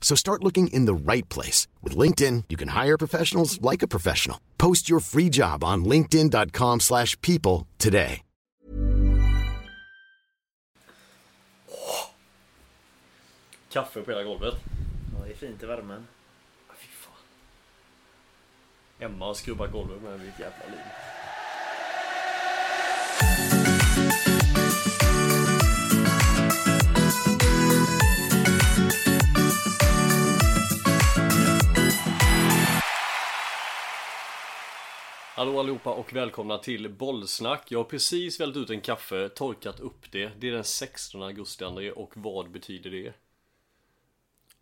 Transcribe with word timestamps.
So 0.00 0.16
start 0.16 0.42
looking 0.42 0.66
in 0.72 0.86
the 0.86 1.12
right 1.12 1.28
place. 1.28 1.68
With 1.84 1.96
LinkedIn, 1.96 2.44
you 2.48 2.56
can 2.56 2.68
hire 2.68 2.98
professionals 2.98 3.60
like 3.62 3.84
a 3.84 3.88
professional. 3.88 4.38
Post 4.58 4.90
your 4.90 4.98
free 5.00 5.28
job 5.30 5.62
on 5.62 5.84
linkedin.com 5.84 6.80
slash 6.80 7.16
people 7.20 7.68
today. 7.78 8.22
Kaffe 13.72 14.02
på 14.02 14.10
hela 14.10 14.22
golvet. 14.22 14.54
Ja, 15.18 15.24
det 15.24 15.30
är 15.32 15.36
fint 15.36 15.62
i 15.62 15.66
värmen. 15.66 16.06
Ah, 16.68 16.72
Fy 16.78 16.88
fan. 16.88 17.12
Emma 18.98 19.24
har 19.24 19.34
skrubbat 19.34 19.72
golvet 19.72 20.02
med 20.02 20.20
mitt 20.20 20.38
jävla 20.38 20.66
liv. 20.70 20.80
Hallå 35.40 35.60
allihopa 35.60 35.90
och 35.90 36.12
välkomna 36.12 36.58
till 36.58 36.88
Bollsnack. 36.88 37.72
Jag 37.72 37.78
har 37.78 37.84
precis 37.84 38.40
vält 38.40 38.56
ut 38.56 38.70
en 38.70 38.80
kaffe, 38.80 39.28
torkat 39.28 39.80
upp 39.80 40.12
det. 40.12 40.30
Det 40.38 40.48
är 40.48 40.52
den 40.52 40.64
16 40.64 41.22
augusti 41.22 41.64
André 41.64 41.90
och 41.90 42.12
vad 42.14 42.50
betyder 42.50 42.90
det? 42.90 43.06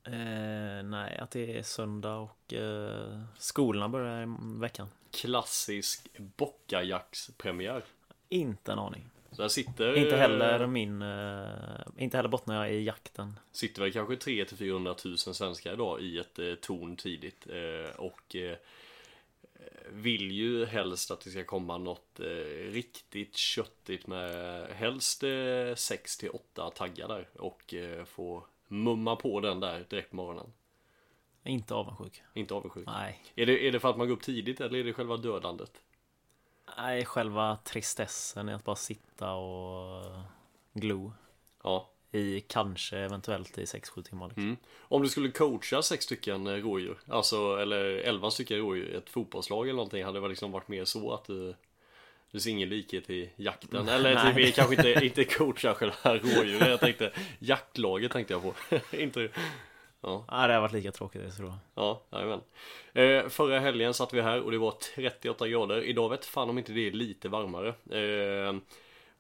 Eh, 0.04 0.82
nej, 0.84 1.18
att 1.18 1.30
det 1.30 1.58
är 1.58 1.62
söndag 1.62 2.16
och 2.16 2.52
eh, 2.52 3.20
skolorna 3.38 3.88
börjar 3.88 4.22
i 4.22 4.26
veckan. 4.60 4.88
Klassisk 5.10 6.08
bockajackspremiär. 6.16 7.82
Inte 8.28 8.72
en 8.72 8.78
aning. 8.78 9.10
Så 9.30 9.42
där 9.42 9.48
sitter... 9.48 9.96
Inte 9.96 10.16
heller 10.16 10.66
min... 10.66 11.02
Eh, 11.02 12.04
inte 12.04 12.16
heller 12.16 12.28
bottnar 12.28 12.64
jag 12.64 12.74
i 12.74 12.84
jakten. 12.84 13.38
Sitter 13.52 13.82
väl 13.82 13.92
kanske 13.92 14.16
3 14.16 14.44
till 14.44 14.56
400 14.56 14.94
000 15.04 15.18
svenskar 15.18 15.72
idag 15.72 16.00
i 16.00 16.18
ett 16.18 16.38
eh, 16.38 16.54
torn 16.54 16.96
tidigt 16.96 17.46
eh, 17.46 17.96
och 17.96 18.36
eh, 18.36 18.56
vill 19.90 20.30
ju 20.30 20.66
helst 20.66 21.10
att 21.10 21.20
det 21.20 21.30
ska 21.30 21.44
komma 21.44 21.78
något 21.78 22.20
eh, 22.20 22.24
riktigt 22.70 23.36
köttigt 23.36 24.06
med 24.06 24.66
helst 24.70 25.22
eh, 25.22 25.74
6 25.74 26.18
till 26.18 26.30
8 26.30 26.70
taggar 26.70 27.08
där 27.08 27.28
och 27.38 27.74
eh, 27.74 28.04
få 28.04 28.44
mumma 28.68 29.16
på 29.16 29.40
den 29.40 29.60
där 29.60 29.86
direkt 29.90 30.10
på 30.10 30.16
morgonen. 30.16 30.52
Inte 31.44 31.74
avundsjuk. 31.74 32.22
Inte 32.34 32.54
avundsjuk. 32.54 32.86
Nej. 32.86 33.22
Är 33.34 33.46
det, 33.46 33.66
är 33.68 33.72
det 33.72 33.80
för 33.80 33.90
att 33.90 33.96
man 33.96 34.06
går 34.06 34.14
upp 34.14 34.22
tidigt 34.22 34.60
eller 34.60 34.78
är 34.78 34.84
det 34.84 34.92
själva 34.92 35.16
dödandet? 35.16 35.82
Nej, 36.76 37.04
själva 37.04 37.58
tristessen 37.64 38.48
är 38.48 38.54
att 38.54 38.64
bara 38.64 38.76
sitta 38.76 39.32
och 39.32 40.04
glo 40.72 41.12
Ja. 41.62 41.90
I 42.12 42.40
kanske 42.40 42.98
eventuellt 42.98 43.58
i 43.58 43.64
6-7 43.64 44.02
timmar. 44.02 44.28
Liksom. 44.28 44.42
Mm. 44.42 44.56
Om 44.80 45.02
du 45.02 45.08
skulle 45.08 45.30
coacha 45.30 45.82
sex 45.82 46.04
stycken 46.04 46.46
eh, 46.46 46.52
rådjur, 46.52 46.98
alltså 47.08 47.56
eller 47.56 47.84
11 47.84 48.30
stycken 48.30 48.58
rådjur, 48.58 48.94
ett 48.94 49.10
fotbollslag 49.10 49.64
eller 49.64 49.76
någonting, 49.76 50.04
hade 50.04 50.16
det 50.16 50.20
väl 50.20 50.30
liksom 50.30 50.52
varit 50.52 50.68
mer 50.68 50.84
så 50.84 51.14
att 51.14 51.24
du 51.24 51.54
du 52.30 52.40
ser 52.40 52.50
ingen 52.50 52.68
likhet 52.68 53.10
i 53.10 53.30
jakten, 53.36 53.88
eller 53.88 54.14
Nej. 54.14 54.46
typ, 54.46 54.54
kanske 54.54 54.74
inte, 54.74 55.04
inte 55.06 55.24
coacha 55.34 55.74
själva 55.74 55.96
rådjuren, 56.04 56.70
jag 56.70 56.80
tänkte 56.80 57.12
jaktlaget 57.38 58.12
tänkte 58.12 58.34
jag 58.34 58.42
på, 58.42 58.54
inte 58.96 59.28
Ja, 60.00 60.24
det 60.28 60.54
har 60.54 60.60
varit 60.60 60.72
lika 60.72 60.92
tråkigt 60.92 61.22
det 61.22 61.30
tror 61.30 61.48
jag. 61.48 61.58
ja, 61.74 62.02
jajamän 62.10 62.40
eh, 62.92 63.28
Förra 63.28 63.60
helgen 63.60 63.94
satt 63.94 64.14
vi 64.14 64.20
här 64.20 64.40
och 64.40 64.50
det 64.50 64.58
var 64.58 64.70
38 64.70 65.48
grader, 65.48 65.82
idag 65.82 66.08
vet 66.08 66.24
fan 66.24 66.50
om 66.50 66.58
inte 66.58 66.72
det 66.72 66.86
är 66.86 66.92
lite 66.92 67.28
varmare 67.28 67.68
eh, 67.68 68.56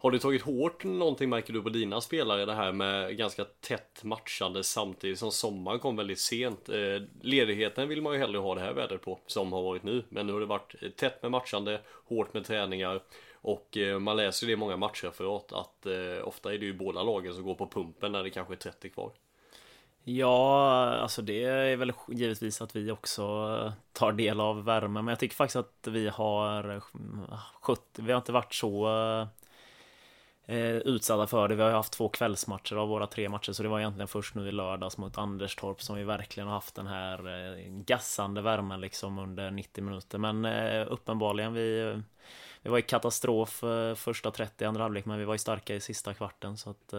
har 0.00 0.10
det 0.10 0.18
tagit 0.18 0.42
hårt 0.42 0.84
någonting 0.84 1.28
märker 1.28 1.52
du 1.52 1.62
på 1.62 1.68
dina 1.68 2.00
spelare 2.00 2.44
det 2.44 2.54
här 2.54 2.72
med 2.72 3.16
ganska 3.16 3.44
tätt 3.44 4.04
matchande 4.04 4.64
samtidigt 4.64 5.18
som 5.18 5.30
sommaren 5.32 5.78
kom 5.78 5.96
väldigt 5.96 6.18
sent? 6.18 6.68
Eh, 6.68 7.02
Ledigheten 7.20 7.88
vill 7.88 8.02
man 8.02 8.12
ju 8.12 8.18
hellre 8.18 8.38
ha 8.38 8.54
det 8.54 8.60
här 8.60 8.72
vädret 8.72 9.02
på 9.02 9.18
som 9.26 9.52
har 9.52 9.62
varit 9.62 9.82
nu. 9.82 10.04
Men 10.08 10.26
nu 10.26 10.32
har 10.32 10.40
det 10.40 10.46
varit 10.46 10.96
tätt 10.96 11.22
med 11.22 11.30
matchande, 11.30 11.80
hårt 12.04 12.34
med 12.34 12.44
träningar. 12.44 13.02
Och 13.34 13.76
eh, 13.76 13.98
man 13.98 14.16
läser 14.16 14.46
ju 14.46 14.50
det 14.50 14.52
i 14.52 14.56
många 14.56 14.76
matchreferat 14.76 15.52
att 15.52 15.86
eh, 15.86 16.28
ofta 16.28 16.54
är 16.54 16.58
det 16.58 16.64
ju 16.64 16.72
båda 16.72 17.02
lagen 17.02 17.34
som 17.34 17.42
går 17.42 17.54
på 17.54 17.66
pumpen 17.66 18.12
när 18.12 18.22
det 18.22 18.30
kanske 18.30 18.54
är 18.54 18.58
30 18.58 18.90
kvar. 18.90 19.12
Ja, 20.04 20.94
alltså 20.94 21.22
det 21.22 21.44
är 21.44 21.76
väl 21.76 21.92
givetvis 22.08 22.62
att 22.62 22.76
vi 22.76 22.90
också 22.90 23.22
eh, 23.22 23.72
tar 23.92 24.12
del 24.12 24.40
av 24.40 24.64
värmen. 24.64 25.04
Men 25.04 25.12
jag 25.12 25.18
tycker 25.18 25.36
faktiskt 25.36 25.56
att 25.56 25.88
vi 25.90 26.08
har 26.08 26.74
eh, 26.74 26.80
skött, 27.60 27.98
ah, 27.98 28.02
vi 28.02 28.12
har 28.12 28.18
inte 28.18 28.32
varit 28.32 28.54
så 28.54 28.86
eh, 28.86 29.26
eh, 30.48 30.76
utsatta 30.76 31.26
för 31.26 31.48
det. 31.48 31.54
Vi 31.54 31.62
har 31.62 31.68
ju 31.68 31.76
haft 31.76 31.92
två 31.92 32.08
kvällsmatcher 32.08 32.76
av 32.76 32.88
våra 32.88 33.06
tre 33.06 33.28
matcher, 33.28 33.52
så 33.52 33.62
det 33.62 33.68
var 33.68 33.78
egentligen 33.78 34.08
först 34.08 34.34
nu 34.34 34.48
i 34.48 34.52
lördags 34.52 34.98
mot 34.98 35.18
Anderstorp 35.18 35.82
som 35.82 35.96
vi 35.96 36.04
verkligen 36.04 36.46
har 36.46 36.54
haft 36.54 36.74
den 36.74 36.86
här 36.86 37.18
eh, 37.18 37.64
gassande 37.68 38.40
värmen 38.40 38.80
liksom 38.80 39.18
under 39.18 39.50
90 39.50 39.84
minuter. 39.84 40.18
Men 40.18 40.44
eh, 40.44 40.86
uppenbarligen 40.92 41.52
vi 41.52 42.00
vi 42.62 42.70
var 42.70 42.78
i 42.78 42.82
katastrof 42.82 43.64
första 43.96 44.30
30 44.30 44.64
andra 44.64 44.82
halvlek 44.82 45.04
men 45.04 45.18
vi 45.18 45.24
var 45.24 45.34
ju 45.34 45.38
starka 45.38 45.74
i 45.74 45.80
sista 45.80 46.14
kvarten 46.14 46.56
så 46.56 46.70
att 46.70 46.94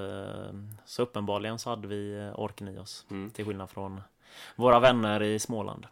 Så 0.85 1.01
uppenbarligen 1.01 1.59
så 1.59 1.69
hade 1.69 1.88
vi 1.88 2.31
orken 2.35 2.67
i 2.67 2.79
oss 2.79 3.05
Mm. 3.11 3.29
Till 3.29 3.45
skillnad 3.45 3.69
från 3.69 4.01
Våra 4.55 4.79
vänner 4.79 5.23
i 5.23 5.39
Småland 5.39 5.88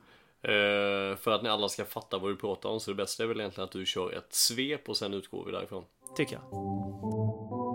för 1.17 1.31
att 1.31 1.43
ni 1.43 1.49
alla 1.49 1.69
ska 1.69 1.85
fatta 1.85 2.17
vad 2.17 2.31
du 2.31 2.35
pratar 2.35 2.69
om 2.69 2.79
så 2.79 2.91
det 2.91 2.95
bästa 2.95 3.23
är 3.23 3.27
väl 3.27 3.39
egentligen 3.39 3.65
att 3.65 3.71
du 3.71 3.85
kör 3.85 4.11
ett 4.11 4.33
svep 4.33 4.89
och 4.89 4.97
sen 4.97 5.13
utgår 5.13 5.45
vi 5.45 5.51
därifrån. 5.51 5.83
Tycker 6.15 6.35
jag 6.35 7.66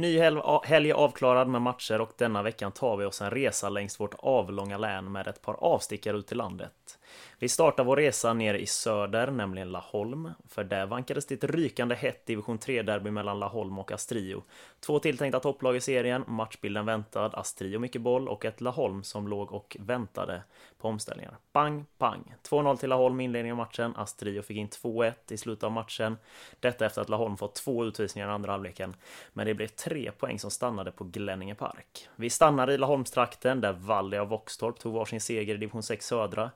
Ny 0.00 0.18
hel- 0.18 0.42
helg 0.64 0.92
avklarad 0.92 1.48
med 1.48 1.62
matcher 1.62 2.00
och 2.00 2.12
denna 2.18 2.42
veckan 2.42 2.72
tar 2.72 2.96
vi 2.96 3.04
oss 3.04 3.20
en 3.20 3.30
resa 3.30 3.68
längs 3.68 4.00
vårt 4.00 4.14
avlånga 4.18 4.78
län 4.78 5.12
med 5.12 5.26
ett 5.26 5.42
par 5.42 5.54
avstickare 5.64 6.16
ut 6.16 6.32
i 6.32 6.34
landet. 6.34 6.98
Vi 7.38 7.48
startar 7.48 7.84
vår 7.84 7.96
resa 7.96 8.32
nere 8.32 8.60
i 8.60 8.66
söder, 8.66 9.30
nämligen 9.30 9.72
Laholm, 9.72 10.30
för 10.48 10.64
där 10.64 10.86
vankades 10.86 11.26
det 11.26 11.34
ett 11.34 11.44
rykande 11.44 11.94
hett 11.94 12.26
division 12.26 12.58
3-derby 12.58 13.10
mellan 13.10 13.38
Laholm 13.38 13.78
och 13.78 13.92
Astrio. 13.92 14.42
Två 14.80 14.98
tilltänkta 14.98 15.40
topplag 15.40 15.76
i 15.76 15.80
serien, 15.80 16.24
matchbilden 16.26 16.86
väntad, 16.86 17.30
Astrio 17.34 17.78
mycket 17.78 18.02
boll 18.02 18.28
och 18.28 18.44
ett 18.44 18.60
Laholm 18.60 19.02
som 19.02 19.28
låg 19.28 19.52
och 19.52 19.76
väntade 19.80 20.42
på 20.78 20.88
omställningar. 20.88 21.36
Pang, 21.52 21.86
pang! 21.98 22.34
2-0 22.48 22.76
till 22.76 22.88
Laholm 22.88 23.20
i 23.20 23.24
inledningen 23.24 23.60
av 23.60 23.66
matchen, 23.66 23.94
Astrio 23.96 24.42
fick 24.42 24.56
in 24.56 24.68
2-1 24.68 25.12
i 25.28 25.36
slutet 25.36 25.64
av 25.64 25.72
matchen. 25.72 26.16
Detta 26.60 26.86
efter 26.86 27.02
att 27.02 27.08
Laholm 27.08 27.36
fått 27.36 27.54
två 27.54 27.84
utvisningar 27.84 28.28
i 28.28 28.30
andra 28.30 28.52
halvleken, 28.52 28.96
men 29.32 29.46
det 29.46 29.54
blev 29.54 29.68
tre 29.90 30.12
poäng 30.12 30.38
som 30.38 30.50
stannade 30.50 30.92
på 30.92 31.04
Glänninge 31.04 31.54
Park. 31.54 32.08
Vi 32.16 32.30
stannar 32.30 32.70
i 32.70 32.78
Laholmstrakten 32.78 33.60
där 33.60 33.72
Valle 33.72 34.20
och 34.20 34.28
Våxtorp 34.28 34.78
tog 34.78 34.94
varsin 34.94 35.20
seger 35.20 35.54
i 35.54 35.58
division 35.58 35.82
6 35.82 36.06
södra. 36.06 36.50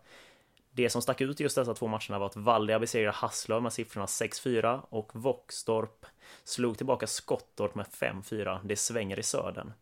Det 0.70 0.90
som 0.90 1.02
stack 1.02 1.20
ut 1.20 1.40
i 1.40 1.42
just 1.42 1.56
dessa 1.56 1.74
två 1.74 1.86
matcherna 1.86 2.18
var 2.18 2.26
att 2.26 2.36
Vallia 2.36 2.78
besegrade 2.78 3.16
Hasslöv 3.16 3.62
med 3.62 3.72
siffrorna 3.72 4.06
6-4 4.06 4.80
och 4.88 5.10
Våxtorp 5.14 6.06
slog 6.44 6.76
tillbaka 6.76 7.06
Skottorp 7.06 7.74
med 7.74 7.86
5-4. 7.86 8.58
Det 8.64 8.76
svänger 8.76 9.18
i 9.18 9.22
södern. 9.22 9.72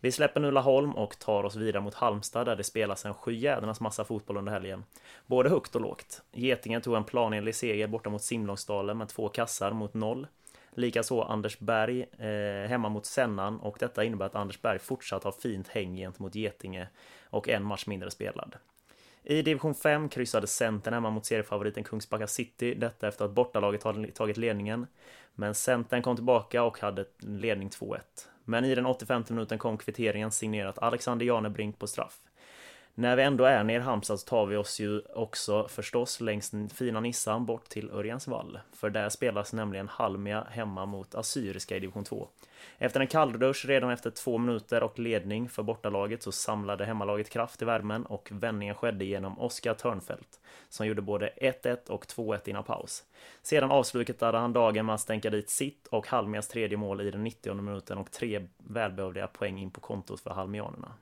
Vi 0.00 0.12
släpper 0.12 0.40
nu 0.40 0.50
Laholm 0.50 0.96
och 0.96 1.18
tar 1.18 1.44
oss 1.44 1.56
vidare 1.56 1.82
mot 1.82 1.94
Halmstad 1.94 2.46
där 2.46 2.56
det 2.56 2.64
spelas 2.64 3.04
en 3.04 3.14
sjujädernas 3.14 3.80
massa 3.80 4.04
fotboll 4.04 4.36
under 4.36 4.52
helgen. 4.52 4.84
Både 5.26 5.50
högt 5.50 5.74
och 5.74 5.80
lågt. 5.80 6.22
Getingen 6.32 6.82
tog 6.82 6.96
en 6.96 7.04
planenlig 7.04 7.54
seger 7.54 7.86
borta 7.86 8.10
mot 8.10 8.22
Simlångsdalen 8.22 8.98
med 8.98 9.08
två 9.08 9.28
kassar 9.28 9.72
mot 9.72 9.94
noll. 9.94 10.26
Likaså 10.74 11.22
Anders 11.22 11.58
Berg 11.58 12.06
eh, 12.18 12.68
hemma 12.68 12.88
mot 12.88 13.06
Sennan 13.06 13.60
och 13.60 13.76
detta 13.80 14.04
innebär 14.04 14.26
att 14.26 14.34
Anders 14.34 14.62
Berg 14.62 14.78
fortsatt 14.78 15.24
har 15.24 15.32
fint 15.32 15.68
häng 15.68 15.96
gentemot 15.96 16.34
Getinge 16.34 16.88
och 17.30 17.48
en 17.48 17.64
match 17.64 17.86
mindre 17.86 18.10
spelad. 18.10 18.56
I 19.24 19.42
division 19.42 19.74
5 19.74 20.08
kryssade 20.08 20.46
Centern 20.46 20.94
hemma 20.94 21.10
mot 21.10 21.26
seriefavoriten 21.26 21.84
Kungsbacka 21.84 22.26
City, 22.26 22.74
detta 22.74 23.08
efter 23.08 23.24
att 23.24 23.30
bortalaget 23.30 24.14
tagit 24.14 24.36
ledningen. 24.36 24.86
Men 25.34 25.54
Centern 25.54 26.02
kom 26.02 26.16
tillbaka 26.16 26.62
och 26.62 26.78
hade 26.78 27.04
ledning 27.18 27.68
2-1. 27.68 27.98
Men 28.44 28.64
i 28.64 28.74
den 28.74 28.86
85 28.86 29.24
minuten 29.28 29.58
kom 29.58 29.78
kvitteringen 29.78 30.30
signerat 30.30 30.78
Alexander 30.78 31.26
Janebrink 31.26 31.78
på 31.78 31.86
straff. 31.86 32.20
När 32.94 33.16
vi 33.16 33.22
ändå 33.22 33.44
är 33.44 33.64
nere 33.64 33.76
i 33.76 33.80
Halmstad 33.80 34.20
så 34.20 34.26
tar 34.26 34.46
vi 34.46 34.56
oss 34.56 34.80
ju 34.80 35.00
också 35.14 35.68
förstås 35.68 36.20
längs 36.20 36.50
den 36.50 36.68
fina 36.68 37.00
Nissan 37.00 37.46
bort 37.46 37.68
till 37.68 37.90
Örjansvall. 37.90 38.58
För 38.72 38.90
där 38.90 39.08
spelas 39.08 39.52
nämligen 39.52 39.88
Halmia 39.88 40.46
hemma 40.50 40.86
mot 40.86 41.14
Assyriska 41.14 41.76
i 41.76 41.80
division 41.80 42.04
2. 42.04 42.28
Efter 42.78 43.00
en 43.00 43.06
kalldusch 43.06 43.64
redan 43.66 43.90
efter 43.90 44.10
två 44.10 44.38
minuter 44.38 44.82
och 44.82 44.98
ledning 44.98 45.48
för 45.48 45.62
bortalaget 45.62 46.22
så 46.22 46.32
samlade 46.32 46.84
hemmalaget 46.84 47.30
kraft 47.30 47.62
i 47.62 47.64
värmen 47.64 48.06
och 48.06 48.28
vändningen 48.32 48.74
skedde 48.74 49.04
genom 49.04 49.38
Oskar 49.38 49.74
Törnfält 49.74 50.40
som 50.68 50.86
gjorde 50.86 51.02
både 51.02 51.32
1-1 51.40 51.88
och 51.88 52.04
2-1 52.04 52.48
innan 52.48 52.64
paus. 52.64 53.04
Sedan 53.42 53.70
avslutade 53.70 54.38
han 54.38 54.52
dagen 54.52 54.86
med 54.86 54.94
att 54.94 55.00
stänka 55.00 55.30
dit 55.30 55.50
sitt 55.50 55.86
och 55.86 56.06
Halmias 56.06 56.48
tredje 56.48 56.76
mål 56.76 57.00
i 57.00 57.10
den 57.10 57.24
90 57.24 57.54
minuten 57.54 57.98
och 57.98 58.10
tre 58.10 58.46
välbehövliga 58.56 59.26
poäng 59.26 59.58
in 59.58 59.70
på 59.70 59.80
kontot 59.80 60.20
för 60.20 60.30
halmianerna. 60.30 60.94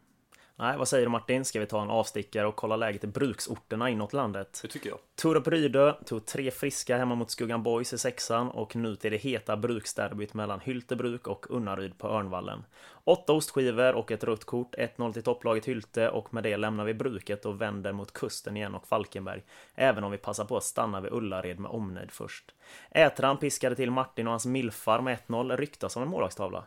Nej, 0.61 0.79
vad 0.79 0.89
säger 0.89 1.07
du 1.07 1.11
Martin? 1.11 1.45
Ska 1.45 1.61
vi 1.61 1.67
ta 1.67 1.83
en 1.83 1.91
avstickare 1.91 2.47
och 2.47 2.57
kolla 2.57 2.77
läget 2.77 3.05
i 3.05 3.07
bruksorterna 3.07 3.91
inåt 3.91 4.13
landet? 4.13 4.59
Det 4.63 4.69
tycker 4.69 4.89
jag. 4.89 4.99
Torup 5.17 5.49
Rydö 5.49 5.93
tog 5.93 6.27
tre 6.27 6.51
friska 6.51 6.97
hemma 6.97 7.15
mot 7.15 7.31
Skuggan 7.31 7.63
Boys 7.63 7.93
i 7.93 7.99
sexan 7.99 8.49
och 8.49 8.77
nu 8.77 8.97
till 8.97 9.11
det 9.11 9.17
heta 9.17 9.57
bruksderbyt 9.57 10.35
mellan 10.35 10.61
Hyltebruk 10.61 11.27
och 11.27 11.47
Unnaryd 11.51 11.99
på 11.99 12.09
Örnvallen. 12.09 12.65
Åtta 13.05 13.33
ostskivor 13.33 13.95
och 13.95 14.11
ett 14.11 14.25
rött 14.25 14.45
kort, 14.45 14.75
1-0 14.75 15.13
till 15.13 15.23
topplaget 15.23 15.65
Hylte 15.65 16.09
och 16.09 16.35
med 16.35 16.43
det 16.43 16.57
lämnar 16.57 16.85
vi 16.85 16.95
bruket 16.95 17.47
och 17.47 17.61
vänder 17.61 17.93
mot 17.93 18.13
kusten 18.13 18.57
igen 18.57 18.75
och 18.75 18.87
Falkenberg. 18.87 19.43
Även 19.75 20.05
om 20.05 20.11
vi 20.11 20.19
passar 20.19 20.45
på 20.45 20.57
att 20.57 20.65
stanna 20.65 21.01
vid 21.01 21.13
Ullared 21.13 21.59
med 21.59 21.71
omnejd 21.71 22.11
först. 22.11 22.55
Ätran 22.91 23.37
piskade 23.37 23.77
till 23.77 23.91
Martin 23.91 24.27
och 24.27 24.33
hans 24.33 24.47
milfar 24.47 25.01
med 25.01 25.19
1-0 25.27 25.57
ryktas 25.57 25.93
som 25.93 26.03
en 26.03 26.09
målvaktstavla. 26.09 26.65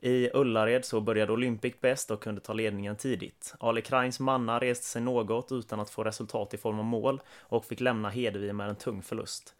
I 0.00 0.30
Ullared 0.34 0.84
så 0.84 1.00
började 1.00 1.32
Olympic 1.32 1.74
bäst 1.80 2.10
och 2.10 2.22
kunde 2.22 2.40
ta 2.40 2.52
ledningen 2.52 2.96
tidigt. 2.96 3.54
Ali 3.60 3.82
Krains 3.82 4.20
manna 4.20 4.60
reste 4.60 4.86
sig 4.86 5.02
något 5.02 5.52
utan 5.52 5.80
att 5.80 5.90
få 5.90 6.04
resultat 6.04 6.54
i 6.54 6.56
form 6.56 6.78
av 6.78 6.84
mål 6.84 7.20
och 7.40 7.64
fick 7.64 7.80
lämna 7.80 8.10
Hedevi 8.10 8.52
med 8.52 8.68
en 8.68 8.76
tung 8.76 9.02
förlust. 9.02 9.54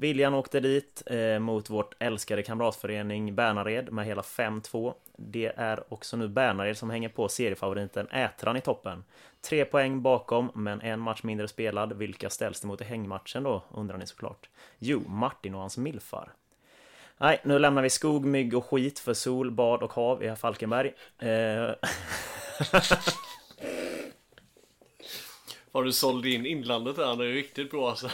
Viljan 0.00 0.34
åkte 0.34 0.60
dit 0.60 1.02
eh, 1.06 1.38
mot 1.38 1.70
vårt 1.70 1.94
älskade 1.98 2.42
kamratförening 2.42 3.34
Bärnared 3.34 3.92
med 3.92 4.06
hela 4.06 4.22
5-2. 4.22 4.94
Det 5.16 5.52
är 5.56 5.92
också 5.92 6.16
nu 6.16 6.28
Bärnared 6.28 6.76
som 6.76 6.90
hänger 6.90 7.08
på 7.08 7.28
seriefavoriten 7.28 8.08
Ätran 8.08 8.56
i 8.56 8.60
toppen. 8.60 9.04
Tre 9.40 9.64
poäng 9.64 10.02
bakom, 10.02 10.50
men 10.54 10.80
en 10.80 11.00
match 11.00 11.22
mindre 11.22 11.48
spelad. 11.48 11.92
Vilka 11.92 12.30
ställs 12.30 12.60
det 12.60 12.66
mot 12.66 12.80
i 12.80 12.84
hängmatchen 12.84 13.42
då, 13.42 13.64
undrar 13.70 13.98
ni 13.98 14.06
såklart? 14.06 14.48
Jo, 14.78 15.02
Martin 15.08 15.54
och 15.54 15.60
hans 15.60 15.78
milfar. 15.78 16.32
Nej, 17.20 17.40
nu 17.44 17.58
lämnar 17.58 17.82
vi 17.82 17.90
skog, 17.90 18.24
mygg 18.24 18.54
och 18.54 18.66
skit 18.66 18.98
för 18.98 19.14
sol, 19.14 19.50
bad 19.50 19.82
och 19.82 19.92
hav 19.92 20.24
i 20.24 20.36
Falkenberg. 20.36 20.94
Eh... 21.18 21.28
Har 25.72 25.84
du 25.84 25.92
sålt 25.92 26.26
in 26.26 26.46
inlandet 26.46 26.96
där? 26.96 27.16
Det 27.16 27.24
är 27.24 27.32
riktigt 27.32 27.70
bra 27.70 27.90
alltså. 27.90 28.10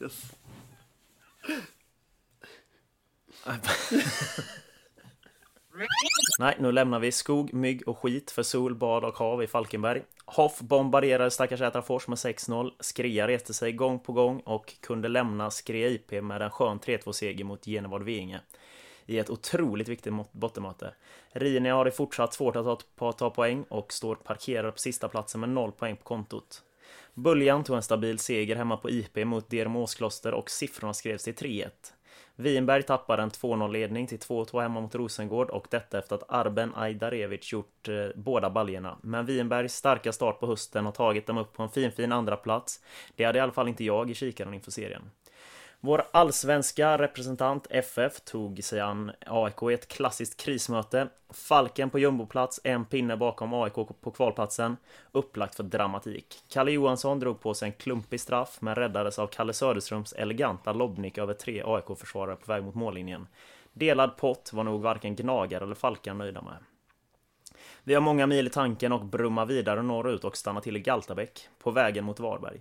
yes. 0.00 0.32
Nej, 6.42 6.56
nu 6.58 6.72
lämnar 6.72 6.98
vi 6.98 7.12
skog, 7.12 7.54
mygg 7.54 7.88
och 7.88 7.98
skit 7.98 8.30
för 8.30 8.42
sol, 8.42 8.74
bad 8.74 9.04
och 9.04 9.16
hav 9.16 9.42
i 9.42 9.46
Falkenberg. 9.46 10.02
Hoff 10.24 10.60
bombarderade 10.60 11.30
stackars 11.30 11.60
Ätrafors 11.60 12.08
med 12.08 12.16
6-0. 12.16 12.70
Skria 12.80 13.28
reste 13.28 13.54
sig 13.54 13.72
gång 13.72 13.98
på 13.98 14.12
gång 14.12 14.40
och 14.40 14.74
kunde 14.80 15.08
lämna 15.08 15.50
Skria 15.50 15.88
IP 15.88 16.10
med 16.22 16.42
en 16.42 16.50
skön 16.50 16.80
3-2-seger 16.80 17.44
mot 17.44 17.64
Genevad 17.64 18.02
Vinge 18.02 18.40
i 19.06 19.18
ett 19.18 19.30
otroligt 19.30 19.88
viktigt 19.88 20.12
bottenmöte. 20.32 20.94
Rini 21.32 21.68
har 21.68 21.84
det 21.84 21.90
fortsatt 21.90 22.34
svårt 22.34 22.56
att 22.56 22.86
ta, 22.98 23.12
ta 23.12 23.30
poäng 23.30 23.64
och 23.68 23.92
står 23.92 24.14
parkerad 24.14 24.72
på 24.72 24.78
sista 24.78 25.08
platsen 25.08 25.40
med 25.40 25.48
0 25.48 25.72
poäng 25.72 25.96
på 25.96 26.02
kontot. 26.02 26.62
Buljan 27.14 27.64
tog 27.64 27.76
en 27.76 27.82
stabil 27.82 28.18
seger 28.18 28.56
hemma 28.56 28.76
på 28.76 28.90
IP 28.90 29.16
mot 29.16 29.50
Derum 29.50 29.76
Åskloster 29.76 30.34
och 30.34 30.50
siffrorna 30.50 30.94
skrevs 30.94 31.24
till 31.24 31.34
3-1. 31.34 31.68
Winberg 32.36 32.82
tappar 32.82 33.18
en 33.18 33.30
2-0-ledning 33.30 34.06
till 34.06 34.18
2-2 34.18 34.60
hemma 34.62 34.80
mot 34.80 34.94
Rosengård 34.94 35.50
och 35.50 35.66
detta 35.70 35.98
efter 35.98 36.16
att 36.16 36.24
Arben 36.28 36.72
Ajdarevic 36.74 37.52
gjort 37.52 37.88
eh, 37.88 37.94
båda 38.14 38.50
baljerna. 38.50 38.98
Men 39.02 39.26
Winbergs 39.26 39.74
starka 39.74 40.12
start 40.12 40.40
på 40.40 40.46
hösten 40.46 40.84
har 40.84 40.92
tagit 40.92 41.26
dem 41.26 41.38
upp 41.38 41.52
på 41.52 41.62
en 41.62 41.68
fin, 41.68 41.92
fin 41.92 42.12
andra 42.12 42.36
plats. 42.36 42.80
Det 43.16 43.24
hade 43.24 43.38
i 43.38 43.42
alla 43.42 43.52
fall 43.52 43.68
inte 43.68 43.84
jag 43.84 44.10
i 44.10 44.14
kikaren 44.14 44.54
inför 44.54 44.70
serien. 44.70 45.02
Vår 45.84 46.04
allsvenska 46.10 46.98
representant 46.98 47.66
FF 47.70 48.20
tog 48.20 48.64
sig 48.64 48.80
an 48.80 49.12
AIK 49.26 49.62
i 49.70 49.74
ett 49.74 49.88
klassiskt 49.88 50.40
krismöte. 50.40 51.08
Falken 51.30 51.90
på 51.90 51.98
jumboplats, 51.98 52.60
en 52.64 52.84
pinne 52.84 53.16
bakom 53.16 53.54
AIK 53.54 53.74
på 53.74 54.10
kvalplatsen. 54.10 54.76
Upplagt 55.12 55.54
för 55.54 55.62
dramatik. 55.62 56.42
Kalle 56.48 56.70
Johansson 56.70 57.20
drog 57.20 57.40
på 57.40 57.54
sig 57.54 57.66
en 57.66 57.72
klumpig 57.72 58.20
straff, 58.20 58.56
men 58.60 58.74
räddades 58.74 59.18
av 59.18 59.26
Kalle 59.26 59.52
Söderströms 59.52 60.12
eleganta 60.12 60.72
lobbnick 60.72 61.18
över 61.18 61.34
tre 61.34 61.62
AIK-försvarare 61.66 62.36
på 62.36 62.52
väg 62.52 62.64
mot 62.64 62.74
mållinjen. 62.74 63.26
Delad 63.72 64.16
pott 64.16 64.50
var 64.52 64.64
nog 64.64 64.82
varken 64.82 65.16
gnagare 65.16 65.64
eller 65.64 65.74
Falken 65.74 66.18
nöjda 66.18 66.42
med. 66.42 66.56
Vi 67.84 67.94
har 67.94 68.00
många 68.00 68.26
mil 68.26 68.46
i 68.46 68.50
tanken 68.50 68.92
och 68.92 69.04
brummar 69.04 69.46
vidare 69.46 69.82
norrut 69.82 70.24
och 70.24 70.36
stannar 70.36 70.60
till 70.60 70.76
i 70.76 70.80
Galtabäck, 70.80 71.48
på 71.58 71.70
vägen 71.70 72.04
mot 72.04 72.20
Varberg. 72.20 72.60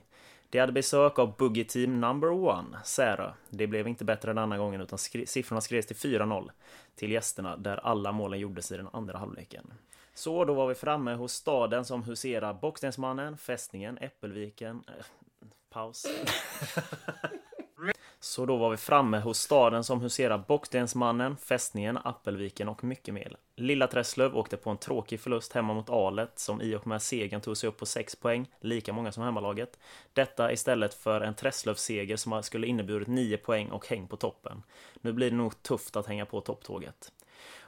De 0.51 0.59
hade 0.59 0.71
besök 0.71 1.19
av 1.19 1.35
Boogie 1.37 1.63
Team 1.63 2.01
Number 2.01 2.29
One, 2.31 2.79
Särö. 2.83 3.31
Det 3.49 3.67
blev 3.67 3.87
inte 3.87 4.05
bättre 4.05 4.33
denna 4.33 4.57
gången 4.57 4.81
utan 4.81 4.99
skri 4.99 5.25
siffrorna 5.25 5.61
skrevs 5.61 5.85
till 5.85 5.95
4-0 5.95 6.51
till 6.95 7.11
gästerna 7.11 7.57
där 7.57 7.77
alla 7.77 8.11
målen 8.11 8.39
gjordes 8.39 8.71
i 8.71 8.77
den 8.77 8.87
andra 8.93 9.17
halvleken. 9.17 9.73
Så 10.13 10.45
då 10.45 10.53
var 10.53 10.67
vi 10.67 10.75
framme 10.75 11.13
hos 11.13 11.33
staden 11.33 11.85
som 11.85 12.03
huserar 12.03 12.53
Bockstensmannen, 12.53 13.37
Fästningen, 13.37 13.97
Äppelviken... 13.97 14.83
Äh, 14.87 15.05
paus. 15.69 16.05
Så 18.23 18.45
då 18.45 18.57
var 18.57 18.69
vi 18.69 18.77
framme 18.77 19.19
hos 19.19 19.39
staden 19.39 19.83
som 19.83 20.01
huserar 20.01 20.43
Bockstensmannen, 20.47 21.37
Fästningen, 21.37 21.97
Appelviken 22.03 22.69
och 22.69 22.83
mycket 22.83 23.13
mer. 23.13 23.37
Lilla 23.55 23.87
Träslöv 23.87 24.37
åkte 24.37 24.57
på 24.57 24.69
en 24.69 24.77
tråkig 24.77 25.19
förlust 25.19 25.53
hemma 25.53 25.73
mot 25.73 25.89
Alet 25.89 26.39
som 26.39 26.61
i 26.61 26.75
och 26.75 26.87
med 26.87 27.01
segern 27.01 27.41
tog 27.41 27.57
sig 27.57 27.69
upp 27.69 27.77
på 27.77 27.85
6 27.85 28.15
poäng, 28.15 28.49
lika 28.59 28.93
många 28.93 29.11
som 29.11 29.23
hemmalaget. 29.23 29.79
Detta 30.13 30.51
istället 30.51 30.93
för 30.93 31.21
en 31.21 31.35
Träslövsseger 31.35 32.17
som 32.17 32.43
skulle 32.43 32.67
inneburit 32.67 33.07
9 33.07 33.37
poäng 33.37 33.71
och 33.71 33.87
häng 33.87 34.07
på 34.07 34.17
toppen. 34.17 34.63
Nu 35.01 35.13
blir 35.13 35.31
det 35.31 35.37
nog 35.37 35.63
tufft 35.63 35.95
att 35.95 36.07
hänga 36.07 36.25
på 36.25 36.41
topptåget. 36.41 37.11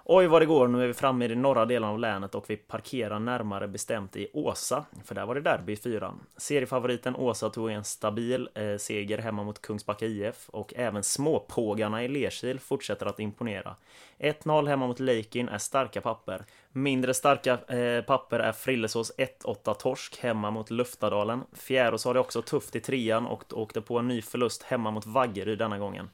Oj 0.05 0.27
vad 0.27 0.41
det 0.41 0.45
går, 0.45 0.67
nu 0.67 0.83
är 0.83 0.87
vi 0.87 0.93
framme 0.93 1.25
i 1.25 1.27
den 1.27 1.41
norra 1.41 1.65
delen 1.65 1.89
av 1.89 1.99
länet 1.99 2.35
och 2.35 2.49
vi 2.49 2.57
parkerar 2.57 3.19
närmare 3.19 3.67
bestämt 3.67 4.15
i 4.15 4.27
Åsa, 4.33 4.85
för 5.05 5.15
där 5.15 5.25
var 5.25 5.35
det 5.35 5.41
derby 5.41 5.73
i 5.73 5.75
fyran. 5.75 6.19
Seriefavoriten 6.37 7.15
Åsa 7.15 7.49
tog 7.49 7.71
en 7.71 7.83
stabil 7.83 8.49
eh, 8.55 8.77
seger 8.77 9.17
hemma 9.17 9.43
mot 9.43 9.61
Kungsbacka 9.61 10.05
IF 10.05 10.49
och 10.49 10.73
även 10.75 11.03
småpågarna 11.03 12.03
i 12.03 12.07
Lerkil 12.07 12.59
fortsätter 12.59 13.05
att 13.05 13.19
imponera. 13.19 13.75
1-0 14.19 14.67
hemma 14.67 14.87
mot 14.87 14.99
Leikin 14.99 15.49
är 15.49 15.57
starka 15.57 16.01
papper. 16.01 16.45
Mindre 16.71 17.13
starka 17.13 17.75
eh, 17.75 18.03
papper 18.03 18.39
är 18.39 18.51
Frillesås 18.51 19.11
1-8 19.17 19.73
torsk 19.73 20.19
hemma 20.19 20.51
mot 20.51 20.71
Luftadalen. 20.71 21.43
Fjärås 21.53 22.05
har 22.05 22.13
det 22.13 22.19
också 22.19 22.41
tufft 22.41 22.75
i 22.75 22.79
trean 22.79 23.25
och 23.25 23.43
åkte 23.57 23.81
på 23.81 23.99
en 23.99 24.07
ny 24.07 24.21
förlust 24.21 24.63
hemma 24.63 24.91
mot 24.91 25.05
Vaggeryd 25.05 25.57
denna 25.57 25.79
gången 25.79 26.09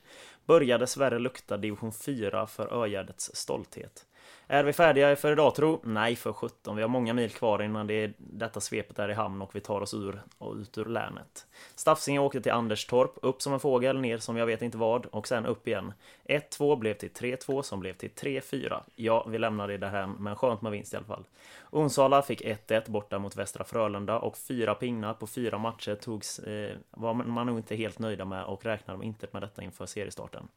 börjar 0.50 0.80
dessvärre 0.80 1.20
lukta 1.20 1.58
division 1.58 1.92
4 1.92 2.48
för 2.48 2.84
Ögärdets 2.84 3.32
stolthet. 3.34 4.06
Är 4.52 4.64
vi 4.64 4.74
färdiga 4.74 5.16
för 5.16 5.32
idag 5.32 5.56
tro? 5.56 5.80
Nej 5.84 6.16
för 6.16 6.34
17. 6.34 6.76
Vi 6.76 6.82
har 6.82 6.90
många 6.90 7.14
mil 7.14 7.30
kvar 7.30 7.64
innan 7.64 7.88
det 7.88 8.12
detta 8.18 8.60
svepet 8.60 9.00
är 9.00 9.10
i 9.10 9.14
hamn 9.14 9.42
och 9.42 9.56
vi 9.56 9.60
tar 9.60 9.82
oss 9.82 9.94
ur 9.94 10.22
och 10.38 10.56
ut 10.56 10.78
ur 10.78 10.86
länet. 10.86 11.48
Stafsinge 11.76 12.20
åkte 12.20 12.42
till 12.42 12.52
Anderstorp, 12.52 13.12
upp 13.22 13.42
som 13.42 13.54
en 13.54 13.60
fågel, 13.60 14.00
ner 14.00 14.18
som 14.18 14.38
jag 14.38 14.46
vet 14.46 14.62
inte 14.62 14.78
vad 14.78 15.06
och 15.06 15.28
sen 15.28 15.46
upp 15.46 15.68
igen. 15.68 15.94
1-2 16.26 16.76
blev 16.80 16.94
till 16.94 17.10
3-2 17.10 17.62
som 17.62 17.80
blev 17.80 17.94
till 17.94 18.10
3-4. 18.10 18.82
Ja, 18.96 19.26
vi 19.30 19.38
lämnar 19.38 19.68
det 19.68 19.78
där 19.78 19.90
hem, 19.90 20.16
men 20.20 20.36
skönt 20.36 20.62
med 20.62 20.72
vinst 20.72 20.94
i 20.94 20.98
alla 20.98 21.06
fall. 21.06 21.24
Onsala 21.70 22.22
fick 22.22 22.42
1-1 22.42 22.92
borta 22.92 23.20
mot 23.20 23.36
Västra 23.36 23.64
Frölunda 23.64 24.20
och 24.20 24.38
fyra 24.38 24.76
pinnar 24.76 25.14
på 25.14 25.28
fyra 25.28 25.58
matcher 25.58 25.96
togs, 25.96 26.40
eh, 26.40 26.76
var 26.90 27.14
man 27.14 27.48
nog 27.48 27.58
inte 27.58 27.76
helt 27.76 28.00
nöjda 28.00 28.26
med 28.26 28.44
och 28.46 28.66
räknade 28.66 29.06
inte 29.06 29.28
med 29.32 29.42
detta 29.42 29.64
inför 29.64 29.86
seriestarten. 29.86 30.48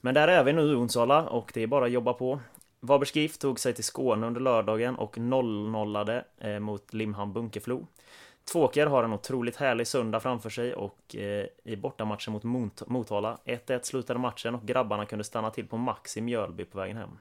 Men 0.00 0.14
där 0.14 0.28
är 0.28 0.44
vi 0.44 0.52
nu 0.52 0.76
Onsala 0.76 1.28
och 1.28 1.50
det 1.54 1.62
är 1.62 1.66
bara 1.66 1.84
att 1.84 1.90
jobba 1.90 2.12
på. 2.12 2.40
Varbergs 2.80 3.16
GIF 3.16 3.38
tog 3.38 3.60
sig 3.60 3.74
till 3.74 3.84
Skåne 3.84 4.26
under 4.26 4.40
lördagen 4.40 4.96
och 4.96 5.16
0-0ade 5.16 6.24
eh, 6.38 6.58
mot 6.58 6.94
Limhamn 6.94 7.32
Bunkeflo. 7.32 7.86
Tvåker 8.52 8.86
har 8.86 9.04
en 9.04 9.12
otroligt 9.12 9.56
härlig 9.56 9.86
söndag 9.86 10.20
framför 10.20 10.50
sig 10.50 10.74
och 10.74 11.16
eh, 11.16 11.46
i 11.64 11.76
bortamatchen 11.76 12.32
mot 12.32 12.44
Mont 12.44 12.82
Motala 12.86 13.38
1-1 13.44 13.82
slutade 13.82 14.18
matchen 14.18 14.54
och 14.54 14.62
grabbarna 14.62 15.06
kunde 15.06 15.24
stanna 15.24 15.50
till 15.50 15.66
på 15.66 15.76
Max 15.76 16.16
i 16.16 16.20
Mjölby 16.20 16.64
på 16.64 16.78
vägen 16.78 16.96
hem. 16.96 17.18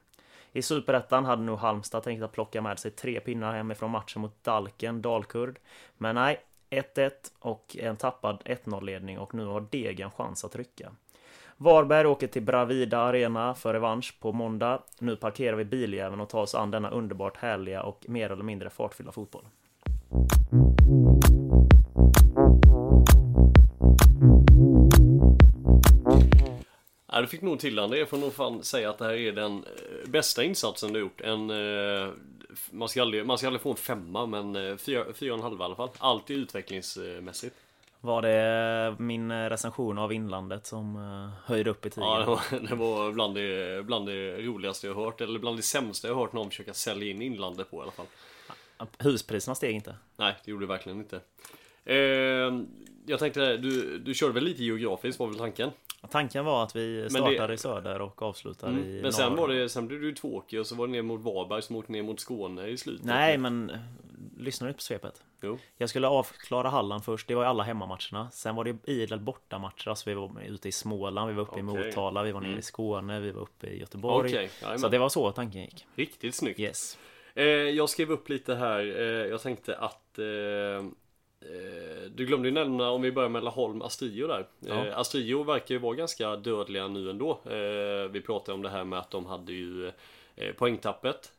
I 0.51 0.61
Superettan 0.61 1.25
hade 1.25 1.41
nog 1.41 1.59
Halmstad 1.59 2.03
tänkt 2.03 2.23
att 2.23 2.31
plocka 2.31 2.61
med 2.61 2.79
sig 2.79 2.91
tre 2.91 3.19
pinnar 3.19 3.53
hemifrån 3.53 3.91
matchen 3.91 4.21
mot 4.21 4.43
Dalken, 4.43 5.01
Dalkurd. 5.01 5.59
Men 5.97 6.15
nej, 6.15 6.39
1-1 6.69 7.11
och 7.39 7.77
en 7.79 7.97
tappad 7.97 8.41
1-0-ledning 8.45 9.19
och 9.19 9.33
nu 9.33 9.45
har 9.45 9.61
Degen 9.71 10.11
chans 10.11 10.45
att 10.45 10.55
rycka. 10.55 10.91
Varberg 11.59 12.07
åker 12.07 12.27
till 12.27 12.41
Bravida 12.41 12.97
Arena 12.97 13.53
för 13.53 13.73
revansch 13.73 14.15
på 14.19 14.31
måndag. 14.31 14.83
Nu 14.99 15.15
parkerar 15.15 15.55
vi 15.55 15.65
biljäveln 15.65 16.21
och 16.21 16.29
tar 16.29 16.41
oss 16.41 16.55
an 16.55 16.71
denna 16.71 16.89
underbart 16.89 17.37
härliga 17.37 17.83
och 17.83 18.05
mer 18.07 18.31
eller 18.31 18.43
mindre 18.43 18.69
fartfyllda 18.69 19.11
fotboll. 19.11 19.45
Ja, 27.11 27.21
du 27.21 27.27
fick 27.27 27.41
nog 27.41 27.59
till 27.59 27.75
det. 27.75 27.97
Jag 27.97 28.09
får 28.09 28.17
nog 28.17 28.33
fan 28.33 28.63
säga 28.63 28.89
att 28.89 28.97
det 28.97 29.05
här 29.05 29.13
är 29.13 29.31
den 29.31 29.63
eh, 29.63 30.09
bästa 30.09 30.43
insatsen 30.43 30.93
du 30.93 30.99
gjort. 30.99 31.21
En, 31.21 31.49
eh, 31.49 32.09
man, 32.71 32.89
ska 32.89 33.01
aldrig, 33.01 33.25
man 33.25 33.37
ska 33.37 33.47
aldrig 33.47 33.61
få 33.61 33.69
en 33.69 33.75
femma, 33.75 34.25
men 34.25 34.55
eh, 34.55 34.77
fyra, 34.77 35.05
fyra 35.13 35.33
och 35.33 35.37
en 35.37 35.43
halv 35.43 35.59
i 35.59 35.63
alla 35.63 35.75
fall. 35.75 35.89
Alltid 35.97 36.37
utvecklingsmässigt. 36.37 37.55
Var 38.01 38.21
det 38.21 38.95
min 38.99 39.31
recension 39.31 39.97
av 39.97 40.13
Inlandet 40.13 40.65
som 40.65 40.95
höjde 41.45 41.69
upp 41.69 41.85
i 41.85 41.89
tiden? 41.89 42.09
Ja, 42.09 42.19
det 42.19 42.25
var, 42.25 42.67
det 42.69 42.75
var 42.75 43.11
bland, 43.11 43.35
det, 43.35 43.85
bland 43.85 44.05
det 44.05 44.41
roligaste 44.41 44.87
jag 44.87 44.95
hört, 44.95 45.21
eller 45.21 45.39
bland 45.39 45.57
det 45.57 45.63
sämsta 45.63 46.07
jag 46.07 46.15
hört 46.15 46.33
någon 46.33 46.49
försöka 46.49 46.73
sälja 46.73 47.09
in 47.09 47.21
Inlandet 47.21 47.71
på 47.71 47.77
i 47.77 47.81
alla 47.81 47.91
fall. 47.91 48.05
Huspriserna 48.97 49.55
steg 49.55 49.75
inte? 49.75 49.95
Nej, 50.17 50.35
det 50.45 50.51
gjorde 50.51 50.63
det 50.63 50.67
verkligen 50.67 50.97
inte. 50.97 51.19
Eh, 51.85 51.95
jag 53.05 53.19
tänkte, 53.19 53.57
du, 53.57 53.99
du 53.99 54.13
körde 54.13 54.33
väl 54.33 54.43
lite 54.43 54.63
geografiskt, 54.63 55.19
var 55.19 55.27
väl 55.27 55.37
tanken? 55.37 55.71
Tanken 56.09 56.45
var 56.45 56.63
att 56.63 56.75
vi 56.75 57.09
startar 57.09 57.47
det... 57.47 57.53
i 57.53 57.57
söder 57.57 58.01
och 58.01 58.21
avslutar 58.21 58.67
mm. 58.67 58.83
i 58.83 59.01
Men 59.01 59.13
sen 59.13 59.29
norr. 59.29 59.37
var 59.37 59.47
det, 59.47 59.69
sen 59.69 59.87
blev 59.87 60.01
du 60.01 60.13
tvååker 60.13 60.59
och 60.59 60.67
så 60.67 60.75
var 60.75 60.87
det 60.87 60.91
ner 60.91 61.01
mot 61.01 61.21
Varberg 61.21 61.61
som 61.61 61.75
åkte 61.75 61.91
ner 61.91 62.03
mot 62.03 62.19
Skåne 62.19 62.67
i 62.67 62.77
slutet. 62.77 63.05
Nej, 63.05 63.37
men 63.37 63.71
lyssna 64.37 64.67
inte 64.67 64.77
på 64.77 64.81
svepet. 64.81 65.23
Jo. 65.41 65.57
Jag 65.77 65.89
skulle 65.89 66.07
avklara 66.07 66.69
Halland 66.69 67.03
först, 67.03 67.27
det 67.27 67.35
var 67.35 67.43
ju 67.43 67.49
alla 67.49 67.63
hemmamatcherna. 67.63 68.31
Sen 68.31 68.55
var 68.55 68.63
det 68.63 68.77
idel 68.83 69.19
bortamatcher, 69.19 69.89
alltså 69.89 70.09
vi 70.09 70.15
var 70.15 70.41
ute 70.47 70.69
i 70.69 70.71
Småland, 70.71 71.29
vi 71.29 71.35
var 71.35 71.43
uppe 71.43 71.51
okay. 71.51 71.61
i 71.61 71.63
Motala, 71.63 72.23
vi 72.23 72.31
var 72.31 72.41
nere 72.41 72.49
mm. 72.49 72.59
i 72.59 72.63
Skåne, 72.63 73.19
vi 73.19 73.31
var 73.31 73.41
uppe 73.41 73.67
i 73.67 73.79
Göteborg. 73.79 74.29
Okay. 74.29 74.77
Så 74.77 74.87
det 74.87 74.97
var 74.97 75.09
så 75.09 75.31
tanken 75.31 75.61
gick. 75.61 75.85
Riktigt 75.95 76.35
snyggt. 76.35 76.59
Yes. 76.59 76.97
Eh, 77.35 77.45
jag 77.45 77.89
skrev 77.89 78.11
upp 78.11 78.29
lite 78.29 78.55
här, 78.55 78.79
eh, 78.79 79.27
jag 79.27 79.41
tänkte 79.41 79.77
att 79.77 80.19
eh, 80.19 80.89
Eh, 81.41 82.09
du 82.15 82.25
glömde 82.25 82.47
ju 82.47 82.53
nämna, 82.53 82.89
om 82.89 83.01
vi 83.01 83.11
börjar 83.11 83.29
med 83.29 83.43
Laholm 83.43 83.81
Astrio 83.81 84.27
där. 84.27 84.47
Ja. 84.59 84.85
Eh, 84.85 84.97
Astrio 84.97 85.43
verkar 85.43 85.75
ju 85.75 85.79
vara 85.79 85.95
ganska 85.95 86.35
dödliga 86.35 86.87
nu 86.87 87.09
ändå. 87.09 87.39
Eh, 87.45 88.11
vi 88.11 88.21
pratade 88.25 88.53
om 88.53 88.61
det 88.61 88.69
här 88.69 88.83
med 88.83 88.99
att 88.99 89.11
de 89.11 89.25
hade 89.25 89.53
ju 89.53 89.91
poängtappet 90.57 91.31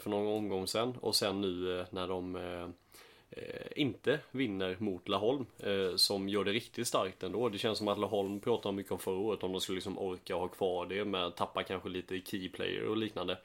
för 0.00 0.10
någon 0.10 0.36
omgång 0.36 0.66
sen 0.66 0.94
och 1.00 1.14
sen 1.14 1.40
nu 1.40 1.84
när 1.90 2.08
de 2.08 2.38
inte 3.76 4.20
vinner 4.30 4.76
mot 4.78 5.08
Laholm 5.08 5.46
som 5.96 6.28
gör 6.28 6.44
det 6.44 6.52
riktigt 6.52 6.86
starkt 6.86 7.22
ändå. 7.22 7.48
Det 7.48 7.58
känns 7.58 7.78
som 7.78 7.88
att 7.88 7.98
Laholm 7.98 8.40
pratar 8.40 8.72
mycket 8.72 8.92
om 8.92 8.98
förra 8.98 9.18
året 9.18 9.42
om 9.42 9.52
de 9.52 9.60
skulle 9.60 9.76
liksom 9.76 9.98
orka 9.98 10.34
ha 10.34 10.48
kvar 10.48 10.86
det 10.86 11.04
med 11.04 11.26
att 11.26 11.36
tappa 11.36 11.62
kanske 11.62 11.88
lite 11.88 12.14
i 12.14 12.22
keyplayer 12.26 12.86
och 12.88 12.96
liknande. 12.96 13.38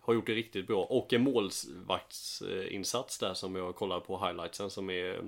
Har 0.00 0.14
gjort 0.14 0.26
det 0.26 0.34
riktigt 0.34 0.66
bra 0.66 0.84
och 0.84 1.12
en 1.12 1.22
målvaktsinsats 1.22 3.18
där 3.18 3.34
som 3.34 3.56
jag 3.56 3.74
kollar 3.74 4.00
på 4.00 4.26
highlightsen 4.26 4.70
som 4.70 4.90
är 4.90 5.20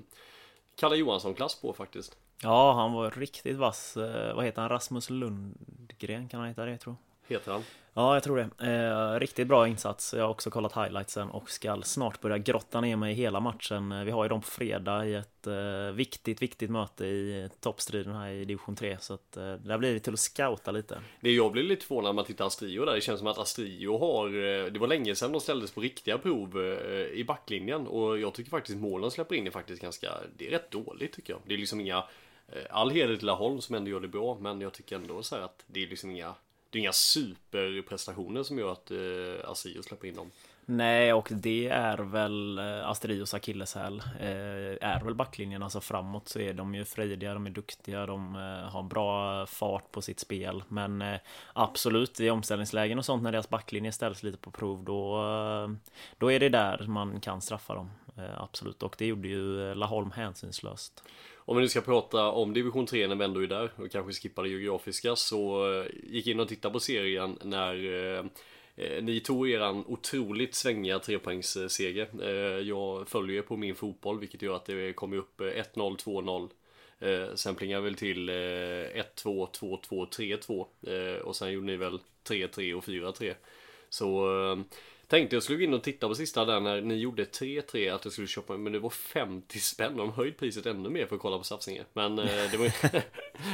Kalle 0.75 0.95
Johansson-klass 0.95 1.61
på 1.61 1.73
faktiskt. 1.73 2.17
Ja, 2.41 2.73
han 2.73 2.93
var 2.93 3.11
riktigt 3.11 3.57
vass. 3.57 3.97
Eh, 3.97 4.35
vad 4.35 4.45
heter 4.45 4.61
han? 4.61 4.69
Rasmus 4.69 5.09
Lundgren 5.09 6.29
kan 6.29 6.39
han 6.39 6.49
heta 6.49 6.65
det, 6.65 6.77
tror 6.77 6.95
jag. 7.27 7.35
Heter 7.35 7.51
han? 7.51 7.63
Ja, 7.99 8.13
jag 8.13 8.23
tror 8.23 8.37
det. 8.37 8.71
Eh, 8.71 9.19
riktigt 9.19 9.47
bra 9.47 9.67
insats. 9.67 10.13
Jag 10.13 10.23
har 10.23 10.29
också 10.29 10.49
kollat 10.49 10.75
highlightsen 10.75 11.29
och 11.29 11.49
ska 11.49 11.81
snart 11.81 12.21
börja 12.21 12.37
grotta 12.37 12.81
ner 12.81 12.95
mig 12.95 13.11
i 13.11 13.15
hela 13.15 13.39
matchen. 13.39 13.91
Eh, 13.91 14.03
vi 14.03 14.11
har 14.11 14.23
ju 14.23 14.29
dem 14.29 14.41
på 14.41 14.47
fredag 14.47 15.05
i 15.05 15.13
ett 15.15 15.47
eh, 15.47 15.91
viktigt, 15.93 16.41
viktigt 16.41 16.69
möte 16.69 17.05
i 17.05 17.49
toppstriden 17.59 18.15
här 18.15 18.29
i 18.29 18.45
division 18.45 18.75
3. 18.75 18.97
Så 18.99 19.13
att 19.13 19.37
eh, 19.37 19.53
där 19.53 19.77
blir 19.77 19.93
det 19.93 19.99
till 19.99 20.13
att 20.13 20.19
scouta 20.19 20.71
lite. 20.71 21.01
Det 21.21 21.31
jag 21.31 21.51
blir 21.51 21.63
lite 21.63 21.85
förvånad 21.85 22.09
när 22.09 22.13
man 22.13 22.25
tittar 22.25 22.45
Astrio 22.45 22.85
där. 22.85 22.95
Det 22.95 23.01
känns 23.01 23.19
som 23.19 23.27
att 23.27 23.37
Astrio 23.37 23.97
har, 23.97 24.27
eh, 24.27 24.65
det 24.65 24.79
var 24.79 24.87
länge 24.87 25.15
sedan 25.15 25.31
de 25.31 25.41
ställdes 25.41 25.71
på 25.71 25.81
riktiga 25.81 26.17
prov 26.17 26.59
eh, 26.59 27.19
i 27.19 27.23
backlinjen. 27.27 27.87
Och 27.87 28.19
jag 28.19 28.33
tycker 28.33 28.49
faktiskt 28.49 28.77
målen 28.77 29.11
släpper 29.11 29.35
in 29.35 29.47
är 29.47 29.51
faktiskt 29.51 29.81
ganska, 29.81 30.11
det 30.37 30.47
är 30.47 30.51
rätt 30.51 30.71
dåligt 30.71 31.13
tycker 31.13 31.33
jag. 31.33 31.41
Det 31.45 31.53
är 31.53 31.57
liksom 31.57 31.81
inga 31.81 32.03
All 32.69 32.91
heder 32.91 33.15
till 33.15 33.25
Laholm 33.25 33.61
som 33.61 33.75
ändå 33.75 33.91
gör 33.91 33.99
det 33.99 34.07
bra, 34.07 34.37
men 34.41 34.61
jag 34.61 34.73
tycker 34.73 34.95
ändå 34.95 35.23
så 35.23 35.35
här 35.35 35.41
att 35.41 35.63
det 35.67 35.83
är 35.83 35.87
liksom 35.87 36.11
inga 36.11 36.35
det 36.69 36.77
är 36.77 36.79
inga 36.79 36.93
superprestationer 36.93 38.43
som 38.43 38.59
gör 38.59 38.71
att 38.71 38.91
eh, 38.91 39.49
Asio 39.51 39.83
släpper 39.83 40.07
in 40.07 40.15
dem. 40.15 40.31
Nej, 40.71 41.13
och 41.13 41.27
det 41.31 41.67
är 41.67 41.97
väl 41.97 42.57
eh, 42.57 42.89
Asterios 42.89 43.33
akilleshäl. 43.33 43.99
Eh, 44.19 44.89
är 44.89 45.03
väl 45.03 45.15
backlinjen, 45.15 45.63
alltså 45.63 45.81
framåt 45.81 46.27
så 46.27 46.39
är 46.39 46.53
de 46.53 46.75
ju 46.75 46.85
frejdiga, 46.85 47.33
de 47.33 47.45
är 47.45 47.49
duktiga, 47.49 48.05
de 48.05 48.35
eh, 48.35 48.71
har 48.71 48.83
bra 48.83 49.45
fart 49.45 49.91
på 49.91 50.01
sitt 50.01 50.19
spel. 50.19 50.63
Men 50.67 51.01
eh, 51.01 51.19
absolut, 51.53 52.19
i 52.19 52.29
omställningslägen 52.29 52.99
och 52.99 53.05
sånt 53.05 53.23
när 53.23 53.31
deras 53.31 53.49
backlinje 53.49 53.91
ställs 53.91 54.23
lite 54.23 54.37
på 54.37 54.51
prov, 54.51 54.83
då, 54.83 55.17
eh, 55.17 55.69
då 56.17 56.31
är 56.31 56.39
det 56.39 56.49
där 56.49 56.85
man 56.87 57.19
kan 57.19 57.41
straffa 57.41 57.75
dem. 57.75 57.91
Eh, 58.17 58.41
absolut, 58.41 58.83
och 58.83 58.95
det 58.97 59.05
gjorde 59.05 59.27
ju 59.27 59.69
eh, 59.69 59.75
Laholm 59.75 60.11
hänsynslöst. 60.11 61.03
Om 61.49 61.55
vi 61.55 61.61
nu 61.61 61.69
ska 61.69 61.81
prata 61.81 62.27
om 62.27 62.53
division 62.53 62.85
3 62.85 63.07
när 63.07 63.15
vi 63.15 63.25
ändå 63.25 63.43
är 63.43 63.47
där 63.47 63.71
och 63.75 63.91
kanske 63.91 64.21
skippar 64.21 64.43
det 64.43 64.49
geografiska 64.49 65.15
så 65.15 65.71
eh, 65.73 65.85
gick 66.03 66.27
in 66.27 66.39
och 66.39 66.47
tittade 66.47 66.73
på 66.73 66.79
serien 66.79 67.37
när 67.43 67.75
eh, 67.75 68.25
eh, 68.75 69.03
ni 69.03 69.19
tog 69.19 69.49
eran 69.49 69.83
otroligt 69.87 70.55
svängiga 70.55 70.99
trepoängsseger. 70.99 72.07
Eh, 72.21 72.67
jag 72.67 73.07
följer 73.07 73.41
på 73.41 73.57
min 73.57 73.75
fotboll 73.75 74.19
vilket 74.19 74.41
gör 74.41 74.55
att 74.55 74.65
det 74.65 74.93
kommer 74.93 75.17
upp 75.17 75.41
eh, 75.41 75.45
1-0, 75.45 75.97
2-0. 75.97 76.49
Eh, 76.99 77.35
sen 77.35 77.55
plingar 77.55 77.81
väl 77.81 77.95
till 77.95 78.29
1-2, 78.29 79.03
2-2, 79.23 80.67
3-2 80.83 81.19
och 81.19 81.35
sen 81.35 81.51
gjorde 81.51 81.65
ni 81.65 81.75
väl 81.75 81.99
3-3 82.27 82.73
och 82.73 82.83
4-3. 82.83 83.33
Så 83.89 84.27
Tänkte 85.09 85.35
jag 85.35 85.43
skulle 85.43 85.57
gå 85.57 85.63
in 85.63 85.73
och 85.73 85.83
titta 85.83 86.07
på 86.07 86.15
sista 86.15 86.45
där 86.45 86.59
när 86.59 86.81
ni 86.81 86.95
gjorde 86.95 87.23
3-3 87.23 87.95
att 87.95 88.05
jag 88.05 88.13
skulle 88.13 88.27
köpa 88.27 88.57
men 88.57 88.73
det 88.73 88.79
var 88.79 88.89
50 88.89 89.59
spänn. 89.59 89.97
De 89.97 90.13
höjde 90.13 90.37
priset 90.37 90.65
ännu 90.65 90.89
mer 90.89 91.05
för 91.05 91.15
att 91.15 91.21
kolla 91.21 91.37
på 91.37 91.43
satsningar. 91.43 91.85
Men 91.93 92.19
eh, 92.19 92.51
det 92.51 92.57
var 92.57 92.65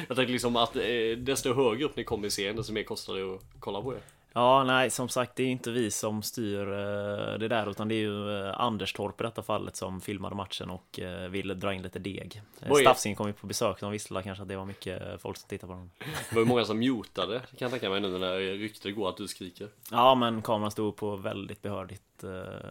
Jag 0.07 0.17
tänkte 0.17 0.33
liksom 0.33 0.55
att 0.55 0.75
eh, 0.75 1.17
desto 1.17 1.53
högre 1.53 1.85
upp 1.85 1.95
ni 1.95 2.03
kom 2.03 2.25
i 2.25 2.31
serien 2.31 2.55
desto 2.55 2.73
mer 2.73 2.83
kostar 2.83 3.15
det 3.15 3.35
att 3.35 3.41
kolla 3.59 3.81
på 3.81 3.91
det. 3.91 4.01
Ja, 4.37 4.63
nej, 4.63 4.89
som 4.89 5.09
sagt, 5.09 5.35
det 5.35 5.43
är 5.43 5.47
inte 5.47 5.71
vi 5.71 5.91
som 5.91 6.23
styr 6.23 6.61
eh, 6.61 7.39
det 7.39 7.47
där, 7.47 7.69
utan 7.69 7.87
det 7.87 7.95
är 7.95 7.99
ju 7.99 8.39
eh, 8.39 8.61
Anders 8.61 8.93
Torp 8.93 9.21
i 9.21 9.23
detta 9.23 9.41
fallet 9.41 9.75
som 9.75 10.01
filmade 10.01 10.35
matchen 10.35 10.69
och 10.69 10.99
eh, 10.99 11.29
ville 11.29 11.53
dra 11.53 11.73
in 11.73 11.81
lite 11.81 11.99
deg. 11.99 12.41
Staffsing 12.81 13.15
kom 13.15 13.27
ju 13.27 13.33
på 13.33 13.47
besök, 13.47 13.79
de 13.79 13.91
visste 13.91 14.21
kanske 14.23 14.41
att 14.41 14.47
det 14.47 14.55
var 14.55 14.65
mycket 14.65 15.21
folk 15.21 15.37
som 15.37 15.49
tittade 15.49 15.73
på 15.73 15.77
dem. 15.77 15.91
Det 15.99 16.35
var 16.35 16.41
ju 16.41 16.47
många 16.47 16.65
som 16.65 16.79
mutade, 16.79 17.39
kan 17.39 17.57
jag 17.57 17.71
tänka 17.71 17.89
mig 17.89 18.01
nu 18.01 18.17
när 18.17 18.37
ryktet 18.39 18.95
går 18.95 19.09
att 19.09 19.17
du 19.17 19.27
skriker. 19.27 19.67
Ja, 19.91 20.15
men 20.15 20.41
kameran 20.41 20.71
stod 20.71 20.95
på 20.95 21.15
väldigt 21.15 21.61
behördigt 21.61 22.23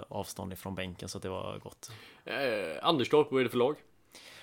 avstånd 0.08 0.52
ifrån 0.52 0.74
bänken, 0.74 1.08
så 1.08 1.18
det 1.18 1.28
var 1.28 1.58
gott. 1.58 1.92
Eh, 2.24 2.34
Anders 2.82 3.08
Torp, 3.08 3.26
vad 3.30 3.40
är 3.40 3.44
det 3.44 3.50
för 3.50 3.58
lag? 3.58 3.76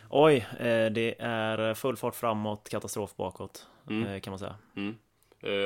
Oj, 0.09 0.47
det 0.91 1.15
är 1.19 1.73
full 1.73 1.97
fart 1.97 2.15
framåt, 2.15 2.69
katastrof 2.69 3.15
bakåt, 3.15 3.67
mm. 3.89 4.21
kan 4.21 4.31
man 4.31 4.39
säga. 4.39 4.55
Mm 4.75 4.95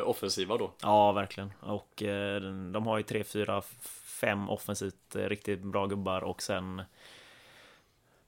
offensiva 0.03 0.57
då. 0.57 0.71
Ja, 0.81 1.11
verkligen. 1.11 1.53
Och 1.59 2.03
eh, 2.03 2.41
de 2.71 2.87
har 2.87 2.97
ju 2.97 3.03
tre, 3.03 3.23
fyra, 3.23 3.61
fem 4.21 4.49
offensivt 4.49 5.15
eh, 5.15 5.21
riktigt 5.21 5.59
bra 5.59 5.85
gubbar 5.85 6.23
och 6.23 6.41
sen 6.41 6.81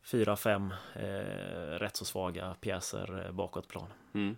fyra, 0.04 0.36
fem 0.36 0.74
eh, 0.96 1.80
rätt 1.80 1.96
så 1.96 2.06
svaga 2.06 2.56
pjäser 2.62 3.25
eh, 3.25 3.32
bakåt 3.32 3.68
plan. 3.68 3.88
Mm. 4.13 4.36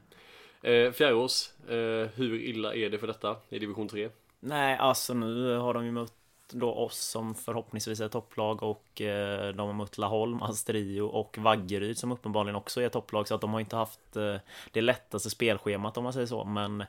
Eh, 0.61 0.91
Fjärås, 0.91 1.53
eh, 1.67 2.09
hur 2.15 2.33
illa 2.41 2.75
är 2.75 2.89
det 2.89 2.97
för 2.97 3.07
detta 3.07 3.35
i 3.49 3.59
division 3.59 3.87
3? 3.87 4.09
Nej, 4.39 4.77
alltså 4.77 5.13
nu 5.13 5.55
har 5.55 5.73
de 5.73 5.85
ju 5.85 5.91
mött 5.91 6.13
då 6.53 6.73
oss 6.73 6.97
som 6.97 7.35
förhoppningsvis 7.35 7.99
är 7.99 8.07
topplag 8.07 8.63
och 8.63 9.01
eh, 9.01 9.53
de 9.53 9.67
har 9.67 9.73
mött 9.73 9.97
Laholm, 9.97 10.41
Astrio 10.41 11.01
och 11.01 11.37
Vaggeryd 11.37 11.97
som 11.97 12.11
uppenbarligen 12.11 12.55
också 12.55 12.81
är 12.81 12.89
topplag 12.89 13.27
så 13.27 13.35
att 13.35 13.41
de 13.41 13.53
har 13.53 13.59
inte 13.59 13.75
haft 13.75 14.15
eh, 14.15 14.35
det 14.71 14.81
lättaste 14.81 15.29
spelschemat 15.29 15.97
om 15.97 16.03
man 16.03 16.13
säger 16.13 16.27
så 16.27 16.45
men 16.45 16.83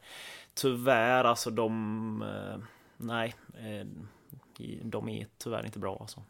tyvärr 0.55 1.25
alltså 1.25 1.51
de 1.51 2.23
eh, 2.23 2.59
nej 2.97 3.35
eh, 3.59 3.87
de 4.83 5.09
är 5.09 5.27
tyvärr 5.39 5.67
inte 5.67 5.79
bra 5.79 5.97
alltså. 6.01 6.23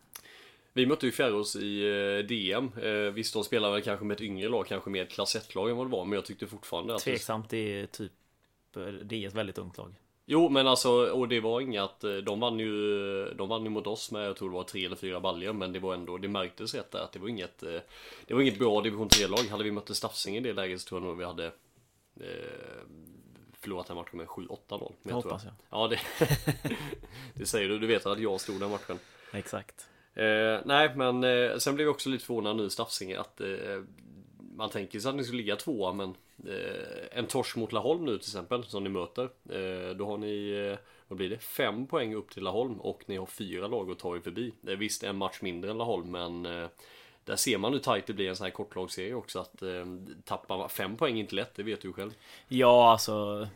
Vi 0.72 0.86
mötte 0.86 1.06
ju 1.06 1.12
Fjärås 1.12 1.56
i 1.56 1.82
eh, 1.82 2.26
DM. 2.26 2.72
Eh, 2.82 2.92
visst, 2.92 3.34
de 3.34 3.44
spelar 3.44 3.72
väl 3.72 3.82
kanske 3.82 4.04
med 4.04 4.14
ett 4.14 4.20
yngre 4.20 4.48
lag, 4.48 4.66
kanske 4.66 4.90
med 4.90 5.02
ett 5.02 5.10
klass 5.10 5.36
1-lag 5.36 5.70
än 5.70 5.76
vad 5.76 5.86
det 5.86 5.90
var, 5.90 6.04
men 6.04 6.12
jag 6.12 6.24
tyckte 6.24 6.46
fortfarande 6.46 6.94
att... 6.94 7.02
Tveksamt, 7.02 7.50
det 7.50 7.80
är 7.80 7.86
typ... 7.86 8.12
Det 9.02 9.24
är 9.24 9.28
ett 9.28 9.34
väldigt 9.34 9.58
ungt 9.58 9.78
lag. 9.78 9.94
Jo 10.32 10.48
men 10.48 10.66
alltså, 10.66 10.90
och 10.90 11.28
det 11.28 11.40
var 11.40 11.60
inget, 11.60 12.00
de 12.00 12.40
vann 12.40 12.58
ju, 12.58 13.24
de 13.34 13.48
vann 13.48 13.64
ju 13.64 13.70
mot 13.70 13.86
oss 13.86 14.10
med, 14.10 14.26
jag 14.26 14.36
tror 14.36 14.48
det 14.48 14.54
var 14.54 14.64
tre 14.64 14.86
eller 14.86 14.96
fyra 14.96 15.20
baljor 15.20 15.52
men 15.52 15.72
det 15.72 15.78
var 15.78 15.94
ändå, 15.94 16.18
det 16.18 16.28
märktes 16.28 16.74
rätt 16.74 16.90
där 16.90 17.00
att 17.00 17.12
det 17.12 17.18
var 17.18 17.28
inget, 17.28 17.60
det 18.26 18.34
var 18.34 18.40
inget 18.40 18.58
bra 18.58 18.80
division 18.80 19.08
3-lag. 19.08 19.50
Hade 19.50 19.64
vi 19.64 19.70
mött 19.70 19.96
Stafsing 19.96 20.36
i 20.36 20.40
det 20.40 20.52
läget 20.52 20.80
så 20.80 20.88
tror 20.88 21.00
jag 21.00 21.08
nog 21.08 21.18
vi 21.18 21.24
hade 21.24 21.46
eh, 22.20 22.80
förlorat 23.60 23.86
den 23.86 23.96
matchen 23.96 24.18
med 24.18 24.26
7-8-0. 24.26 24.92
Jag 25.02 25.14
hoppas 25.14 25.44
jag. 25.44 25.52
Ja, 25.70 25.88
det, 25.88 26.00
det 27.34 27.46
säger 27.46 27.68
du. 27.68 27.78
Du 27.78 27.86
vet 27.86 28.06
att 28.06 28.20
jag 28.20 28.40
stod 28.40 28.60
den 28.60 28.70
matchen. 28.70 28.98
Exakt. 29.32 29.88
Eh, 30.14 30.58
nej, 30.64 30.94
men 30.96 31.24
eh, 31.24 31.56
sen 31.56 31.74
blev 31.74 31.86
jag 31.86 31.94
också 31.94 32.08
lite 32.08 32.24
förvånad 32.24 32.56
nu 32.56 32.64
i 32.64 32.70
Stafsinge 32.70 33.20
att 33.20 33.40
eh, 33.40 33.48
man 34.56 34.70
tänker 34.70 35.00
sig 35.00 35.08
att 35.08 35.14
ni 35.14 35.24
skulle 35.24 35.42
ligga 35.42 35.56
tvåa, 35.56 35.92
men 35.92 36.08
eh, 36.08 36.14
en 37.12 37.26
torsk 37.26 37.56
mot 37.56 37.72
Laholm 37.72 38.04
nu 38.04 38.18
till 38.18 38.28
exempel 38.28 38.64
som 38.64 38.84
ni 38.84 38.90
möter. 38.90 39.24
Eh, 39.24 39.96
då 39.96 40.06
har 40.06 40.18
ni, 40.18 40.50
eh, 40.50 40.78
vad 41.08 41.16
blir 41.16 41.30
det, 41.30 41.38
fem 41.38 41.86
poäng 41.86 42.14
upp 42.14 42.30
till 42.30 42.42
Laholm 42.42 42.80
och 42.80 43.02
ni 43.06 43.16
har 43.16 43.26
fyra 43.26 43.66
lag 43.68 43.90
att 43.90 43.98
ta 43.98 44.16
er 44.16 44.20
förbi. 44.20 44.54
Det 44.60 44.72
är 44.72 44.76
visst 44.76 45.02
en 45.02 45.16
match 45.16 45.38
mindre 45.42 45.70
än 45.70 45.78
Laholm, 45.78 46.10
men 46.10 46.46
där 47.24 47.36
ser 47.36 47.58
man 47.58 47.72
hur 47.72 47.80
tight 47.80 48.06
det 48.06 48.12
blir 48.12 48.28
en 48.28 48.36
sån 48.36 48.44
här 48.44 48.50
kortlagsserie 48.50 49.14
också 49.14 49.38
att 49.38 49.62
eh, 49.62 49.84
tappar 50.24 50.68
fem 50.68 50.96
poäng 50.96 51.18
inte 51.18 51.34
lätt, 51.34 51.54
det 51.54 51.62
vet 51.62 51.80
du 51.82 51.92
själv. 51.92 52.10
Ja, 52.48 52.92
alltså 52.92 53.48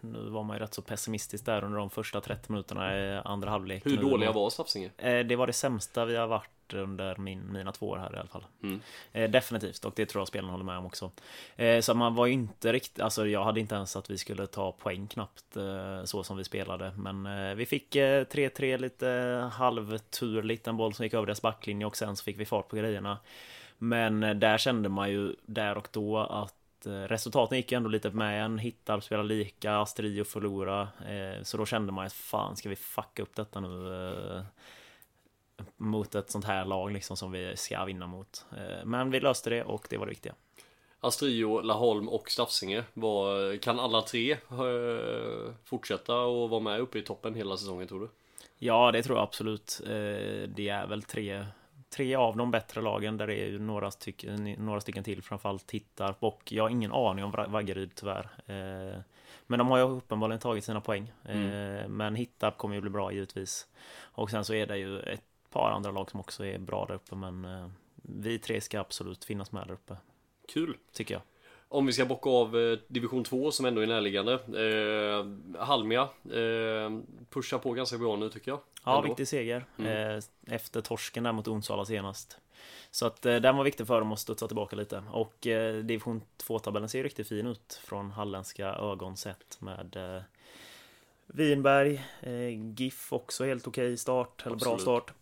nu 0.00 0.30
var 0.30 0.42
man 0.42 0.56
ju 0.56 0.62
rätt 0.62 0.74
så 0.74 0.82
pessimistisk 0.82 1.46
där 1.46 1.64
under 1.64 1.78
de 1.78 1.90
första 1.90 2.20
30 2.20 2.52
minuterna 2.52 2.98
i 2.98 3.20
andra 3.24 3.50
halvlek. 3.50 3.86
Hur 3.86 3.96
dåliga 3.96 4.32
var 4.32 4.50
Stafsinge? 4.50 4.90
Eh, 4.96 5.26
det 5.26 5.36
var 5.36 5.46
det 5.46 5.52
sämsta 5.52 6.04
vi 6.04 6.16
har 6.16 6.26
varit 6.26 6.50
under 6.74 7.16
min, 7.16 7.52
mina 7.52 7.72
två 7.72 7.88
år 7.88 7.96
här 7.96 8.14
i 8.14 8.18
alla 8.18 8.28
fall. 8.28 8.44
Mm. 8.62 8.80
Eh, 9.12 9.30
definitivt, 9.30 9.84
och 9.84 9.92
det 9.96 10.06
tror 10.06 10.20
jag 10.20 10.28
spelarna 10.28 10.52
håller 10.52 10.64
med 10.64 10.78
om 10.78 10.86
också. 10.86 11.10
Eh, 11.56 11.80
så 11.80 11.94
man 11.94 12.14
var 12.14 12.26
ju 12.26 12.32
inte 12.32 12.72
riktigt, 12.72 13.00
alltså 13.00 13.26
jag 13.26 13.44
hade 13.44 13.60
inte 13.60 13.74
ens 13.74 13.96
att 13.96 14.10
vi 14.10 14.18
skulle 14.18 14.46
ta 14.46 14.72
poäng 14.72 15.06
knappt 15.06 15.56
eh, 15.56 16.04
så 16.04 16.24
som 16.24 16.36
vi 16.36 16.44
spelade. 16.44 16.92
Men 16.96 17.26
eh, 17.26 17.54
vi 17.54 17.66
fick 17.66 17.94
3-3 17.94 18.72
eh, 18.72 18.78
lite 18.78 19.08
halvturligt, 19.52 20.66
en 20.66 20.76
boll 20.76 20.94
som 20.94 21.04
gick 21.04 21.14
över 21.14 21.26
deras 21.26 21.42
backlinje 21.42 21.86
och 21.86 21.96
sen 21.96 22.16
så 22.16 22.24
fick 22.24 22.40
vi 22.40 22.44
fart 22.44 22.68
på 22.68 22.76
grejerna. 22.76 23.18
Men 23.78 24.20
där 24.20 24.58
kände 24.58 24.88
man 24.88 25.10
ju 25.10 25.34
där 25.46 25.78
och 25.78 25.88
då 25.92 26.18
att 26.18 26.54
resultaten 26.84 27.58
gick 27.58 27.72
ju 27.72 27.76
ändå 27.76 27.88
lite 27.88 28.10
med 28.10 28.44
en. 28.44 28.58
Hittar 28.58 29.00
spelar 29.00 29.24
lika, 29.24 29.76
Astrio 29.76 30.24
förlora. 30.24 30.88
Så 31.42 31.56
då 31.56 31.66
kände 31.66 31.92
man 31.92 32.06
att 32.06 32.12
fan, 32.12 32.56
ska 32.56 32.68
vi 32.68 32.76
fucka 32.76 33.22
upp 33.22 33.34
detta 33.36 33.60
nu? 33.60 34.44
Mot 35.76 36.14
ett 36.14 36.30
sånt 36.30 36.44
här 36.44 36.64
lag 36.64 36.92
liksom 36.92 37.16
som 37.16 37.32
vi 37.32 37.56
ska 37.56 37.84
vinna 37.84 38.06
mot. 38.06 38.46
Eh, 38.56 38.84
men 38.84 39.10
vi 39.10 39.20
löste 39.20 39.50
det 39.50 39.64
och 39.64 39.86
det 39.90 39.96
var 39.96 40.06
det 40.06 40.10
viktiga. 40.10 40.34
Astrio, 41.00 41.60
Laholm 41.60 42.08
och 42.08 42.30
Stafsinge. 42.30 42.84
Var, 42.94 43.56
kan 43.56 43.80
alla 43.80 44.02
tre 44.02 44.32
eh, 44.32 45.52
fortsätta 45.64 46.20
och 46.20 46.50
vara 46.50 46.60
med 46.60 46.80
uppe 46.80 46.98
i 46.98 47.02
toppen 47.02 47.34
hela 47.34 47.56
säsongen 47.56 47.88
tror 47.88 48.00
du? 48.00 48.08
Ja, 48.58 48.92
det 48.92 49.02
tror 49.02 49.16
jag 49.16 49.22
absolut. 49.22 49.80
Eh, 49.84 49.88
det 50.48 50.68
är 50.68 50.86
väl 50.86 51.02
tre, 51.02 51.46
tre 51.90 52.14
av 52.14 52.36
de 52.36 52.50
bättre 52.50 52.82
lagen 52.82 53.16
där 53.16 53.26
det 53.26 53.34
är 53.34 53.58
några, 53.58 53.90
styck, 53.90 54.24
några 54.58 54.80
stycken 54.80 55.04
till 55.04 55.22
framförallt 55.22 55.66
tittar 55.66 56.14
och 56.18 56.52
jag 56.52 56.64
har 56.64 56.70
ingen 56.70 56.92
aning 56.92 57.24
om 57.24 57.30
Vaggeryd 57.48 57.90
tyvärr. 57.94 58.30
Men 59.46 59.58
de 59.58 59.68
har 59.68 59.78
ju 59.78 59.84
uppenbarligen 59.84 60.40
tagit 60.40 60.64
sina 60.64 60.80
poäng. 60.80 61.12
Mm. 61.24 61.92
Men 61.96 62.14
Hittarp 62.14 62.56
kommer 62.56 62.74
ju 62.74 62.80
bli 62.80 62.90
bra 62.90 63.12
givetvis. 63.12 63.66
Och 64.00 64.30
sen 64.30 64.44
så 64.44 64.54
är 64.54 64.66
det 64.66 64.78
ju 64.78 65.00
ett 65.00 65.24
par 65.50 65.70
andra 65.70 65.90
lag 65.90 66.10
som 66.10 66.20
också 66.20 66.46
är 66.46 66.58
bra 66.58 66.86
där 66.86 66.94
uppe 66.94 67.16
men 67.16 67.44
eh, 67.44 67.68
vi 68.02 68.38
tre 68.38 68.60
ska 68.60 68.80
absolut 68.80 69.24
finnas 69.24 69.52
med 69.52 69.66
där 69.66 69.74
uppe. 69.74 69.96
Kul! 70.48 70.76
Tycker 70.92 71.14
jag. 71.14 71.22
Om 71.70 71.86
vi 71.86 71.92
ska 71.92 72.06
bocka 72.06 72.30
av 72.30 72.58
eh, 72.58 72.78
division 72.88 73.24
2 73.24 73.50
som 73.50 73.66
ändå 73.66 73.80
är 73.80 73.86
närliggande. 73.86 74.32
Eh, 74.34 75.60
Halmia 75.64 76.02
eh, 76.24 77.00
pushar 77.30 77.58
på 77.58 77.72
ganska 77.72 77.98
bra 77.98 78.16
nu 78.16 78.30
tycker 78.30 78.50
jag. 78.50 78.60
Ja, 78.84 78.96
ändå. 78.96 79.08
viktig 79.08 79.28
seger. 79.28 79.64
Mm. 79.78 80.16
Eh, 80.16 80.22
efter 80.54 80.80
torsken 80.80 81.24
där 81.24 81.32
mot 81.32 81.48
Onsala 81.48 81.84
senast. 81.84 82.38
Så 82.90 83.06
att 83.06 83.26
eh, 83.26 83.36
den 83.36 83.56
var 83.56 83.64
viktig 83.64 83.86
för 83.86 84.00
dem 84.00 84.12
att 84.12 84.18
studsa 84.18 84.46
tillbaka 84.46 84.76
lite. 84.76 85.02
Och 85.12 85.46
eh, 85.46 85.76
division 85.76 86.22
2-tabellen 86.48 86.88
ser 86.88 87.02
riktigt 87.02 87.28
fin 87.28 87.46
ut 87.46 87.80
från 87.84 88.10
halländska 88.10 88.66
ögon 88.66 89.16
sett 89.16 89.60
med 89.60 89.96
eh, 89.96 90.22
Vinberg, 91.26 92.04
GIF 92.76 93.12
också 93.12 93.44
helt 93.44 93.66
okej 93.66 93.86
okay 93.86 93.96
start, 93.96 94.42
eller 94.46 94.56
Absolut. 94.56 94.84
bra 94.84 95.00
start. 95.00 95.14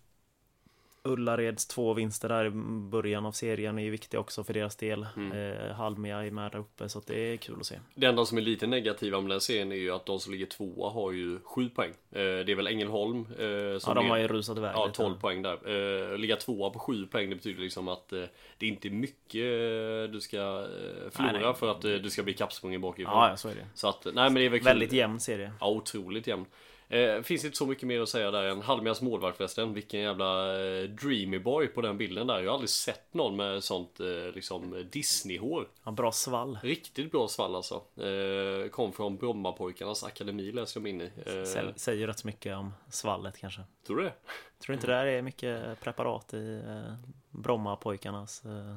Ullareds 1.07 1.67
två 1.67 1.95
vinster 1.95 2.29
där 2.29 2.45
i 2.45 2.51
början 2.91 3.27
av 3.27 3.33
serien 3.33 3.79
är 3.79 3.83
ju 3.83 3.91
viktiga 3.91 4.21
också 4.21 4.45
för 4.45 4.55
deras 4.55 4.77
del. 4.77 5.07
Mm. 5.17 5.53
Eh, 5.53 5.73
Halmia 5.73 6.25
är 6.25 6.31
med 6.31 6.53
där 6.53 6.59
uppe 6.59 6.89
så 6.89 7.01
det 7.07 7.33
är 7.33 7.37
kul 7.37 7.57
att 7.61 7.67
se. 7.67 7.79
Det 7.95 8.07
enda 8.07 8.25
som 8.25 8.39
är 8.39 8.43
lite 8.43 8.67
negativa 8.67 9.21
med 9.21 9.31
den 9.31 9.41
serien 9.41 9.73
är 9.73 9.77
ju 9.77 9.91
att 9.91 10.07
de 10.07 10.21
som 10.21 10.33
ligger 10.33 10.47
tvåa 10.47 10.91
har 10.91 11.13
ju 11.13 11.39
sju 11.45 11.69
poäng. 11.69 11.91
Eh, 11.91 12.21
det 12.21 12.53
är 12.53 12.55
väl 12.55 12.67
Ängelholm 12.67 13.19
eh, 13.19 13.79
som 13.79 13.91
Ja, 13.91 13.95
de 13.95 14.11
har 14.11 14.19
ju 14.19 14.29
rusat 14.29 14.59
iväg 14.59 14.73
Ja, 14.75 14.91
12 14.95 15.21
poäng 15.21 15.43
där. 15.43 16.13
Eh, 16.13 16.19
ligga 16.19 16.37
tvåa 16.37 16.71
på 16.71 16.79
sju 16.79 17.07
poäng 17.07 17.31
det 17.31 17.37
betyder 17.37 17.63
liksom 17.63 17.89
att 17.89 18.13
eh, 18.13 18.23
det 18.59 18.67
är 18.67 18.71
inte 18.71 18.91
mycket 18.91 19.35
eh, 19.35 20.13
du 20.13 20.21
ska 20.21 20.37
eh, 20.37 21.11
förlora 21.11 21.33
nej, 21.33 21.43
nej. 21.43 21.55
för 21.55 21.71
att 21.71 21.83
du 21.83 22.11
ska 22.11 22.23
bli 22.23 22.35
kappsprungen 22.35 22.81
bakifrån. 22.81 23.15
Ja, 23.15 23.37
så 23.37 23.49
är 23.49 23.55
det. 23.55 23.67
Så 23.75 23.89
att, 23.89 24.05
nej 24.05 24.15
men 24.15 24.35
det 24.35 24.45
är 24.45 24.49
väl 24.49 24.61
Väldigt 24.61 24.93
jämn 24.93 25.21
serie. 25.21 25.53
Ja, 25.61 25.69
otroligt 25.69 26.27
jämn. 26.27 26.47
Eh, 26.89 27.23
finns 27.23 27.45
inte 27.45 27.57
så 27.57 27.67
mycket 27.67 27.89
mer 27.89 28.01
att 28.01 28.09
säga 28.09 28.31
där 28.31 28.43
än 28.43 28.63
Halmias 28.63 29.03
målvakt 29.03 29.37
förresten. 29.37 29.75
Vilken 29.75 30.01
jävla 30.01 30.61
eh, 30.65 30.83
dreamy 30.83 31.39
boy 31.39 31.67
på 31.67 31.81
den 31.81 31.99
bilden 31.99 32.27
där. 32.27 32.39
Jag 32.39 32.51
har 32.51 32.55
aldrig 32.55 32.71
sett 32.71 33.15
någon 33.15 33.37
med 33.37 33.65
sånt 33.65 34.01
eh, 34.01 34.35
liksom 34.35 34.89
Disney-hår. 34.93 35.69
Ja, 35.85 35.91
bra 35.91 36.13
svall. 36.13 36.59
Riktigt 36.63 37.11
bra 37.13 37.29
svall 37.29 37.55
alltså. 37.55 37.75
Eh, 37.97 38.69
kom 38.71 38.93
från 38.93 39.17
Brommapojkarnas 39.17 40.05
akademi 40.05 40.53
läste 40.53 40.79
jag 40.79 40.83
mig 40.83 40.93
in 40.93 41.01
i. 41.01 41.11
Eh, 41.27 41.75
Säger 41.77 42.07
rätt 42.07 42.25
mycket 42.25 42.57
om 42.57 42.73
svallet 42.91 43.39
kanske. 43.39 43.61
Tror 43.87 43.97
du 43.97 44.03
det? 44.03 44.13
Tror 44.59 44.67
du 44.67 44.75
inte 44.75 44.87
det 44.87 44.93
där 44.93 45.07
är 45.07 45.23
mycket 45.23 45.81
preparat 45.81 46.35
i 46.35 46.63
eh, 46.67 46.95
Brommapojkarnas 47.31 48.45
eh... 48.45 48.77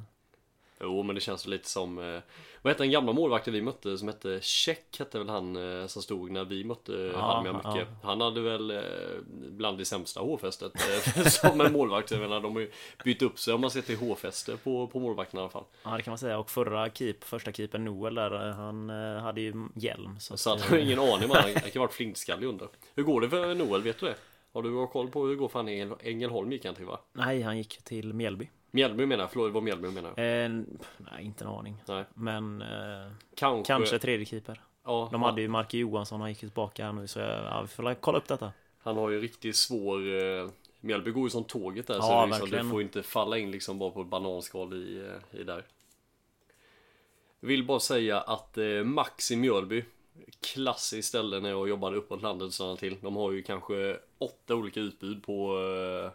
Jo 0.81 1.03
men 1.03 1.15
det 1.15 1.21
känns 1.21 1.47
lite 1.47 1.69
som 1.69 1.97
eh, 1.97 2.21
Vad 2.61 2.71
hette 2.71 2.83
den 2.83 2.91
gamla 2.91 3.13
målvakten 3.13 3.53
vi 3.53 3.61
mötte 3.61 3.97
som 3.97 4.07
hette 4.07 4.39
Check 4.41 4.99
hette 4.99 5.17
väl 5.19 5.29
han 5.29 5.79
eh, 5.81 5.87
som 5.87 6.01
stod 6.01 6.31
när 6.31 6.45
vi 6.45 6.63
mötte 6.63 7.11
ja, 7.13 7.19
Halmia 7.19 7.53
mycket. 7.53 7.87
ja. 8.01 8.07
Han 8.07 8.21
hade 8.21 8.41
väl 8.41 8.71
eh, 8.71 8.81
bland 9.29 9.77
det 9.77 9.85
sämsta 9.85 10.19
hårfästet 10.19 10.71
som 11.31 11.61
en 11.61 11.73
målvakt. 11.73 12.11
Jag 12.11 12.19
menar 12.19 12.41
de 12.41 12.53
har 12.53 12.61
ju 12.61 12.71
bytt 13.03 13.21
upp 13.21 13.39
sig 13.39 13.53
om 13.53 13.61
man 13.61 13.71
ser 13.71 13.81
till 13.81 13.97
hårfäste 13.97 14.57
på, 14.57 14.87
på 14.87 14.99
målvakten 14.99 15.39
i 15.39 15.41
alla 15.41 15.49
fall. 15.49 15.65
Ja 15.83 15.97
det 15.97 16.03
kan 16.03 16.11
man 16.11 16.17
säga. 16.17 16.39
Och 16.39 16.49
förra 16.49 16.89
keep, 16.89 17.15
första 17.21 17.51
keepern 17.51 17.85
Noel 17.85 18.15
där 18.15 18.51
han 18.51 18.89
hade 19.19 19.41
ju 19.41 19.53
hjälm 19.75 20.19
Så, 20.19 20.37
så 20.37 20.53
att, 20.53 20.61
han 20.61 20.71
har 20.71 20.77
ingen 20.77 20.99
aning 20.99 21.27
man 21.27 21.37
han 21.37 21.53
kan 21.73 21.79
varit 21.81 21.93
flintskallig 21.93 22.47
under. 22.47 22.67
Hur 22.95 23.03
går 23.03 23.21
det 23.21 23.29
för 23.29 23.55
Noel? 23.55 23.81
Vet 23.81 23.99
du 23.99 24.05
det? 24.05 24.15
Har 24.53 24.63
du 24.63 24.87
koll 24.87 25.09
på 25.09 25.21
hur 25.21 25.29
det 25.29 25.35
går 25.35 25.47
för 25.47 25.59
han 25.59 25.95
Ängelholm 26.01 26.51
gick 26.51 26.65
han 26.65 26.75
till 26.75 26.85
va? 26.85 26.99
Nej 27.13 27.41
han 27.41 27.57
gick 27.57 27.83
till 27.83 28.13
Mjällby 28.13 28.49
Mjällby 28.71 29.05
menar 29.05 29.23
jag, 29.23 29.31
förlåt, 29.31 29.51
vad 29.51 29.63
Mjällby 29.63 29.87
menar 29.87 30.09
eh, 30.09 30.49
Nej, 30.97 31.25
inte 31.25 31.43
en 31.43 31.49
aning. 31.49 31.83
Nej. 31.87 32.05
Men 32.13 32.61
eh, 32.61 33.11
kanske, 33.35 33.73
kanske 33.73 33.99
tredje 33.99 34.25
keeper. 34.25 34.61
Ja, 34.83 35.09
De 35.11 35.21
hade 35.21 35.41
ju 35.41 35.47
Marke 35.47 35.77
Johansson, 35.77 36.21
han 36.21 36.29
gick 36.29 36.43
ju 36.43 36.49
tillbaka 36.49 36.85
här 36.85 36.93
nu 36.93 37.07
så 37.07 37.19
ja, 37.19 37.61
vi 37.61 37.67
får 37.67 37.93
kolla 37.93 38.17
upp 38.17 38.27
detta. 38.27 38.51
Han 38.79 38.97
har 38.97 39.09
ju 39.09 39.21
riktigt 39.21 39.55
svår 39.55 39.99
eh, 39.99 40.49
Mjällby 40.81 41.11
går 41.11 41.23
ju 41.23 41.29
som 41.29 41.43
tåget 41.43 41.87
där 41.87 41.95
ja, 41.95 42.29
så 42.31 42.45
liksom, 42.45 42.63
du 42.63 42.69
får 42.69 42.81
inte 42.81 43.03
falla 43.03 43.37
in 43.37 43.51
liksom 43.51 43.79
bara 43.79 43.91
på 43.91 44.01
ett 44.01 44.07
bananskal 44.07 44.73
i, 44.73 44.97
eh, 44.97 45.39
i 45.39 45.43
där. 45.43 45.65
Vill 47.39 47.65
bara 47.65 47.79
säga 47.79 48.21
att 48.21 48.57
eh, 48.57 48.83
Max 48.83 49.31
i 49.31 49.35
Mjölby 49.35 49.83
Klassiskt 50.41 51.07
ställe 51.07 51.39
när 51.39 51.49
jag 51.49 51.69
jobbade 51.69 51.97
uppåt 51.97 52.21
landet 52.21 52.53
sådana 52.53 52.75
till. 52.75 52.97
De 53.01 53.15
har 53.15 53.31
ju 53.31 53.43
kanske 53.43 53.97
åtta 54.17 54.55
olika 54.55 54.79
utbud 54.79 55.23
på 55.23 55.57
eh, 55.57 56.11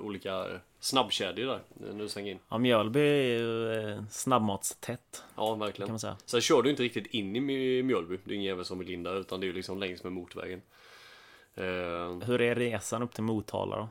olika 0.00 0.60
snabbkedjor 0.80 1.46
där 1.46 1.92
nu 1.92 2.08
svänger 2.08 2.32
in. 2.32 2.38
Ja, 2.48 2.58
Mjölby 2.58 3.00
är 3.00 3.38
ju 3.38 3.72
eh, 3.72 4.02
snabbmatstätt. 4.10 5.24
Ja, 5.36 5.54
verkligen. 5.54 5.86
Kan 5.86 5.92
man 5.92 6.00
säga. 6.00 6.16
Sen 6.24 6.40
kör 6.40 6.62
du 6.62 6.70
inte 6.70 6.82
riktigt 6.82 7.06
in 7.06 7.36
i 7.36 7.40
Mjölby. 7.82 8.18
Det 8.24 8.30
är 8.30 8.34
ingen 8.34 8.46
jävel 8.46 8.64
som 8.64 8.78
vill 8.78 8.90
in 8.90 9.02
där 9.02 9.20
utan 9.20 9.40
det 9.40 9.44
är 9.44 9.48
ju 9.48 9.54
liksom 9.54 9.78
längs 9.78 10.02
med 10.02 10.12
motorvägen. 10.12 10.62
Uh, 11.58 12.24
Hur 12.24 12.40
är 12.40 12.54
resan 12.54 13.02
upp 13.02 13.14
till 13.14 13.22
Motala 13.22 13.76
då? 13.76 13.88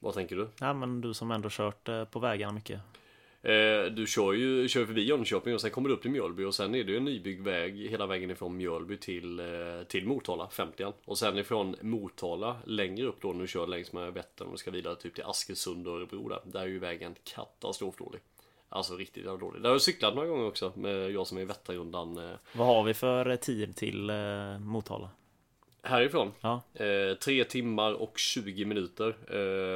Vad 0.00 0.14
tänker 0.14 0.36
du? 0.36 0.48
Ja, 0.60 0.74
men 0.74 1.00
du 1.00 1.14
som 1.14 1.30
ändå 1.30 1.48
kört 1.50 1.88
eh, 1.88 2.04
på 2.04 2.18
vägarna 2.18 2.52
mycket. 2.52 2.80
Eh, 3.42 3.92
du 3.92 4.06
kör 4.06 4.32
ju 4.32 4.68
kör 4.68 4.86
förbi 4.86 5.04
Jönköping 5.04 5.54
och 5.54 5.60
sen 5.60 5.70
kommer 5.70 5.88
du 5.88 5.94
upp 5.94 6.02
till 6.02 6.10
Mjölby 6.10 6.44
och 6.44 6.54
sen 6.54 6.74
är 6.74 6.84
det 6.84 6.92
ju 6.92 6.96
en 6.96 7.04
nybyggd 7.04 7.44
väg 7.44 7.90
hela 7.90 8.06
vägen 8.06 8.30
ifrån 8.30 8.56
Mjölby 8.56 8.96
till, 8.96 9.40
eh, 9.40 9.46
till 9.88 10.06
Motala, 10.06 10.48
50 10.48 10.92
Och 11.04 11.18
sen 11.18 11.38
ifrån 11.38 11.76
Motala 11.80 12.56
längre 12.64 13.06
upp 13.06 13.20
då 13.20 13.32
när 13.32 13.40
du 13.40 13.46
kör 13.46 13.66
längs 13.66 13.92
med 13.92 14.14
Vättern 14.14 14.48
och 14.48 14.58
ska 14.58 14.70
vidare 14.70 14.96
typ 14.96 15.14
till 15.14 15.24
Askersund 15.24 15.88
och 15.88 15.96
Örebro 15.96 16.28
där. 16.28 16.40
Där 16.44 16.60
är 16.60 16.66
ju 16.66 16.78
vägen 16.78 17.14
katastrofdålig. 17.24 18.20
Alltså 18.68 18.96
riktigt 18.96 19.24
dålig. 19.24 19.62
Där 19.62 19.68
har 19.68 19.74
jag 19.74 19.82
cyklat 19.82 20.14
några 20.14 20.28
gånger 20.28 20.46
också 20.46 20.72
med 20.76 21.10
jag 21.10 21.26
som 21.26 21.38
är 21.38 21.42
i 21.42 21.44
Vätternrundan. 21.44 22.18
Eh. 22.18 22.36
Vad 22.52 22.66
har 22.66 22.84
vi 22.84 22.94
för 22.94 23.30
eh, 23.30 23.36
tid 23.36 23.76
till 23.76 24.10
eh, 24.10 24.58
Motala? 24.58 25.10
Härifrån? 25.82 26.32
Ja. 26.40 26.62
Eh, 26.74 27.14
3 27.24 27.44
timmar 27.44 27.92
och 27.92 28.18
20 28.18 28.64
minuter 28.64 29.16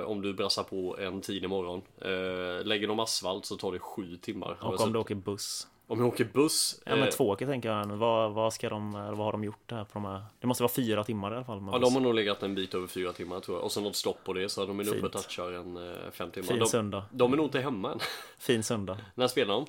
eh, 0.01 0.05
om 0.11 0.23
du 0.23 0.35
brassar 0.35 0.63
på 0.63 0.97
en 0.99 1.21
tidig 1.21 1.49
morgon. 1.51 1.83
Eh, 2.01 2.67
lägger 2.67 2.89
de 2.89 3.01
asfalt 3.01 3.47
så 3.47 3.57
tar 3.57 3.73
det 3.73 3.79
7 3.79 4.17
timmar. 4.17 4.57
Och 4.61 4.81
om 4.81 4.93
du 4.93 4.99
åker 4.99 5.15
buss? 5.15 5.69
Om 5.87 5.99
jag 5.99 6.09
åker 6.09 6.25
buss? 6.25 6.81
Ja 6.85 6.97
men 6.97 7.05
eh, 7.05 7.11
Tvååker 7.11 7.47
tänker 7.47 7.69
jag. 7.69 7.87
Vad, 7.87 8.33
vad 8.33 8.53
ska 8.53 8.69
de, 8.69 8.95
eller 8.95 9.13
vad 9.13 9.25
har 9.27 9.33
de 9.33 9.45
gjort 9.45 9.69
där 9.69 9.85
på 9.85 9.91
de 9.93 10.05
här? 10.05 10.25
Det 10.41 10.47
måste 10.47 10.63
vara 10.63 10.73
fyra 10.73 11.05
timmar 11.05 11.33
i 11.33 11.37
alla 11.37 11.45
fall. 11.45 11.69
Ja, 11.73 11.79
de 11.79 11.95
har 11.95 12.01
nog 12.01 12.15
legat 12.15 12.43
en 12.43 12.55
bit 12.55 12.75
över 12.75 12.87
fyra 12.87 13.13
timmar 13.13 13.41
tror 13.41 13.57
jag. 13.57 13.65
Och 13.65 13.73
så 13.73 13.81
något 13.81 13.97
stopp 13.97 14.25
på 14.25 14.33
det 14.33 14.49
så 14.49 14.67
de 14.67 14.81
är 14.81 14.85
nog 14.85 14.95
uppe 14.95 15.07
och 15.07 15.13
touchar 15.13 15.53
en 15.53 15.77
eh, 15.77 16.11
fem 16.13 16.31
timmar. 16.31 16.47
Fin 16.49 16.59
De, 16.59 16.67
söndag. 16.67 17.05
de 17.13 17.33
är 17.33 17.37
nog 17.37 17.47
inte 17.47 17.61
hemma 17.61 17.93
än. 17.93 17.99
Fin 18.39 18.63
söndag. 18.63 18.99
När 19.15 19.29
spelar 19.29 19.55
de? 19.55 19.67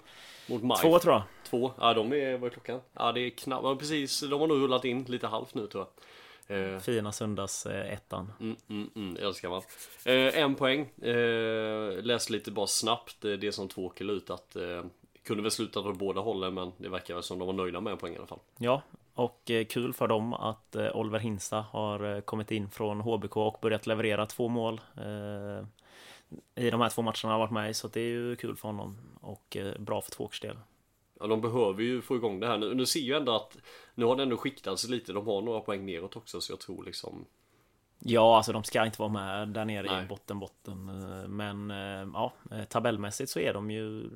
Mot 0.54 0.64
Maj? 0.64 0.78
Två 0.82 1.00
tror 1.00 1.14
jag. 1.14 1.24
Två? 1.50 1.72
Ja, 1.80 1.94
de 1.94 2.14
är, 2.14 2.38
vad 2.38 2.48
är 2.48 2.54
klockan? 2.54 2.80
Ja, 2.94 3.12
det 3.12 3.20
är 3.20 3.30
knappt, 3.30 3.80
precis. 3.80 4.20
De 4.22 4.40
har 4.40 4.48
nog 4.48 4.58
rullat 4.58 4.86
in 4.86 5.04
lite 5.04 5.28
halvt 5.28 5.54
nu 5.56 5.68
tror 5.68 5.82
jag. 5.84 6.04
Eh, 6.48 6.80
Fina 6.80 7.12
söndags 7.12 7.66
eh, 7.66 7.94
ettan. 7.94 8.34
Mm, 8.40 8.56
mm, 8.70 8.90
mm, 8.96 9.18
älskar 9.18 9.50
man. 9.50 9.62
Eh, 10.06 10.40
en 10.40 10.56
poäng. 10.56 10.82
Eh, 11.02 12.04
läs 12.04 12.30
lite 12.30 12.52
bara 12.52 12.68
snabbt 12.68 13.22
det 13.22 13.52
som 13.52 13.68
Tvååker 13.68 14.06
la 14.06 14.14
ut 14.14 14.30
att 14.30 14.56
eh, 14.56 14.84
kunde 15.24 15.44
väl 15.44 15.52
sluta 15.52 15.80
åt 15.80 15.98
båda 15.98 16.22
hållen 16.22 16.54
men 16.54 16.72
det 16.78 16.90
verkar 16.90 17.14
väl 17.14 17.24
som 17.24 17.40
de 17.40 17.46
var 17.46 17.54
nöjda 17.54 17.82
med 17.82 17.92
en 17.92 17.98
poäng 17.98 18.14
i 18.14 18.18
alla 18.18 18.28
fall. 18.28 18.40
Ja, 18.58 18.82
och 19.14 19.52
eh, 19.52 19.66
kul 19.66 19.94
för 19.94 20.08
dem 20.08 20.34
att 20.34 20.76
eh, 20.76 20.96
Oliver 20.96 21.20
Hinsta 21.20 21.66
har 21.72 22.22
kommit 22.22 22.52
in 22.52 22.70
från 22.70 23.02
HBK 23.02 23.38
och 23.38 23.58
börjat 23.62 23.88
leverera 23.88 24.26
två 24.26 24.48
mål 24.48 24.82
i 26.56 26.70
de 26.70 26.82
här 26.82 26.90
två 26.90 27.02
matcherna 27.02 27.16
han 27.22 27.32
har 27.32 27.40
varit 27.40 27.52
med 27.52 27.70
i. 27.70 27.74
Så 27.74 27.88
det 27.88 28.00
är 28.00 28.10
ju 28.10 28.36
kul 28.36 28.56
för 28.56 28.68
honom 28.68 28.98
och 29.22 29.58
bra 29.80 30.02
för 30.02 30.12
Tvååkers 30.12 30.42
del. 30.42 30.58
Ja, 31.20 31.28
de 31.28 31.42
behöver 31.42 31.84
ju 31.84 32.02
få 32.02 32.16
igång 32.16 32.40
det 32.40 32.48
här 32.48 32.58
nu. 32.58 32.74
Nu 32.74 32.86
ser 32.86 33.00
ju 33.00 33.14
ändå 33.14 33.36
att 33.36 33.58
nu 33.96 34.06
har 34.06 34.16
det 34.16 34.24
ändå 34.24 34.38
skiktats 34.38 34.88
lite. 34.90 35.14
De 35.14 35.28
har 35.28 35.42
några 35.42 35.60
poäng 35.60 35.86
neråt 35.86 36.16
också 36.16 36.42
så 36.42 36.52
jag 36.52 36.60
tror 36.60 36.84
liksom 36.84 37.26
Ja, 38.00 38.38
alltså 38.38 38.54
de 38.54 38.64
ska 38.64 38.86
inte 38.86 39.02
vara 39.02 39.10
med 39.12 39.48
där 39.50 39.66
nere 39.66 39.88
Nej. 39.92 40.04
i 40.04 40.08
botten, 40.08 40.40
botten. 40.40 40.86
Men 41.36 41.72
eh, 41.72 42.10
ja, 42.14 42.34
eh, 42.52 42.64
tabellmässigt 42.64 43.30
så 43.32 43.40
är 43.40 43.54
de 43.54 43.72
ju 43.72 44.10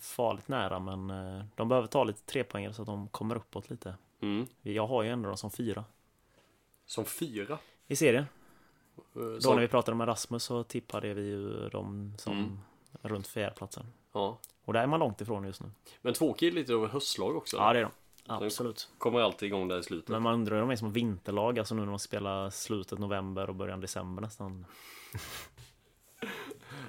farligt 0.00 0.48
nära. 0.48 0.78
Men 0.78 1.10
eh, 1.10 1.44
de 1.54 1.68
behöver 1.68 1.88
ta 1.88 2.04
lite 2.04 2.22
trepoängare 2.24 2.72
så 2.74 2.82
att 2.82 2.86
de 2.86 3.08
kommer 3.08 3.34
uppåt 3.36 3.70
lite. 3.70 3.94
mm, 4.20 4.46
Jag 4.62 4.86
har 4.86 5.02
ju 5.02 5.08
ändå 5.08 5.28
dem 5.28 5.36
som 5.38 5.50
fyra 5.50 5.84
som 6.86 7.04
fyra. 7.04 7.58
i 7.86 7.96
serien. 7.96 8.24
Eh, 9.16 9.22
Då 9.42 9.50
när 9.54 9.60
vi 9.60 9.68
pratade 9.68 9.96
med 9.96 10.08
Rasmus 10.08 10.44
så 10.44 10.62
tippade 10.64 11.14
vi 11.14 11.22
ju 11.22 11.68
dem 11.68 12.14
som 12.18 12.32
Mm. 12.32 12.58
runt 13.02 13.26
fjärdeplatsen. 13.26 13.86
ja. 14.12 14.38
Och 14.70 14.74
där 14.74 14.82
är 14.82 14.86
man 14.86 15.00
långt 15.00 15.20
ifrån 15.20 15.44
just 15.44 15.62
nu. 15.62 15.70
Men 16.02 16.14
Tvååker 16.14 16.46
är 16.46 16.50
lite 16.50 16.74
av 16.74 16.84
ett 16.84 16.90
höstlag 16.90 17.36
också. 17.36 17.56
Ja, 17.56 17.72
det 17.72 17.78
är 17.78 17.82
de. 17.82 17.90
Absolut. 18.26 18.88
Kommer 18.98 19.20
alltid 19.20 19.46
igång 19.46 19.68
där 19.68 19.78
i 19.78 19.82
slutet. 19.82 20.08
Men 20.08 20.22
man 20.22 20.34
undrar 20.34 20.56
hur 20.56 20.60
de 20.60 20.70
är 20.70 20.76
som 20.76 20.92
vinterlag, 20.92 21.58
alltså 21.58 21.74
nu 21.74 21.80
när 21.80 21.88
de 21.88 21.98
spelar 21.98 22.50
slutet 22.50 22.98
november 22.98 23.48
och 23.48 23.54
början 23.54 23.80
december 23.80 24.22
nästan. 24.22 24.66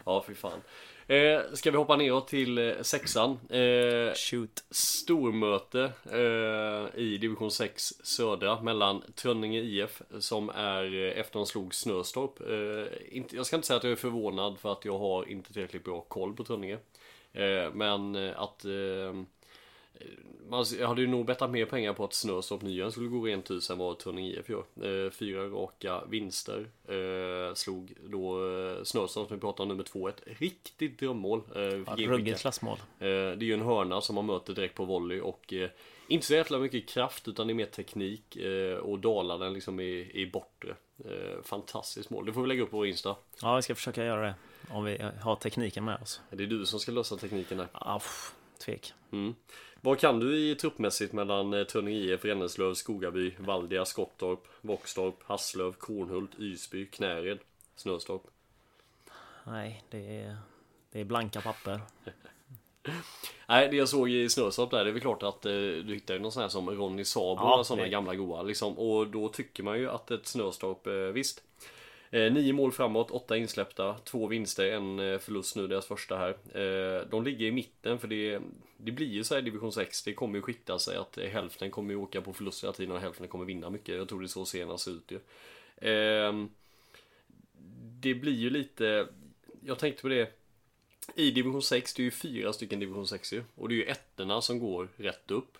Ja, 0.06 0.24
fy 0.28 0.36
fan. 0.36 0.62
Eh, 1.08 1.42
ska 1.54 1.72
vi 1.72 1.78
hoppa 1.78 1.96
neråt 1.96 2.28
till 2.28 2.58
eh, 2.58 2.82
sexan? 2.82 3.40
Eh, 3.50 4.14
Shoot. 4.16 4.64
stormöte 4.70 5.92
eh, 6.12 7.00
i 7.02 7.18
division 7.22 7.52
6 7.52 7.84
södra 8.04 8.62
mellan 8.62 9.04
Trönninge 9.16 9.60
IF 9.60 10.02
som 10.20 10.50
är 10.50 11.06
eh, 11.06 11.20
efter 11.20 11.40
de 11.40 11.46
slog 11.46 11.76
Snöstorp. 11.76 12.40
Eh, 12.42 13.18
inte, 13.18 13.36
jag 13.36 13.46
ska 13.46 13.56
inte 13.56 13.68
säga 13.68 13.78
att 13.78 13.84
jag 13.84 13.92
är 13.92 13.96
förvånad 13.96 14.60
för 14.60 14.72
att 14.72 14.86
jag 14.86 15.00
har 15.00 15.30
inte 15.30 15.54
tillräckligt 15.54 15.84
bra 15.84 16.02
koll 16.02 16.36
på 16.36 16.44
Trönninge. 16.44 16.78
Eh, 17.34 17.74
men 17.74 18.16
eh, 18.16 18.42
att 18.42 18.66
eh, 18.66 19.22
jag 20.80 20.88
hade 20.88 21.02
ju 21.02 21.08
nog 21.08 21.26
bettat 21.26 21.52
mer 21.52 21.66
pengar 21.66 21.94
på 21.94 22.04
att 22.04 22.14
Snöstorp 22.14 22.62
Nyen 22.62 22.92
skulle 22.92 23.08
gå 23.08 23.26
rent 23.26 23.52
hus 23.52 23.70
än 23.70 23.78
vad 23.78 24.00
Trönninge 24.00 24.30
IF 24.30 24.50
gör. 24.50 25.10
Fyra 25.10 25.44
raka 25.44 26.02
vinster. 26.06 26.68
Slog 27.56 27.94
då 28.04 28.40
Snöstorp 28.84 29.28
som 29.28 29.38
vi 29.38 29.42
pratade 29.42 29.64
om 29.64 29.70
nummer 29.70 29.84
2 29.84 30.08
ett 30.08 30.22
riktigt 30.26 31.00
drömmål. 31.00 31.42
Ja, 31.56 31.96
Ruggigt 31.98 32.40
klassmål. 32.40 32.78
Det 33.00 33.06
är 33.08 33.44
ju 33.44 33.54
en 33.54 33.62
hörna 33.62 34.02
som 34.02 34.16
man 34.16 34.26
möter 34.26 34.54
direkt 34.54 34.76
på 34.76 34.86
volley 34.86 35.20
och 35.20 35.54
inte 36.08 36.26
så 36.26 36.34
jävla 36.34 36.60
mycket 36.60 36.90
kraft 36.90 37.28
utan 37.28 37.48
det 37.48 37.54
är 37.54 37.56
mer 37.56 37.66
teknik 37.66 38.38
och 38.82 39.00
dalar 39.00 39.40
den 39.40 39.54
liksom 39.54 39.80
i, 39.80 40.12
i 40.14 40.30
bortre. 40.34 40.76
Fantastiskt 41.44 42.10
mål. 42.10 42.26
Det 42.26 42.34
får 42.34 42.42
vi 42.42 42.48
lägga 42.48 42.64
upp 42.64 42.72
på 42.72 42.78
vår 42.78 42.88
Insta. 42.88 43.16
Ja, 43.42 43.56
vi 43.56 43.62
ska 43.62 43.76
försöka 43.76 44.06
göra 44.06 44.22
det. 44.22 44.34
Om 44.74 44.84
vi 44.84 44.98
har 45.22 45.36
tekniken 45.36 45.86
med 45.86 46.02
oss. 46.02 46.22
Det 46.30 46.44
är 46.44 46.48
du 46.48 46.66
som 46.66 46.80
ska 46.80 46.92
lösa 46.92 47.18
tekniken 47.18 47.58
där. 47.58 47.68
Ja, 47.74 48.00
pff, 48.00 48.34
tvek. 48.66 48.94
Mm. 49.12 49.36
Vad 49.82 50.00
kan 50.00 50.20
du 50.20 50.38
i 50.40 50.56
truppmässigt 50.56 51.14
mellan 51.14 51.54
eh, 51.54 51.64
Trönninge 51.64 52.00
IF, 52.00 52.26
Renneslöv, 52.26 52.74
Skogaby, 52.74 53.34
Valdia, 53.40 53.86
Skottorp, 53.86 54.40
Våxtorp, 54.62 55.16
Hasslöv, 55.24 55.72
Kornhult, 55.74 56.40
Ysby, 56.40 56.86
Knäred, 56.86 57.40
Snöstorp? 57.76 58.22
Nej, 59.44 59.84
det 59.90 60.20
är, 60.20 60.38
det 60.92 61.00
är 61.00 61.06
blanka 61.06 61.42
papper. 61.42 61.82
Nej, 63.48 63.68
det 63.70 63.76
jag 63.76 63.90
såg 63.90 64.10
i 64.10 64.30
Snöstorp 64.30 64.72
där, 64.72 64.84
det 64.84 64.90
är 64.90 64.94
väl 64.94 65.02
klart 65.02 65.24
att 65.24 65.46
eh, 65.46 65.52
du 65.52 65.94
hittar 65.94 66.14
ju 66.14 66.20
någon 66.20 66.32
sån 66.32 66.42
här 66.42 66.50
som 66.50 66.70
Ronny 66.70 67.06
Sabo 67.06 67.42
Ja, 67.42 67.60
och 67.60 67.66
sådana 67.66 67.84
det- 67.84 67.90
gamla 67.90 68.16
goa 68.16 68.42
liksom. 68.42 68.78
Och 68.80 69.08
då 69.08 69.30
tycker 69.30 69.64
man 69.64 69.80
ju 69.80 69.90
att 69.90 70.12
ett 70.12 70.28
Snöstorp, 70.28 70.88
eh, 70.88 70.94
visst. 70.94 71.44
Eh, 72.14 72.34
nio 72.34 72.54
mål 72.54 72.72
framåt, 72.72 73.12
åtta 73.12 73.38
insläppta, 73.38 73.98
två 74.04 74.28
vinster, 74.28 74.72
en 74.72 75.00
eh, 75.00 75.20
förlust 75.20 75.56
nu, 75.56 75.68
deras 75.68 75.86
första 75.86 76.18
här. 76.18 76.30
Eh, 76.30 77.08
de 77.08 77.24
ligger 77.24 77.46
i 77.46 77.52
mitten 77.52 78.00
för 78.00 78.08
det, 78.08 78.42
det 78.78 78.92
blir 78.92 79.08
ju 79.08 79.24
så 79.24 79.34
här 79.34 79.42
i 79.42 79.46
division 79.46 79.72
6, 79.72 80.04
det 80.04 80.14
kommer 80.14 80.36
ju 80.36 80.42
skikta 80.42 80.80
sig 80.80 80.98
att 80.98 81.18
eh, 81.18 81.30
hälften 81.30 81.72
kommer 81.72 81.94
ju 81.94 82.00
åka 82.00 82.22
på 82.22 82.34
förlust 82.34 82.64
hela 82.64 82.74
tiden 82.74 82.96
och 82.96 83.02
hälften 83.02 83.28
kommer 83.28 83.46
vinna 83.46 83.70
mycket. 83.70 83.96
Jag 83.96 84.10
tror 84.10 84.20
det 84.20 84.26
är 84.26 84.28
så 84.28 84.46
serierna 84.46 84.78
ser 84.78 84.92
ut 84.92 85.12
ju. 85.12 85.20
Eh, 85.90 86.34
det 88.02 88.16
blir 88.16 88.36
ju 88.36 88.50
lite, 88.50 89.08
jag 89.66 89.80
tänkte 89.80 90.02
på 90.02 90.08
det 90.08 90.32
i 91.16 91.32
division 91.32 91.62
6, 91.62 91.94
det 91.94 92.02
är 92.02 92.06
ju 92.06 92.12
fyra 92.12 92.54
stycken 92.54 92.80
division 92.80 93.08
6 93.08 93.34
ju. 93.34 93.44
Och 93.56 93.70
det 93.70 93.76
är 93.76 93.78
ju 93.78 93.86
ettorna 93.86 94.42
som 94.42 94.60
går 94.60 94.88
rätt 94.98 95.32
upp. 95.32 95.58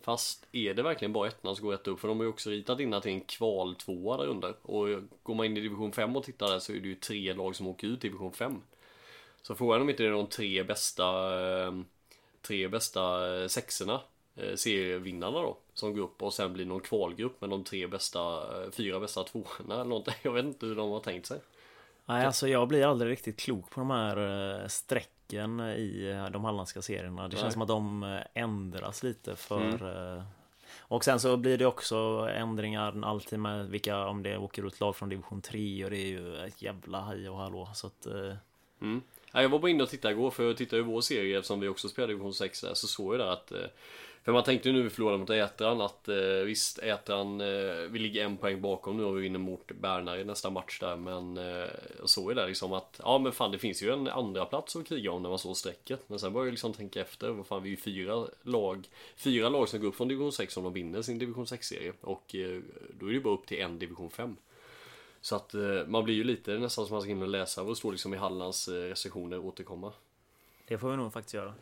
Fast 0.00 0.46
är 0.52 0.74
det 0.74 0.82
verkligen 0.82 1.12
bara 1.12 1.28
ettorna 1.28 1.54
som 1.54 1.64
går 1.64 1.72
rätt 1.72 1.88
upp? 1.88 2.00
För 2.00 2.08
de 2.08 2.16
har 2.16 2.24
ju 2.24 2.30
också 2.30 2.50
ritat 2.50 2.80
in 2.80 2.94
att 2.94 3.02
det 3.02 3.10
är 3.10 3.14
en 3.14 3.20
kval 3.20 3.74
tvåa 3.74 4.16
där 4.16 4.26
under. 4.26 4.54
Och 4.62 4.88
går 5.22 5.34
man 5.34 5.46
in 5.46 5.56
i 5.56 5.60
division 5.60 5.92
5 5.92 6.16
och 6.16 6.24
tittar 6.24 6.48
där 6.48 6.58
så 6.58 6.72
är 6.72 6.80
det 6.80 6.88
ju 6.88 6.94
tre 6.94 7.34
lag 7.34 7.56
som 7.56 7.66
åker 7.66 7.86
ut 7.86 8.04
i 8.04 8.08
division 8.08 8.32
5. 8.32 8.60
Så 9.42 9.54
frågan 9.54 9.80
om 9.80 9.90
inte 9.90 10.02
det 10.02 10.08
är 10.08 10.12
de 10.12 10.26
tre 10.26 10.62
bästa 10.62 11.06
eh, 11.64 11.72
tre 12.42 12.68
bästa 12.68 13.34
eh, 13.42 13.48
sexorna 13.48 14.00
eh, 14.36 14.54
serievinnarna 14.54 15.42
då 15.42 15.56
som 15.74 15.94
går 15.94 16.02
upp 16.02 16.22
och 16.22 16.34
sen 16.34 16.52
blir 16.52 16.64
någon 16.64 16.80
kvalgrupp 16.80 17.40
med 17.40 17.50
de 17.50 17.64
tre 17.64 17.86
bästa, 17.86 18.42
fyra 18.70 19.00
bästa 19.00 19.24
tvåorna 19.24 19.74
eller 19.74 19.84
någonting. 19.84 20.14
Jag 20.22 20.32
vet 20.32 20.44
inte 20.44 20.66
hur 20.66 20.76
de 20.76 20.90
har 20.90 21.00
tänkt 21.00 21.26
sig. 21.26 21.40
Nej, 22.06 22.26
alltså 22.26 22.48
jag 22.48 22.68
blir 22.68 22.86
aldrig 22.86 23.10
riktigt 23.10 23.40
klok 23.40 23.70
på 23.70 23.80
de 23.80 23.90
här 23.90 24.68
strecken 24.68 25.17
strecken 25.28 25.60
i 25.60 26.10
eh, 26.10 26.30
de 26.30 26.44
halländska 26.44 26.82
serierna. 26.82 27.28
Det 27.28 27.36
känns 27.36 27.52
som 27.52 27.62
att 27.62 27.68
de 27.68 28.02
eh, 28.02 28.42
ändras 28.42 29.02
lite 29.02 29.36
för... 29.36 30.16
eh, 30.16 30.22
Och 30.80 31.04
sen 31.04 31.20
så 31.20 31.36
blir 31.36 31.58
det 31.58 31.66
också 31.66 32.28
ändringar 32.34 33.02
alltid 33.04 33.38
med 33.38 33.66
vilka, 33.68 34.06
om 34.06 34.22
det 34.22 34.38
åker 34.38 34.66
ut 34.66 34.80
lag 34.80 34.96
från 34.96 35.08
division 35.08 35.40
3 35.42 35.84
och 35.84 35.90
det 35.90 35.96
är 35.96 36.06
ju 36.06 36.36
ett 36.36 36.62
jävla 36.62 37.00
hej 37.00 37.28
och 37.28 37.36
hallå. 37.38 37.68
Så 37.74 37.86
att, 37.86 38.06
Mm. 38.80 39.02
Ja, 39.32 39.42
jag 39.42 39.48
var 39.48 39.58
bara 39.58 39.70
inne 39.70 39.82
och 39.82 39.88
tittade 39.88 40.14
igår 40.14 40.30
för 40.30 40.44
jag 40.44 40.56
tittade 40.56 40.80
i 40.82 40.84
vår 40.84 41.00
serie 41.00 41.38
eftersom 41.38 41.60
vi 41.60 41.68
också 41.68 41.88
spelade 41.88 42.12
division 42.12 42.34
6 42.34 42.60
där 42.60 42.74
så 42.74 42.86
såg 42.86 43.14
jag 43.14 43.20
där 43.20 43.26
att 43.32 43.52
för 44.28 44.32
man 44.32 44.44
tänkte 44.44 44.68
ju 44.68 44.74
nu 44.74 44.82
vi 44.82 44.90
förlorade 44.90 45.18
mot 45.18 45.30
Ätran 45.30 45.80
att 45.80 46.08
eh, 46.08 46.16
visst 46.44 46.78
Ätran 46.78 47.40
eh, 47.40 47.76
Vi 47.90 47.98
ligger 47.98 48.24
en 48.24 48.36
poäng 48.36 48.60
bakom 48.60 48.96
nu 48.96 49.04
och 49.04 49.16
vi 49.16 49.20
vinner 49.20 49.38
mot 49.38 49.72
Bernare 49.80 50.20
i 50.20 50.24
nästa 50.24 50.50
match 50.50 50.78
där 50.80 50.96
men 50.96 51.36
eh, 51.36 51.68
Jag 51.98 52.08
såg 52.08 52.30
ju 52.30 52.34
där 52.34 52.46
liksom 52.46 52.72
att 52.72 53.00
Ja 53.04 53.18
men 53.18 53.32
fan 53.32 53.52
det 53.52 53.58
finns 53.58 53.82
ju 53.82 53.92
en 53.92 54.08
andra 54.08 54.44
plats 54.44 54.76
att 54.76 54.86
kriga 54.86 55.12
om 55.12 55.22
när 55.22 55.28
man 55.28 55.38
såg 55.38 55.56
strecket 55.56 56.00
Men 56.06 56.18
sen 56.18 56.32
började 56.32 56.48
jag 56.48 56.52
liksom 56.52 56.72
tänka 56.72 57.00
efter 57.00 57.30
vad 57.30 57.46
fan 57.46 57.62
vi 57.62 57.68
är 57.68 57.70
ju 57.70 57.76
fyra 57.76 58.28
lag 58.42 58.88
Fyra 59.16 59.48
lag 59.48 59.68
som 59.68 59.80
går 59.80 59.88
upp 59.88 59.96
från 59.96 60.08
division 60.08 60.32
6 60.32 60.56
om 60.56 60.64
de 60.64 60.72
vinner 60.72 61.02
sin 61.02 61.18
division 61.18 61.44
6-serie 61.44 61.92
och 62.00 62.34
eh, 62.34 62.60
Då 62.98 63.06
är 63.06 63.10
det 63.10 63.14
ju 63.14 63.20
bara 63.20 63.34
upp 63.34 63.46
till 63.46 63.60
en 63.60 63.78
division 63.78 64.10
5 64.10 64.36
så 65.20 65.36
att 65.36 65.54
eh, 65.54 65.86
man 65.86 66.04
blir 66.04 66.14
ju 66.14 66.24
lite 66.24 66.58
nästan 66.58 66.86
som 66.86 66.94
man 66.94 67.02
ska 67.02 67.10
in 67.10 67.22
och 67.22 67.28
läsa 67.28 67.62
vad 67.62 67.72
det 67.72 67.76
står 67.76 67.92
liksom 67.92 68.14
i 68.14 68.16
Hallands 68.16 68.68
eh, 68.68 68.72
recensioner 68.72 69.38
återkomma. 69.38 69.92
det 70.66 70.78
får 70.78 70.90
vi 70.90 70.96
nog 70.96 71.12
faktiskt 71.12 71.34
göra. 71.34 71.54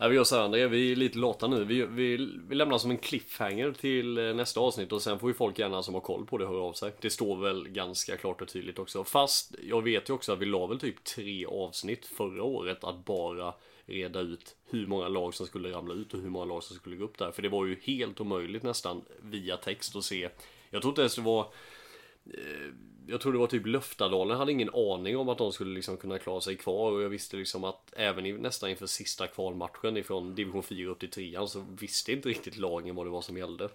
Ja, 0.00 0.08
vi 0.08 0.16
gör 0.16 0.24
så 0.24 0.36
här 0.36 0.42
André, 0.42 0.66
vi 0.66 0.92
är 0.92 0.96
lite 0.96 1.18
lata 1.18 1.46
nu. 1.46 1.64
Vi, 1.64 1.86
vi, 1.86 2.16
vi 2.48 2.54
lämnar 2.54 2.78
som 2.78 2.90
en 2.90 2.98
cliffhanger 2.98 3.72
till 3.72 4.18
eh, 4.18 4.34
nästa 4.34 4.60
avsnitt 4.60 4.92
och 4.92 5.02
sen 5.02 5.18
får 5.18 5.30
ju 5.30 5.34
folk 5.34 5.58
gärna 5.58 5.82
som 5.82 5.94
har 5.94 6.00
koll 6.00 6.26
på 6.26 6.38
det 6.38 6.46
höra 6.46 6.62
av 6.62 6.72
sig. 6.72 6.92
Det 7.00 7.10
står 7.10 7.36
väl 7.36 7.68
ganska 7.68 8.16
klart 8.16 8.40
och 8.40 8.48
tydligt 8.48 8.78
också. 8.78 9.04
Fast 9.04 9.54
jag 9.62 9.82
vet 9.82 10.08
ju 10.08 10.14
också 10.14 10.32
att 10.32 10.38
vi 10.38 10.46
la 10.46 10.66
väl 10.66 10.80
typ 10.80 11.04
tre 11.04 11.46
avsnitt 11.46 12.06
förra 12.06 12.42
året 12.42 12.84
att 12.84 13.04
bara 13.04 13.54
reda 13.86 14.20
ut 14.20 14.56
hur 14.70 14.86
många 14.86 15.08
lag 15.08 15.34
som 15.34 15.46
skulle 15.46 15.72
ramla 15.72 15.94
ut 15.94 16.14
och 16.14 16.20
hur 16.20 16.30
många 16.30 16.44
lag 16.44 16.62
som 16.62 16.76
skulle 16.76 16.96
gå 16.96 17.04
upp 17.04 17.18
där. 17.18 17.30
För 17.30 17.42
det 17.42 17.48
var 17.48 17.66
ju 17.66 17.76
helt 17.82 18.20
omöjligt 18.20 18.62
nästan 18.62 19.02
via 19.22 19.56
text 19.56 19.96
att 19.96 20.04
se. 20.04 20.28
Jag 20.70 20.82
tror 20.82 20.90
inte 20.90 21.00
ens 21.00 21.16
det 21.16 21.22
var 21.22 21.40
eh, 22.26 22.72
jag 23.08 23.20
tror 23.20 23.32
det 23.32 23.38
var 23.38 23.46
typ 23.46 23.66
Löftadalen 23.66 24.38
hade 24.38 24.52
ingen 24.52 24.74
aning 24.74 25.16
om 25.16 25.28
att 25.28 25.38
de 25.38 25.52
skulle 25.52 25.74
liksom 25.74 25.96
kunna 25.96 26.18
klara 26.18 26.40
sig 26.40 26.56
kvar 26.56 26.92
och 26.92 27.02
jag 27.02 27.08
visste 27.08 27.36
liksom 27.36 27.64
att 27.64 27.92
även 27.96 28.26
i, 28.26 28.32
nästan 28.32 28.70
inför 28.70 28.86
sista 28.86 29.26
kvalmatchen 29.26 29.96
ifrån 29.96 30.34
division 30.34 30.62
4 30.62 30.90
upp 30.90 30.98
till 30.98 31.10
3 31.10 31.46
så 31.46 31.64
visste 31.80 32.12
inte 32.12 32.28
riktigt 32.28 32.56
lagen 32.56 32.94
vad 32.94 33.06
det 33.06 33.10
var 33.10 33.22
som 33.22 33.36
gällde. 33.36 33.68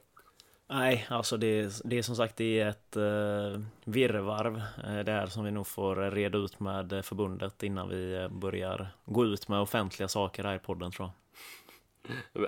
Nej, 0.68 1.08
alltså 1.10 1.38
det, 1.38 1.82
det 1.86 1.98
är 1.98 2.02
som 2.02 2.16
sagt 2.16 2.36
det 2.36 2.60
är 2.60 2.68
ett 2.68 2.98
uh, 2.98 3.62
virrvarv 3.84 4.56
uh, 4.56 5.04
där 5.04 5.28
som 5.28 5.44
vi 5.44 5.52
nog 5.52 5.68
får 5.68 5.96
reda 6.12 6.38
ut 6.38 6.60
med 6.60 6.94
eh, 6.94 7.02
förbundet 7.02 7.64
innan 7.64 7.90
vi 7.90 8.14
eh, 8.14 8.30
börjar 8.30 8.88
gå 9.06 9.26
ut 9.26 9.48
med 9.48 9.60
offentliga 9.60 10.08
saker 10.08 10.44
här 10.44 10.56
i 10.56 10.60
podden 10.60 10.92
tror 10.92 11.10
jag. 12.34 12.48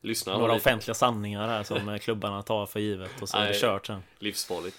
Lyssna 0.00 0.38
Några 0.38 0.54
offentliga 0.54 0.94
sanningar 0.94 1.48
här 1.48 1.62
som 1.62 1.88
eh, 1.88 1.98
klubbarna 1.98 2.42
tar 2.42 2.66
för 2.66 2.80
givet 2.80 3.22
och 3.22 3.28
så 3.28 3.36
är 3.36 3.48
det 3.48 3.60
kört 3.60 3.86
sen. 3.86 4.02
Livsfarligt. 4.18 4.76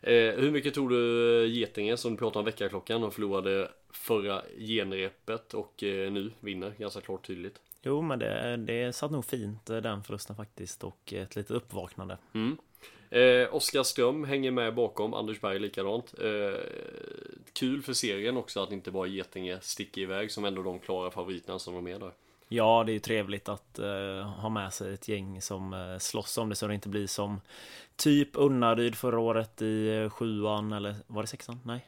Eh, 0.00 0.34
hur 0.34 0.50
mycket 0.50 0.74
tror 0.74 0.88
du 0.88 1.46
Getinge 1.48 1.96
som 1.96 2.12
du 2.12 2.18
pratade 2.18 2.38
om 2.38 2.44
veckaklockan 2.44 3.04
och 3.04 3.14
förlorade 3.14 3.70
förra 3.90 4.42
genrepet 4.58 5.54
och 5.54 5.82
eh, 5.82 6.12
nu 6.12 6.30
vinner 6.40 6.74
ganska 6.78 7.00
klart 7.00 7.26
tydligt? 7.26 7.60
Jo, 7.82 8.02
men 8.02 8.18
det, 8.18 8.56
det 8.56 8.92
satt 8.92 9.10
nog 9.10 9.24
fint 9.24 9.70
eh, 9.70 9.76
den 9.76 10.02
förlusten 10.02 10.36
faktiskt 10.36 10.84
och 10.84 11.12
ett 11.12 11.36
litet 11.36 11.50
uppvaknande. 11.50 12.18
Mm. 12.34 12.56
Eh, 13.10 13.54
Oskar 13.54 13.82
Ström 13.82 14.24
hänger 14.24 14.50
med 14.50 14.74
bakom, 14.74 15.14
Anders 15.14 15.40
Berg 15.40 15.58
likadant. 15.58 16.14
Eh, 16.20 16.60
kul 17.52 17.82
för 17.82 17.92
serien 17.92 18.36
också 18.36 18.60
att 18.60 18.72
inte 18.72 18.90
bara 18.90 19.06
Getinge 19.06 19.58
sticker 19.60 20.00
iväg 20.00 20.30
som 20.30 20.44
ändå 20.44 20.62
de 20.62 20.78
klara 20.78 21.10
favoriterna 21.10 21.58
som 21.58 21.74
de 21.74 21.86
är 21.86 21.98
där. 21.98 22.12
Ja, 22.48 22.82
det 22.86 22.92
är 22.92 22.94
ju 22.94 23.00
trevligt 23.00 23.48
att 23.48 23.78
uh, 23.82 24.22
ha 24.22 24.48
med 24.48 24.72
sig 24.72 24.94
ett 24.94 25.08
gäng 25.08 25.42
som 25.42 25.72
uh, 25.72 25.98
slåss 25.98 26.38
om 26.38 26.48
det 26.48 26.54
så 26.54 26.66
det 26.66 26.74
inte 26.74 26.88
blir 26.88 27.06
som 27.06 27.40
typ 27.96 28.28
Unnaryd 28.32 28.94
förra 28.94 29.18
året 29.18 29.62
i 29.62 29.90
uh, 29.90 30.10
sjuan 30.10 30.72
eller 30.72 30.94
var 31.06 31.22
det 31.22 31.28
sexan? 31.28 31.60
Nej. 31.64 31.86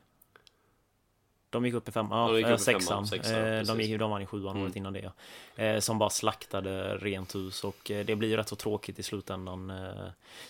De 1.51 1.67
gick 1.67 1.75
upp 1.75 1.89
i 1.89 1.93
femman, 1.93 2.41
ja, 2.41 2.59
sexan. 2.59 3.07
Femman, 3.07 3.67
de, 3.67 3.81
gick, 3.81 3.99
de 3.99 4.11
vann 4.11 4.23
i 4.23 4.27
sjuan 4.27 4.51
mm. 4.51 4.63
året 4.63 4.77
innan 4.77 4.93
det. 4.93 5.11
Ja. 5.57 5.81
Som 5.81 5.99
bara 5.99 6.11
slaktade 6.11 6.97
rent 6.97 7.35
hus 7.35 7.65
och 7.65 7.77
det 7.85 8.17
blir 8.17 8.29
ju 8.29 8.37
rätt 8.37 8.49
så 8.49 8.57
tråkigt 8.57 8.99
i 8.99 9.03
slutändan. 9.03 9.73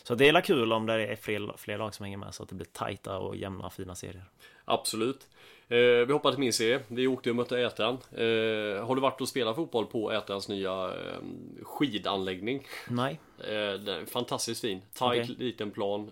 Så 0.02 0.14
det 0.14 0.28
är 0.28 0.40
kul 0.40 0.72
om 0.72 0.86
det 0.86 1.06
är 1.06 1.16
fler, 1.16 1.52
fler 1.56 1.78
lag 1.78 1.94
som 1.94 2.04
hänger 2.04 2.16
med 2.16 2.34
så 2.34 2.42
att 2.42 2.48
det 2.48 2.54
blir 2.54 2.66
tajta 2.72 3.18
och 3.18 3.36
jämna 3.36 3.70
fina 3.70 3.94
serier. 3.94 4.24
Absolut. 4.64 5.28
Eh, 5.70 6.06
vi 6.06 6.12
hoppar 6.12 6.30
till 6.30 6.40
min 6.40 6.52
serie. 6.52 6.80
Vi 6.88 7.06
åkte 7.06 7.30
och 7.30 7.36
mötte 7.36 7.60
Ätran. 7.60 7.94
Eh, 8.12 8.86
har 8.86 8.94
du 8.94 9.00
varit 9.00 9.20
och 9.20 9.28
spelat 9.28 9.56
fotboll 9.56 9.86
på 9.86 10.12
Ätrans 10.12 10.48
nya 10.48 10.84
eh, 10.84 11.18
skidanläggning? 11.62 12.66
Nej. 12.88 13.20
Eh, 13.38 14.04
fantastiskt 14.06 14.60
fin. 14.60 14.82
Tight, 14.92 15.30
okay. 15.30 15.46
liten 15.46 15.70
plan. 15.70 16.10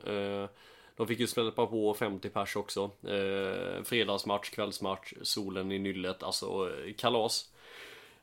De 0.97 1.07
fick 1.07 1.21
ju 1.21 1.27
släppa 1.27 1.67
på 1.67 1.95
50 1.95 2.29
pers 2.29 2.57
också. 2.57 2.91
Fredagsmatch, 3.85 4.51
kvällsmatch, 4.51 5.13
solen 5.23 5.73
i 5.73 5.79
nyllet. 5.79 6.23
Alltså 6.23 6.71
kalas. 6.97 7.51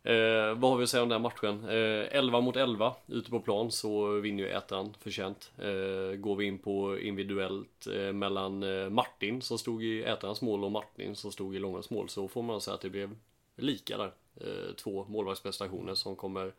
Eh, 0.05 0.53
vad 0.55 0.71
har 0.71 0.77
vi 0.77 0.83
att 0.83 0.89
säga 0.89 1.03
om 1.03 1.09
den 1.09 1.21
matchen? 1.21 1.69
Eh, 1.69 2.17
11 2.17 2.41
mot 2.41 2.55
11 2.55 2.95
ute 3.07 3.29
på 3.29 3.39
plan 3.39 3.71
så 3.71 4.07
vinner 4.19 4.43
ju 4.43 4.49
Ätran 4.49 4.93
förtjänt. 4.99 5.51
Eh, 5.57 6.15
går 6.17 6.35
vi 6.35 6.45
in 6.45 6.59
på 6.59 6.99
individuellt 6.99 7.87
eh, 7.87 8.13
mellan 8.13 8.63
eh, 8.63 8.89
Martin 8.89 9.41
som 9.41 9.57
stod 9.57 9.83
i 9.83 10.03
Ätrans 10.03 10.41
mål 10.41 10.63
och 10.63 10.71
Martin 10.71 11.15
som 11.15 11.31
stod 11.31 11.55
i 11.55 11.59
Långas 11.59 11.89
mål 11.89 12.09
så 12.09 12.27
får 12.27 12.43
man 12.43 12.61
säga 12.61 12.75
att 12.75 12.81
det 12.81 12.89
blev 12.89 13.15
lika 13.55 13.97
där. 13.97 14.11
Eh, 14.41 14.75
två 14.75 15.05
målvaktsprestationer 15.09 15.93
som 15.93 16.15
kommer 16.15 16.53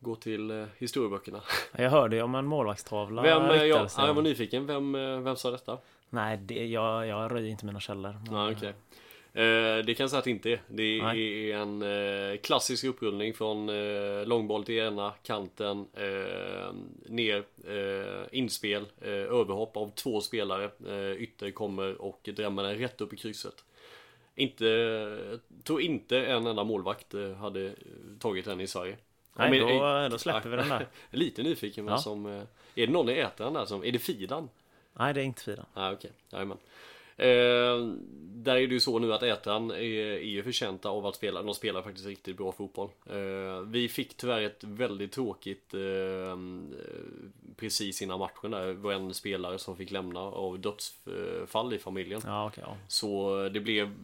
gå 0.00 0.16
till 0.16 0.50
eh, 0.50 0.66
historieböckerna. 0.78 1.40
Jag 1.76 1.90
hörde 1.90 2.16
ju 2.16 2.22
om 2.22 2.34
en 2.34 2.46
målvaktstavla 2.46 3.22
Vem, 3.22 3.42
jag, 3.42 3.68
ja, 3.68 3.88
jag 3.96 4.14
var 4.14 4.22
nyfiken, 4.22 4.66
vem, 4.66 4.92
vem 5.24 5.36
sa 5.36 5.50
detta? 5.50 5.78
Nej, 6.10 6.36
det, 6.36 6.66
jag, 6.66 7.06
jag 7.06 7.32
röjer 7.32 7.50
inte 7.50 7.66
mina 7.66 7.80
källor. 7.80 8.16
Men... 8.26 8.34
Ah, 8.34 8.50
okay. 8.50 8.72
Eh, 9.36 9.84
det 9.84 9.94
kan 9.94 10.04
jag 10.04 10.10
säga 10.10 10.18
att 10.18 10.24
det 10.24 10.30
inte 10.30 10.50
är. 10.50 10.62
Det 10.68 11.02
Nej. 11.02 11.50
är 11.50 11.56
en 11.56 11.82
eh, 11.82 12.36
klassisk 12.36 12.84
upprullning 12.84 13.34
från 13.34 13.68
eh, 13.68 14.26
långboll 14.26 14.64
till 14.64 14.78
ena 14.78 15.12
kanten, 15.22 15.86
ner, 17.06 17.44
inspel, 18.30 18.86
överhopp 19.02 19.76
av 19.76 19.92
två 19.94 20.20
spelare. 20.20 20.70
Ytter 21.18 21.50
kommer 21.50 22.02
och 22.02 22.28
drämmer 22.36 22.62
den 22.62 22.78
rätt 22.78 23.00
upp 23.00 23.12
i 23.12 23.16
krysset. 23.16 23.64
Inte, 24.34 25.28
tror 25.62 25.80
inte 25.80 26.18
en 26.26 26.46
enda 26.46 26.64
målvakt 26.64 27.14
hade 27.40 27.72
tagit 28.18 28.44
den 28.44 28.60
i 28.60 28.66
Sverige. 28.66 28.96
Nej, 29.36 29.50
men, 29.50 29.60
då, 29.60 30.08
då 30.08 30.18
släpper 30.18 30.48
vi 30.48 30.56
den 30.56 30.68
där. 30.68 30.86
Lite 31.10 31.42
nyfiken 31.42 31.86
ja. 31.86 31.98
som... 31.98 32.26
Är 32.26 32.46
det 32.86 32.92
någon 32.92 33.08
i 33.08 33.12
ätaren 33.12 33.52
där 33.52 33.64
som... 33.64 33.84
Är 33.84 33.92
det 33.92 33.98
Fidan? 33.98 34.48
Nej, 34.92 35.14
det 35.14 35.20
är 35.20 35.24
inte 35.24 35.42
Fidan. 35.42 35.66
Nej, 35.74 35.92
okej. 35.92 36.10
Okay. 36.10 36.38
Jajamän. 36.38 36.58
Eh, 37.16 37.94
där 38.44 38.56
är 38.56 38.66
det 38.66 38.74
ju 38.74 38.80
så 38.80 38.98
nu 38.98 39.12
att 39.12 39.22
Ätran 39.22 39.70
är, 39.70 39.74
är 39.74 40.18
ju 40.18 40.42
förtjänta 40.42 40.88
av 40.88 41.06
att 41.06 41.16
spela, 41.16 41.42
de 41.42 41.54
spelar 41.54 41.82
faktiskt 41.82 42.06
riktigt 42.06 42.36
bra 42.36 42.52
fotboll. 42.52 42.90
Eh, 43.10 43.60
vi 43.66 43.88
fick 43.88 44.16
tyvärr 44.16 44.40
ett 44.40 44.64
väldigt 44.64 45.12
tråkigt 45.12 45.74
eh, 45.74 46.38
precis 47.56 48.02
innan 48.02 48.18
matchen 48.18 48.50
där, 48.50 48.66
det 48.66 48.74
var 48.74 48.92
en 48.92 49.14
spelare 49.14 49.58
som 49.58 49.76
fick 49.76 49.90
lämna 49.90 50.20
av 50.20 50.58
dödsfall 50.58 51.74
i 51.74 51.78
familjen. 51.78 52.20
Ja, 52.24 52.46
okay, 52.46 52.64
ja. 52.66 52.76
Så 52.88 53.38
det 53.48 53.60
blev 53.60 53.94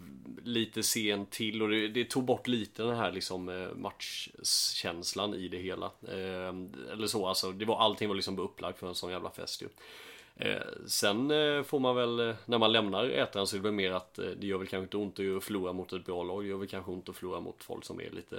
lite 0.44 0.82
sent 0.82 1.30
till 1.30 1.62
och 1.62 1.68
det, 1.68 1.88
det, 1.88 2.04
tog 2.04 2.24
bort 2.24 2.46
lite 2.46 2.82
den 2.82 2.96
här 2.96 3.12
liksom 3.12 3.68
matchkänslan 3.76 5.34
i 5.34 5.48
det 5.48 5.58
hela. 5.58 5.90
Eller 6.92 7.06
så 7.06 7.26
alltså, 7.26 7.52
det 7.52 7.64
var, 7.64 7.78
allting 7.78 8.08
var 8.08 8.14
liksom 8.14 8.38
upplagt 8.38 8.78
för 8.78 8.88
en 8.88 8.94
sån 8.94 9.10
jävla 9.10 9.30
fest 9.30 9.62
ju. 9.62 9.68
Eh, 10.40 10.62
sen 10.86 11.30
eh, 11.30 11.62
får 11.62 11.78
man 11.80 11.96
väl, 11.96 12.28
eh, 12.28 12.34
när 12.46 12.58
man 12.58 12.72
lämnar 12.72 13.04
ätaren 13.04 13.46
så 13.46 13.56
är 13.56 13.58
det 13.58 13.62
väl 13.62 13.72
mer 13.72 13.92
att 13.92 14.14
det 14.14 14.46
gör 14.46 14.58
väl 14.58 14.66
kanske 14.66 14.82
inte 14.82 14.96
ont 14.96 15.36
att 15.36 15.44
förlora 15.44 15.72
mot 15.72 15.92
ett 15.92 16.04
bra 16.04 16.22
lag. 16.22 16.42
Det 16.42 16.48
gör 16.48 16.56
väl 16.56 16.68
kanske 16.68 16.90
ont 16.90 17.08
att 17.08 17.16
förlora 17.16 17.40
mot 17.40 17.64
folk 17.64 17.84
som 17.84 18.00
är 18.00 18.10
lite 18.10 18.36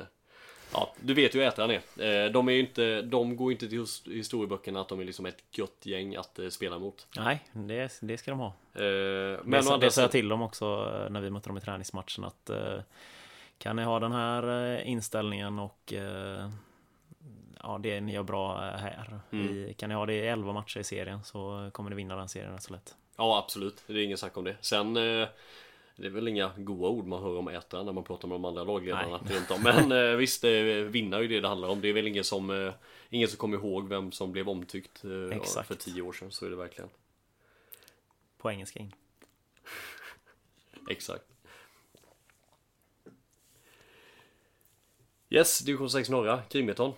Ja, 0.73 0.93
du 0.99 1.13
vet 1.13 1.35
ju 1.35 1.39
hur 1.39 1.47
ätaren 1.47 1.81
är. 1.97 2.29
De 2.29 2.47
är 2.47 2.51
ju 2.51 2.59
inte, 2.59 3.01
de 3.01 3.35
går 3.35 3.51
inte 3.51 3.69
till 3.69 3.85
historieböckerna 4.05 4.81
att 4.81 4.87
de 4.87 4.99
är 4.99 5.05
liksom 5.05 5.25
ett 5.25 5.43
gött 5.51 5.85
gäng 5.85 6.15
att 6.15 6.39
spela 6.49 6.79
mot. 6.79 7.07
Nej, 7.17 7.45
det, 7.53 7.99
det 8.01 8.17
ska 8.17 8.31
de 8.31 8.39
ha. 8.39 8.53
Men 8.73 9.65
det, 9.65 9.77
det 9.77 9.91
sa 9.91 10.01
jag 10.01 10.11
till 10.11 10.29
dem 10.29 10.41
också 10.41 10.65
när 11.09 11.21
vi 11.21 11.29
mötte 11.29 11.49
dem 11.49 11.57
i 11.57 11.61
träningsmatchen 11.61 12.23
att 12.23 12.49
kan 13.57 13.75
ni 13.75 13.83
ha 13.83 13.99
den 13.99 14.11
här 14.11 14.77
inställningen 14.81 15.59
och 15.59 15.93
ja, 17.63 17.79
det 17.83 18.01
ni 18.01 18.13
gör 18.13 18.23
bra 18.23 18.59
här. 18.59 19.19
Mm. 19.31 19.47
Vi, 19.47 19.73
kan 19.73 19.89
ni 19.89 19.95
ha 19.95 20.05
det 20.05 20.13
i 20.13 20.27
11 20.27 20.53
matcher 20.53 20.79
i 20.79 20.83
serien 20.83 21.23
så 21.23 21.69
kommer 21.73 21.89
ni 21.89 21.95
vinna 21.95 22.15
den 22.15 22.29
serien 22.29 22.53
rätt 22.53 22.63
så 22.63 22.73
lätt. 22.73 22.95
Ja, 23.17 23.37
absolut. 23.37 23.83
Det 23.87 23.93
är 23.93 24.03
ingen 24.03 24.17
snack 24.17 24.37
om 24.37 24.43
det. 24.43 24.57
Sen 24.61 24.97
eh, 24.97 25.27
det 25.95 26.07
är 26.07 26.09
väl 26.09 26.27
inga 26.27 26.51
goda 26.57 26.87
ord 26.87 27.07
man 27.07 27.23
hör 27.23 27.37
om 27.37 27.47
ätaren 27.47 27.85
när 27.85 27.93
man 27.93 28.03
pratar 28.03 28.27
med 28.27 28.35
de 28.35 28.45
andra 28.45 28.63
lagledarna 28.63 29.17
runt 29.17 29.51
om. 29.51 29.63
Men 29.63 29.91
eh, 29.91 30.15
visst, 30.15 30.43
vinna 30.43 31.17
är 31.17 31.21
ju 31.21 31.27
det 31.27 31.39
det 31.39 31.47
handlar 31.47 31.67
om. 31.67 31.81
Det 31.81 31.89
är 31.89 31.93
väl 31.93 32.07
ingen 32.07 32.23
som, 32.23 32.49
eh, 32.49 32.73
ingen 33.09 33.27
som 33.27 33.37
kommer 33.37 33.57
ihåg 33.57 33.89
vem 33.89 34.11
som 34.11 34.31
blev 34.31 34.49
omtyckt 34.49 34.99
för 34.99 35.75
tio 35.75 36.01
år 36.01 36.13
sedan. 36.13 36.31
Så 36.31 36.45
är 36.45 36.49
det 36.49 36.55
verkligen. 36.55 36.89
På 38.37 38.51
engelska 38.51 38.79
in. 38.79 38.93
Exakt. 40.89 41.25
Yes, 45.29 45.59
division 45.59 45.89
6 45.89 46.09
norra, 46.09 46.41
Krimeton. 46.49 46.93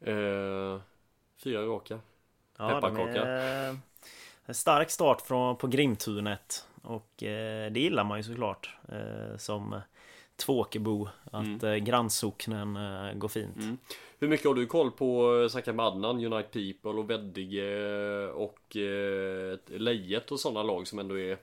Eh, 0.00 0.80
fyra 1.42 1.66
raka. 1.66 2.00
Ja, 2.58 2.68
Pepparkaka. 2.68 3.24
Är... 3.24 3.76
En 4.46 4.54
stark 4.54 4.90
start 4.90 5.20
från, 5.20 5.56
på 5.56 5.66
Grimtunet. 5.66 6.66
Och 6.82 7.22
eh, 7.22 7.72
det 7.72 7.80
gillar 7.80 8.04
man 8.04 8.18
ju 8.18 8.22
såklart. 8.22 8.76
Eh, 8.88 9.36
som 9.36 9.80
Tvåkebo. 10.36 11.08
Att 11.24 11.62
mm. 11.62 11.64
eh, 11.64 11.76
grannsocknen 11.76 12.76
eh, 12.76 13.14
går 13.14 13.28
fint. 13.28 13.56
Mm. 13.56 13.78
Hur 14.18 14.28
mycket 14.28 14.46
har 14.46 14.54
du 14.54 14.66
koll 14.66 14.90
på 14.90 15.40
eh, 15.42 15.48
Zacka 15.48 15.72
Madnan, 15.72 16.24
Unite 16.24 16.48
People 16.48 16.90
och 16.90 17.10
Veddige 17.10 18.26
och 18.26 18.76
eh, 18.76 19.58
Lejet 19.66 20.32
och 20.32 20.40
sådana 20.40 20.62
lag 20.62 20.88
som 20.88 20.98
ändå 20.98 21.18
är 21.18 21.38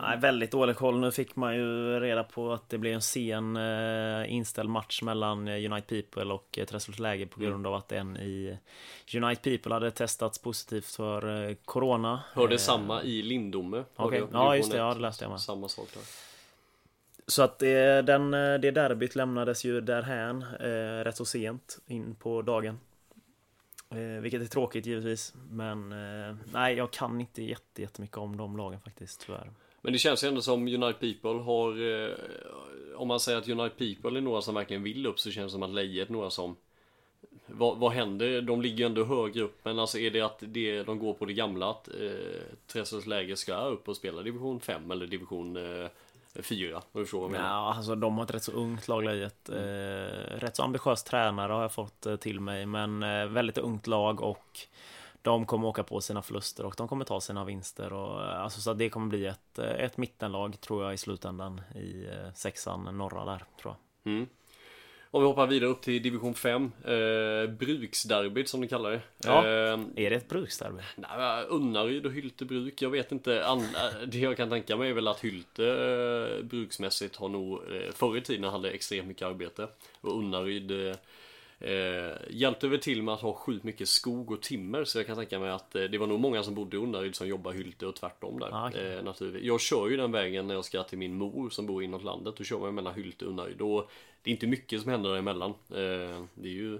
Nej, 0.00 0.18
väldigt 0.18 0.50
dålig 0.50 0.76
koll. 0.76 1.00
Nu 1.00 1.12
fick 1.12 1.36
man 1.36 1.56
ju 1.56 2.00
reda 2.00 2.24
på 2.24 2.52
att 2.52 2.68
det 2.68 2.78
blev 2.78 2.94
en 2.94 3.02
sen 3.02 3.56
eh, 3.56 4.32
inställd 4.32 4.68
match 4.68 5.02
mellan 5.02 5.48
eh, 5.48 5.72
Unite 5.72 5.86
People 6.02 6.34
och 6.34 6.58
eh, 6.58 6.64
Träslövs 6.64 6.98
läge 6.98 7.26
på 7.26 7.40
grund 7.40 7.54
mm. 7.54 7.66
av 7.66 7.74
att 7.74 7.92
en 7.92 8.16
i 8.16 8.58
Unite 9.14 9.42
People 9.42 9.74
hade 9.74 9.90
testats 9.90 10.38
positivt 10.38 10.86
för 10.86 11.54
Corona. 11.54 12.20
Hörde 12.32 12.58
samma 12.58 13.02
i 13.02 13.22
Lindome. 13.22 13.84
Okay. 13.96 14.22
Ja, 14.32 14.56
just 14.56 14.72
det. 14.72 14.78
Ja, 14.78 14.94
det 14.94 15.00
läste 15.00 15.24
jag 15.24 15.30
med. 15.30 15.40
Samma 15.40 15.68
sak 15.68 15.88
där. 15.94 16.02
Så 17.26 17.42
att 17.42 17.58
det, 17.58 18.02
den, 18.02 18.30
det 18.30 18.70
derbyt 18.70 19.14
lämnades 19.14 19.64
ju 19.64 19.80
därhän 19.80 20.42
eh, 20.42 21.04
rätt 21.04 21.16
så 21.16 21.24
sent 21.24 21.78
in 21.86 22.14
på 22.14 22.42
dagen. 22.42 22.78
Eh, 23.90 24.20
vilket 24.20 24.42
är 24.42 24.46
tråkigt 24.46 24.86
givetvis. 24.86 25.34
Men 25.50 25.92
eh, 25.92 26.36
nej, 26.52 26.74
jag 26.76 26.90
kan 26.90 27.20
inte 27.20 27.42
jätte, 27.42 27.82
jättemycket 27.82 28.16
om 28.16 28.36
de 28.36 28.56
lagen 28.56 28.80
faktiskt, 28.80 29.26
tyvärr. 29.26 29.50
Men 29.86 29.92
det 29.92 29.98
känns 29.98 30.24
ju 30.24 30.28
ändå 30.28 30.42
som 30.42 30.68
United 30.68 31.00
People 31.00 31.42
har 31.42 31.70
eh, 31.70 32.14
Om 32.96 33.08
man 33.08 33.20
säger 33.20 33.38
att 33.38 33.48
United 33.48 33.78
People 33.78 34.18
är 34.18 34.20
några 34.20 34.42
som 34.42 34.54
verkligen 34.54 34.82
vill 34.82 35.06
upp 35.06 35.20
så 35.20 35.30
känns 35.30 35.52
det 35.52 35.52
som 35.52 35.62
att 35.62 35.74
Lejet 35.74 36.08
är 36.08 36.12
några 36.12 36.30
som 36.30 36.56
vad, 37.46 37.78
vad 37.78 37.92
händer? 37.92 38.40
De 38.42 38.62
ligger 38.62 38.78
ju 38.78 38.86
ändå 38.86 39.04
högre 39.04 39.42
upp 39.42 39.58
men 39.62 39.78
alltså 39.78 39.98
är 39.98 40.10
det 40.10 40.20
att 40.20 40.38
det, 40.40 40.82
de 40.82 40.98
går 40.98 41.14
på 41.14 41.24
det 41.24 41.32
gamla 41.32 41.70
att 41.70 41.88
eh, 41.88 41.94
Träslövs 42.66 43.06
läge 43.06 43.36
ska 43.36 43.64
upp 43.64 43.88
och 43.88 43.96
spela 43.96 44.22
division 44.22 44.60
5 44.60 44.90
eller 44.90 45.06
division 45.06 45.56
eh, 45.56 45.88
4? 46.42 46.76
Om 46.76 46.82
du 46.92 47.04
förstår 47.04 47.28
vad 47.28 47.40
Ja, 47.40 47.74
alltså 47.76 47.94
de 47.94 48.16
har 48.16 48.24
ett 48.24 48.34
rätt 48.34 48.42
så 48.42 48.52
ungt 48.52 48.88
lag 48.88 49.04
Lejet. 49.04 49.48
Mm. 49.48 49.60
Eh, 49.62 50.38
rätt 50.38 50.56
så 50.56 50.62
ambitiös 50.62 51.04
tränare 51.04 51.52
har 51.52 51.62
jag 51.62 51.72
fått 51.72 52.06
eh, 52.06 52.16
till 52.16 52.40
mig 52.40 52.66
men 52.66 53.02
eh, 53.02 53.26
väldigt 53.26 53.58
ungt 53.58 53.86
lag 53.86 54.20
och 54.20 54.58
de 55.26 55.46
kommer 55.46 55.68
åka 55.68 55.82
på 55.82 56.00
sina 56.00 56.22
förluster 56.22 56.66
och 56.66 56.74
de 56.76 56.88
kommer 56.88 57.04
ta 57.04 57.20
sina 57.20 57.44
vinster. 57.44 57.92
Och, 57.92 58.22
alltså, 58.22 58.60
så 58.60 58.74
det 58.74 58.88
kommer 58.88 59.06
bli 59.06 59.26
ett, 59.26 59.58
ett 59.58 59.96
mittenlag 59.96 60.60
tror 60.60 60.84
jag 60.84 60.94
i 60.94 60.96
slutändan 60.96 61.60
i 61.74 62.04
eh, 62.06 62.32
sexan 62.34 62.98
norra 62.98 63.24
där 63.24 63.44
tror 63.62 63.74
jag. 64.04 64.12
Mm. 64.12 64.26
Om 65.10 65.22
vi 65.22 65.26
hoppar 65.28 65.46
vidare 65.46 65.70
upp 65.70 65.82
till 65.82 66.02
division 66.02 66.34
5. 66.34 66.72
Eh, 66.84 67.50
bruksderbyt 67.50 68.48
som 68.48 68.60
de 68.60 68.66
kallar 68.68 68.90
det. 68.90 69.00
Ja. 69.24 69.38
Eh, 69.46 69.78
Är 69.96 70.10
det 70.10 70.16
ett 70.16 70.28
bruksderby? 70.28 70.82
nej, 70.96 71.44
Unnaryd 71.48 72.06
och 72.06 72.12
Hylte 72.12 72.44
bruk. 72.44 72.82
Jag 72.82 72.90
vet 72.90 73.12
inte. 73.12 73.46
An- 73.46 73.76
det 74.06 74.18
jag 74.18 74.36
kan 74.36 74.50
tänka 74.50 74.76
mig 74.76 74.90
är 74.90 74.94
väl 74.94 75.08
att 75.08 75.20
Hylte 75.24 75.66
eh, 75.66 76.44
bruksmässigt 76.44 77.16
har 77.16 77.28
nog 77.28 77.52
eh, 77.74 77.92
förr 77.92 78.16
i 78.16 78.20
tiden 78.20 78.44
hade 78.50 78.70
extremt 78.70 79.08
mycket 79.08 79.26
arbete. 79.28 79.68
Och 80.00 80.18
Unnaryd 80.18 80.88
eh, 80.88 80.96
Eh, 81.60 82.16
hjälpte 82.30 82.68
väl 82.68 82.80
till 82.80 83.02
med 83.02 83.14
att 83.14 83.20
ha 83.20 83.34
sjukt 83.34 83.64
mycket 83.64 83.88
skog 83.88 84.30
och 84.30 84.42
timmer 84.42 84.84
så 84.84 84.98
jag 84.98 85.06
kan 85.06 85.16
tänka 85.16 85.38
mig 85.38 85.50
att 85.50 85.74
eh, 85.74 85.82
det 85.82 85.98
var 85.98 86.06
nog 86.06 86.20
många 86.20 86.42
som 86.42 86.54
bodde 86.54 86.76
i 86.76 86.80
Unnaryd 86.80 87.14
som 87.14 87.28
jobbar 87.28 87.52
i 87.54 87.56
Hylte 87.56 87.86
och 87.86 87.94
tvärtom 87.94 88.38
där. 88.38 88.48
Ah, 88.52 88.68
okej. 88.68 88.96
eh, 88.96 89.02
naturligtvis. 89.02 89.46
Jag 89.46 89.60
kör 89.60 89.88
ju 89.88 89.96
den 89.96 90.12
vägen 90.12 90.46
när 90.46 90.54
jag 90.54 90.64
ska 90.64 90.82
till 90.82 90.98
min 90.98 91.14
mor 91.14 91.50
som 91.50 91.66
bor 91.66 91.82
inåt 91.82 92.04
landet. 92.04 92.34
Då 92.36 92.44
kör 92.44 92.58
man 92.58 92.74
mellan 92.74 92.94
Hylte 92.94 93.24
och 93.24 93.30
Unnaryd. 93.30 93.60
Och 93.60 93.90
det 94.22 94.30
är 94.30 94.32
inte 94.32 94.46
mycket 94.46 94.80
som 94.82 94.90
händer 94.90 95.10
däremellan. 95.10 95.50
Eh, 95.50 96.24
det 96.34 96.48
är 96.48 96.54
ju 96.54 96.78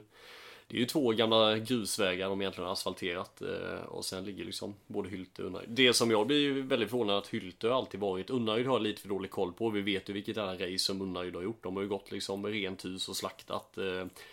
det 0.68 0.76
är 0.76 0.80
ju 0.80 0.86
två 0.86 1.10
gamla 1.10 1.58
grusvägar 1.58 2.28
de 2.28 2.40
egentligen 2.40 2.66
har 2.66 2.72
asfalterat 2.72 3.42
eh, 3.42 3.84
och 3.88 4.04
sen 4.04 4.24
ligger 4.24 4.44
liksom 4.44 4.74
både 4.86 5.08
Hylte 5.08 5.42
och 5.42 5.48
Unnaryd. 5.48 5.68
Det 5.68 5.92
som 5.92 6.10
jag 6.10 6.26
blir 6.26 6.62
väldigt 6.62 6.90
förvånad 6.90 7.18
att 7.18 7.28
Hylte 7.28 7.68
har 7.68 7.74
alltid 7.74 8.00
varit. 8.00 8.30
Unnaryd 8.30 8.66
har 8.66 8.74
jag 8.74 8.82
lite 8.82 9.00
för 9.00 9.08
dålig 9.08 9.30
koll 9.30 9.52
på. 9.52 9.70
Vi 9.70 9.80
vet 9.80 10.08
ju 10.08 10.12
vilket 10.12 10.36
jävla 10.36 10.54
race 10.54 10.78
som 10.78 11.02
Unnaryd 11.02 11.34
har 11.34 11.42
gjort. 11.42 11.62
De 11.62 11.76
har 11.76 11.82
ju 11.82 11.88
gått 11.88 12.12
liksom 12.12 12.46
rent 12.46 12.84
hus 12.84 13.08
och 13.08 13.16
slaktat. 13.16 13.78
Eh, 13.78 13.84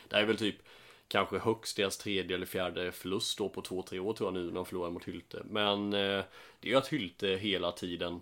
det 0.07 0.15
här 0.15 0.21
är 0.21 0.25
väl 0.25 0.37
typ 0.37 0.55
kanske 1.07 1.37
högst 1.37 1.77
deras 1.77 1.97
tredje 1.97 2.35
eller 2.35 2.45
fjärde 2.45 2.91
förlust 2.91 3.37
då 3.37 3.49
på 3.49 3.61
två, 3.61 3.81
tre 3.81 3.99
år 3.99 4.13
tror 4.13 4.27
jag 4.27 4.33
nu 4.33 4.45
när 4.45 4.55
de 4.55 4.65
förlorar 4.65 4.91
mot 4.91 5.07
Hylte. 5.07 5.41
Men 5.49 5.93
eh, 5.93 6.23
det 6.59 6.67
är 6.67 6.71
ju 6.71 6.75
att 6.75 6.87
Hylte 6.87 7.27
hela 7.27 7.71
tiden 7.71 8.21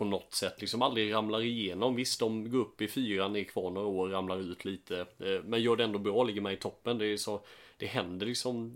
på 0.00 0.04
något 0.04 0.34
sätt 0.34 0.60
liksom 0.60 0.82
aldrig 0.82 1.14
ramlar 1.14 1.40
igenom. 1.40 1.94
Visst, 1.94 2.20
de 2.20 2.50
går 2.50 2.58
upp 2.58 2.80
i 2.80 2.88
fyran, 2.88 3.36
är 3.36 3.44
kvar 3.44 3.70
några 3.70 3.86
år, 3.86 4.08
ramlar 4.08 4.40
ut 4.40 4.64
lite. 4.64 5.00
Eh, 5.00 5.42
men 5.44 5.62
gör 5.62 5.76
det 5.76 5.84
ändå 5.84 5.98
bra, 5.98 6.24
ligger 6.24 6.40
med 6.40 6.52
i 6.52 6.56
toppen. 6.56 6.98
Det 6.98 7.06
är 7.06 7.16
så, 7.16 7.40
det 7.76 7.86
händer 7.86 8.26
liksom. 8.26 8.74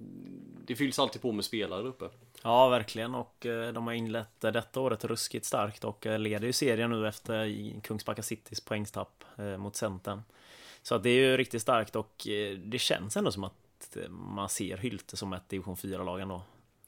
Det 0.67 0.77
fylls 0.77 0.99
alltid 0.99 1.23
på 1.23 1.33
med 1.33 1.45
spelare 1.45 1.83
där 1.83 1.89
uppe. 1.89 2.09
Ja, 2.43 2.69
verkligen. 2.69 3.15
Och 3.15 3.47
eh, 3.47 3.73
de 3.73 3.87
har 3.87 3.95
inlett 3.95 4.41
detta 4.41 4.81
året 4.81 5.05
ruskigt 5.05 5.47
starkt 5.47 5.85
och 5.85 6.07
eh, 6.07 6.19
leder 6.19 6.47
ju 6.47 6.53
serien 6.53 6.91
nu 6.91 7.09
efter 7.09 7.71
Kungsbacka 7.81 8.23
Citys 8.23 8.61
poängstapp 8.61 9.25
mot 9.59 9.77
Centern. 9.77 10.23
Så 10.83 10.95
att 10.95 11.03
det 11.03 11.11
är 11.11 11.21
ju 11.21 11.37
riktigt 11.37 11.63
starkt 11.63 11.97
och 11.97 12.27
det 12.65 12.81
känns 12.81 13.17
ändå 13.17 13.33
som 13.33 13.45
att 13.45 13.97
man 14.09 14.49
ser 14.49 14.77
Hylte 14.77 15.17
som 15.17 15.33
ett 15.33 15.49
division 15.49 15.77
4-lag 15.77 16.21
ändå. 16.21 16.43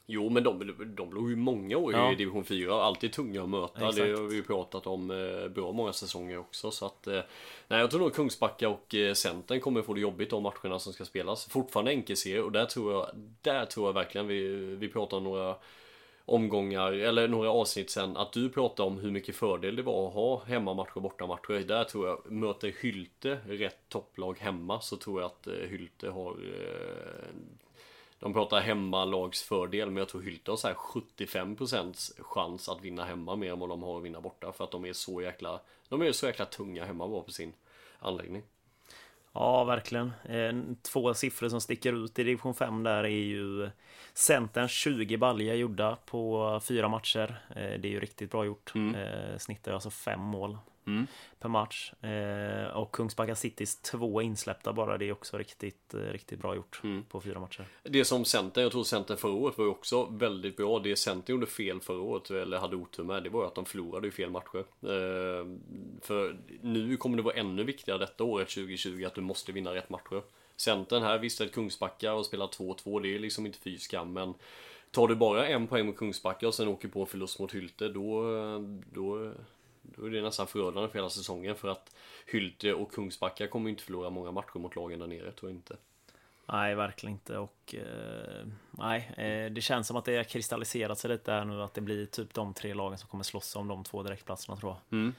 Jo, 0.09 0.29
men 0.29 0.43
de, 0.43 0.73
de 0.97 1.13
låg 1.13 1.29
ju 1.29 1.35
många 1.35 1.77
år 1.77 1.93
Ja. 1.93 2.11
i 2.11 2.15
division 2.15 2.43
4. 2.45 2.73
Alltid 2.73 3.13
tunga 3.13 3.43
att 3.43 3.49
möta. 3.49 3.73
Exakt. 3.79 3.95
Det 3.95 4.11
har 4.13 4.23
vi 4.27 4.35
ju 4.35 4.43
pratat 4.43 4.87
om 4.87 5.11
eh, 5.11 5.47
bra 5.47 5.71
många 5.71 5.93
säsonger 5.93 6.37
också. 6.37 6.71
Så 6.71 6.85
att, 6.85 7.07
eh, 7.07 7.19
nej, 7.67 7.79
jag 7.79 7.91
tror 7.91 7.99
nog 8.01 8.13
Kungsbacka 8.13 8.69
och 8.69 8.95
eh, 8.95 9.13
Centern 9.13 9.59
kommer 9.59 9.81
få 9.81 9.93
det 9.93 9.99
jobbigt 10.01 10.29
de 10.29 10.43
matcherna 10.43 10.79
som 10.79 10.93
ska 10.93 11.05
spelas. 11.05 11.45
Fortfarande 11.45 11.91
enkelserie 11.91 12.41
och 12.41 12.51
där 12.51 12.65
tror 12.65 12.93
jag, 12.93 13.07
där 13.41 13.65
tror 13.65 13.87
jag 13.87 13.93
verkligen 13.93 14.27
vi, 14.27 14.47
vi 14.75 14.87
pratar 14.87 15.17
om 15.17 15.23
några 15.23 15.55
omgångar 16.25 16.91
eller 16.91 17.27
några 17.27 17.49
avsnitt 17.51 17.89
sen 17.89 18.17
att 18.17 18.33
du 18.33 18.49
pratade 18.49 18.87
om 18.87 18.97
hur 18.97 19.11
mycket 19.11 19.35
fördel 19.35 19.75
det 19.75 19.81
var 19.83 20.07
att 20.07 20.13
ha 20.13 20.43
hemmamatcher 20.43 20.91
och 20.95 21.01
bortamatcher. 21.01 21.59
Där 21.67 21.83
tror 21.83 22.07
jag, 22.07 22.31
möter 22.31 22.73
Hylte 22.81 23.39
rätt 23.47 23.89
topplag 23.89 24.37
hemma 24.39 24.81
så 24.81 24.95
tror 24.97 25.21
jag 25.21 25.25
att 25.25 25.47
eh, 25.47 25.53
Hylte 25.53 26.09
har 26.09 26.31
eh, 26.31 27.35
de 28.19 28.33
pratar 28.33 28.59
hemmalagsfördel 28.61 29.89
men 29.89 29.97
jag 29.97 30.09
tror 30.09 30.21
Hylte 30.21 30.51
har 30.51 30.57
så 30.57 30.67
här 30.67 30.75
75% 30.75 32.21
chans 32.23 32.69
att 32.69 32.81
vinna 32.81 33.05
hemma 33.05 33.35
mer 33.35 33.51
än 33.51 33.59
vad 33.59 33.69
de 33.69 33.83
har 33.83 33.97
att 33.97 34.03
vinna 34.03 34.21
borta 34.21 34.51
för 34.51 34.63
att 34.63 34.71
de 34.71 34.85
är 34.85 34.93
så 34.93 35.21
jäkla 35.21 35.59
De 35.89 36.01
är 36.01 36.11
så 36.11 36.25
jäkla 36.25 36.45
tunga 36.45 36.85
hemma 36.85 37.07
bara 37.07 37.21
på 37.23 37.31
sin 37.31 37.53
anläggning. 37.99 38.43
Ja, 39.33 39.63
verkligen. 39.63 40.11
Två 40.81 41.13
siffror 41.13 41.49
som 41.49 41.61
sticker 41.61 42.03
ut 42.05 42.19
i 42.19 42.23
division 42.23 42.53
5 42.53 42.83
där 42.83 43.03
är 43.03 43.07
ju 43.07 43.69
Centerns 44.13 44.71
20 44.71 45.17
baljor 45.17 45.55
gjorda 45.55 45.97
på 46.05 46.59
fyra 46.63 46.87
matcher. 46.87 47.41
Eh, 47.49 47.55
Det 47.55 47.87
är 47.87 47.91
ju 47.91 47.99
riktigt 47.99 48.31
bra 48.31 48.45
gjort. 48.45 48.73
Eh, 48.75 49.37
Snittar 49.37 49.71
alltså 49.73 49.89
fem 49.89 50.19
mål 50.19 50.57
Mm. 50.87 51.07
per 51.39 51.49
match. 51.49 51.93
Eh, 52.03 52.77
Och 52.77 52.91
Kungsbacka 52.91 53.35
Citys 53.35 53.81
två 53.81 54.21
insläppta 54.21 54.73
bara. 54.73 54.97
Det 54.97 55.05
är 55.05 55.11
också 55.11 55.37
riktigt, 55.37 55.93
eh, 55.93 55.99
riktigt 55.99 56.39
bra 56.39 56.55
gjort 56.55 56.81
på 57.09 57.21
fyra 57.21 57.39
matcher. 57.39 57.65
Det 57.83 58.05
som 58.05 58.25
Centern, 58.25 58.63
jag 58.63 58.71
tror 58.71 58.83
Centern 58.83 59.17
förra 59.17 59.33
året 59.33 59.57
var 59.57 59.65
ju 59.65 59.71
också 59.71 60.05
väldigt 60.05 60.57
bra. 60.57 60.79
Det 60.79 60.95
Centern 60.95 61.35
gjorde 61.35 61.47
fel 61.47 61.79
förra 61.79 62.01
året, 62.01 62.31
eller 62.31 62.57
hade 62.57 62.75
otur 62.75 63.03
med, 63.03 63.23
det 63.23 63.29
var 63.29 63.41
ju 63.41 63.47
att 63.47 63.55
de 63.55 63.65
förlorade 63.65 64.07
i 64.07 64.11
fel 64.11 64.29
matcher. 64.29 64.57
Eh, 64.81 65.45
för 66.01 66.37
nu 66.61 66.97
kommer 66.97 67.17
det 67.17 67.23
vara 67.23 67.35
ännu 67.35 67.63
viktigare 67.63 67.99
detta 67.99 68.23
året 68.23 68.49
2020 68.49 69.03
att 69.05 69.15
du 69.15 69.21
måste 69.21 69.51
vinna 69.51 69.73
rätt 69.73 69.89
matcher. 69.89 70.21
Centern 70.55 71.03
här, 71.03 71.19
visst 71.19 71.41
ett 71.41 71.51
Kungsbacka 71.53 72.13
och 72.13 72.25
spelar 72.25 72.47
2-2, 72.47 72.99
det 72.99 73.15
är 73.15 73.19
liksom 73.19 73.45
inte 73.45 73.59
fy 73.59 73.77
skam, 73.77 74.13
men 74.13 74.33
tar 74.91 75.07
du 75.07 75.15
bara 75.15 75.47
en 75.47 75.67
poäng 75.67 75.85
mot 75.85 75.97
Kungsbacka 75.97 76.47
och 76.47 76.53
sen 76.53 76.67
åker 76.67 76.87
på 76.87 76.99
en 77.01 77.05
förlust 77.07 77.39
mot 77.39 77.53
Hylte, 77.53 77.87
då, 77.89 78.23
då, 78.93 79.31
då 79.95 80.05
är 80.05 80.09
det 80.09 80.21
nästan 80.21 80.47
förödande 80.47 80.89
för 80.89 80.99
hela 80.99 81.09
säsongen 81.09 81.55
för 81.55 81.67
att 81.67 81.95
Hylte 82.25 82.73
och 82.73 82.91
Kungsbacka 82.91 83.47
kommer 83.47 83.69
inte 83.69 83.83
förlora 83.83 84.09
många 84.09 84.31
matcher 84.31 84.59
mot 84.59 84.75
lagen 84.75 84.99
där 84.99 85.07
nere, 85.07 85.31
tror 85.31 85.51
jag 85.51 85.57
inte. 85.57 85.75
Nej, 86.45 86.75
verkligen 86.75 87.13
inte. 87.13 87.37
Och 87.37 87.75
eh, 87.75 88.47
nej, 88.71 89.11
eh, 89.17 89.51
det 89.51 89.61
känns 89.61 89.87
som 89.87 89.97
att 89.97 90.05
det 90.05 90.17
har 90.17 90.23
kristalliserat 90.23 90.99
sig 90.99 91.09
lite 91.09 91.31
här 91.31 91.45
nu. 91.45 91.61
Att 91.61 91.73
det 91.73 91.81
blir 91.81 92.05
typ 92.05 92.33
de 92.33 92.53
tre 92.53 92.73
lagen 92.73 92.97
som 92.97 93.09
kommer 93.09 93.23
slåss 93.23 93.55
om 93.55 93.67
de 93.67 93.83
två 93.83 94.03
direktplatserna 94.03 94.57
tror 94.57 94.71
jag. 94.71 94.99
Mm. 94.99 95.13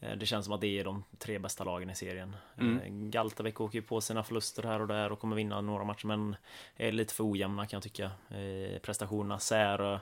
Eh, 0.00 0.16
Det 0.16 0.26
känns 0.26 0.44
som 0.44 0.54
att 0.54 0.60
det 0.60 0.78
är 0.78 0.84
de 0.84 1.04
tre 1.18 1.38
bästa 1.38 1.64
lagen 1.64 1.90
i 1.90 1.94
serien. 1.94 2.36
Mm. 2.58 3.10
Galtavik 3.10 3.60
åker 3.60 3.78
ju 3.78 3.82
på 3.82 4.00
sina 4.00 4.24
förluster 4.24 4.62
här 4.62 4.80
och 4.80 4.88
där 4.88 5.12
och 5.12 5.18
kommer 5.18 5.36
vinna 5.36 5.60
några 5.60 5.84
matcher 5.84 6.06
men 6.06 6.36
är 6.76 6.92
lite 6.92 7.14
för 7.14 7.30
ojämna 7.30 7.66
kan 7.66 7.76
jag 7.76 7.82
tycka. 7.82 8.10
Eh, 8.30 8.78
Prestationerna 8.78 9.38
Särö 9.38 9.98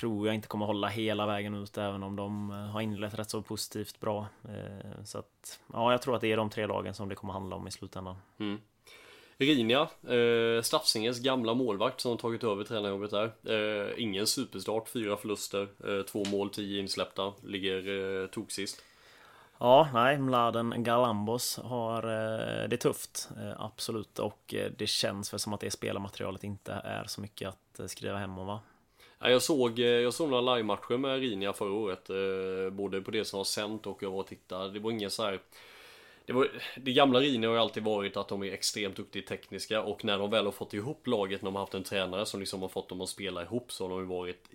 tror 0.00 0.26
jag 0.26 0.34
inte 0.34 0.48
kommer 0.48 0.66
hålla 0.66 0.88
hela 0.88 1.26
vägen 1.26 1.54
ut 1.54 1.78
även 1.78 2.02
om 2.02 2.16
de 2.16 2.50
eh, 2.50 2.56
har 2.56 2.80
inlett 2.80 3.18
rätt 3.18 3.30
så 3.30 3.42
positivt 3.42 4.00
bra. 4.00 4.26
Eh, 4.44 5.04
Så 5.04 5.18
att 5.18 5.60
ja, 5.72 5.90
jag 5.92 6.02
tror 6.02 6.14
att 6.14 6.20
det 6.20 6.32
är 6.32 6.36
de 6.36 6.50
tre 6.50 6.66
lagen 6.66 6.94
som 6.94 7.08
det 7.08 7.14
kommer 7.14 7.32
handla 7.32 7.56
om 7.56 7.68
i 7.68 7.70
slutändan. 7.70 8.16
Rinja, 9.38 9.88
eh, 10.08 10.62
Stafsinges 10.62 11.20
gamla 11.20 11.54
målvakt 11.54 12.00
som 12.00 12.10
har 12.10 12.18
tagit 12.18 12.44
över 12.44 12.64
tränarjobbet 12.64 13.10
där. 13.10 13.32
Eh, 13.44 14.02
ingen 14.02 14.26
superstart, 14.26 14.88
fyra 14.88 15.16
förluster, 15.16 15.68
eh, 15.86 16.02
två 16.02 16.24
mål, 16.24 16.50
tio 16.50 16.80
insläppta. 16.80 17.32
Ligger 17.42 17.78
eh, 18.22 18.26
toksist. 18.26 18.82
Ja, 19.58 19.88
nej, 19.92 20.18
Mladen 20.18 20.74
Galambos 20.84 21.58
har 21.64 22.02
eh, 22.02 22.68
det 22.68 22.76
tufft, 22.76 23.28
eh, 23.36 23.60
absolut. 23.60 24.18
Och 24.18 24.54
det 24.76 24.86
känns 24.86 25.32
väl 25.32 25.40
som 25.40 25.52
att 25.52 25.60
det 25.60 25.70
spelarmaterialet 25.70 26.44
inte 26.44 26.72
är 26.72 27.04
så 27.04 27.20
mycket 27.20 27.48
att 27.48 27.90
skriva 27.90 28.18
hem 28.18 28.38
om 28.38 28.46
va? 28.46 28.60
Ja, 29.18 29.30
jag, 29.30 29.42
såg, 29.42 29.78
eh, 29.78 29.86
jag 29.86 30.14
såg 30.14 30.30
några 30.30 30.54
livematcher 30.54 30.96
med 30.96 31.20
Rinia 31.20 31.52
förra 31.52 31.72
året. 31.72 32.10
Eh, 32.10 32.70
både 32.72 33.00
på 33.00 33.10
det 33.10 33.24
som 33.24 33.36
har 33.36 33.44
sänt 33.44 33.86
och 33.86 34.02
jag 34.02 34.10
var 34.10 34.18
och 34.18 34.26
tittade. 34.26 34.70
Det 34.70 34.78
var 34.78 34.90
ingen 34.90 35.10
så 35.10 35.22
här... 35.22 35.40
Det, 36.26 36.32
var, 36.32 36.48
det 36.76 36.92
gamla 36.92 37.20
Rinia 37.20 37.48
har 37.48 37.54
ju 37.54 37.60
alltid 37.60 37.82
varit 37.82 38.16
att 38.16 38.28
de 38.28 38.42
är 38.42 38.52
extremt 38.52 38.96
duktigt 38.96 39.28
tekniska 39.28 39.82
och 39.82 40.04
när 40.04 40.18
de 40.18 40.30
väl 40.30 40.44
har 40.44 40.52
fått 40.52 40.74
ihop 40.74 41.06
laget 41.06 41.42
när 41.42 41.46
de 41.46 41.54
har 41.54 41.62
haft 41.62 41.74
en 41.74 41.84
tränare 41.84 42.26
som 42.26 42.40
liksom 42.40 42.62
har 42.62 42.68
fått 42.68 42.88
dem 42.88 43.00
att 43.00 43.08
spela 43.08 43.42
ihop 43.42 43.72
så 43.72 43.84
har 43.84 43.90
de 43.90 44.00
ju 44.00 44.06
varit 44.06 44.48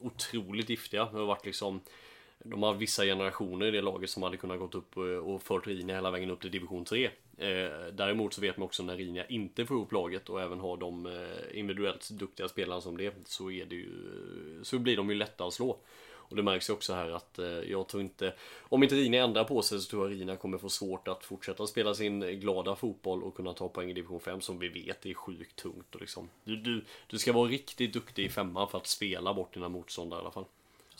otroligt 0.00 0.70
giftiga. 0.70 1.04
Det 1.04 1.18
har 1.18 1.26
varit 1.26 1.46
liksom 1.46 1.80
de 2.44 2.62
har 2.62 2.74
vissa 2.74 3.04
generationer 3.04 3.66
i 3.66 3.70
det 3.70 3.82
laget 3.82 4.10
som 4.10 4.22
hade 4.22 4.36
kunnat 4.36 4.58
gått 4.58 4.74
upp 4.74 4.96
eh, 4.96 5.02
och, 5.02 5.42
fört 5.42 5.66
Rinia 5.66 5.94
hela 5.94 6.10
vägen 6.10 6.30
upp 6.30 6.40
till 6.40 6.50
division 6.50 6.84
3. 6.84 7.10
Eh, 7.40 7.92
däremot 7.92 8.34
så 8.34 8.40
vet 8.40 8.56
man 8.56 8.66
också 8.66 8.82
när 8.82 8.96
Rinja 8.96 9.26
inte 9.26 9.66
får 9.66 9.76
ihop 9.76 9.92
laget 9.92 10.28
och 10.28 10.42
även 10.42 10.60
har 10.60 10.76
de 10.76 11.06
eh, 11.06 11.58
individuellt 11.58 12.10
duktiga 12.10 12.48
spelarna 12.48 12.80
som 12.80 12.96
det 12.96 13.14
så 13.24 13.50
är 13.50 13.64
det 13.64 13.74
ju 13.74 13.90
så 14.62 14.78
blir 14.78 14.96
de 14.96 15.10
ju 15.10 15.14
lätta 15.14 15.44
att 15.44 15.54
slå. 15.54 15.76
Och 16.12 16.36
det 16.36 16.42
märks 16.42 16.70
ju 16.70 16.74
också 16.74 16.94
här 16.94 17.10
att 17.10 17.38
eh, 17.38 17.46
jag 17.46 17.88
tror 17.88 18.02
inte 18.02 18.34
Om 18.60 18.82
inte 18.82 18.94
Rina 18.94 19.16
ändrar 19.16 19.44
på 19.44 19.62
sig 19.62 19.80
så 19.80 19.90
tror 19.90 20.10
jag 20.10 20.20
Rina 20.20 20.36
kommer 20.36 20.58
få 20.58 20.68
svårt 20.68 21.08
att 21.08 21.24
fortsätta 21.24 21.66
spela 21.66 21.94
sin 21.94 22.40
glada 22.40 22.76
fotboll 22.76 23.22
och 23.22 23.36
kunna 23.36 23.52
ta 23.52 23.68
poäng 23.68 23.90
i 23.90 23.92
division 23.92 24.20
5 24.20 24.40
som 24.40 24.58
vi 24.58 24.68
vet 24.68 25.06
är 25.06 25.14
sjukt 25.14 25.56
tungt 25.56 25.94
och 25.94 26.00
liksom 26.00 26.28
du, 26.44 26.56
du, 26.56 26.84
du 27.06 27.18
ska 27.18 27.32
vara 27.32 27.48
riktigt 27.48 27.92
duktig 27.92 28.24
i 28.24 28.28
femman 28.28 28.68
för 28.68 28.78
att 28.78 28.86
spela 28.86 29.34
bort 29.34 29.54
dina 29.54 29.68
motståndare 29.68 30.20
i 30.20 30.22
alla 30.22 30.30
fall. 30.30 30.44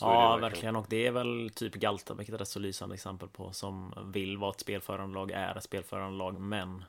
Är 0.03 0.07
ja, 0.07 0.37
verkligen. 0.37 0.77
Och 0.77 0.87
det 0.89 1.07
är 1.07 1.11
väl 1.11 1.51
typ 1.55 1.75
Galtabäck 1.75 2.29
ett 2.29 2.41
rätt 2.41 2.49
så 2.49 2.59
lysande 2.59 2.95
exempel 2.95 3.29
på. 3.29 3.53
Som 3.53 3.95
vill 4.13 4.39
vara 4.39 4.51
ett 4.51 4.61
spelförande 4.61 5.15
lag, 5.15 5.31
är 5.31 5.57
ett 5.57 5.65
spelförande 5.65 6.19
lag, 6.19 6.41
men 6.41 6.85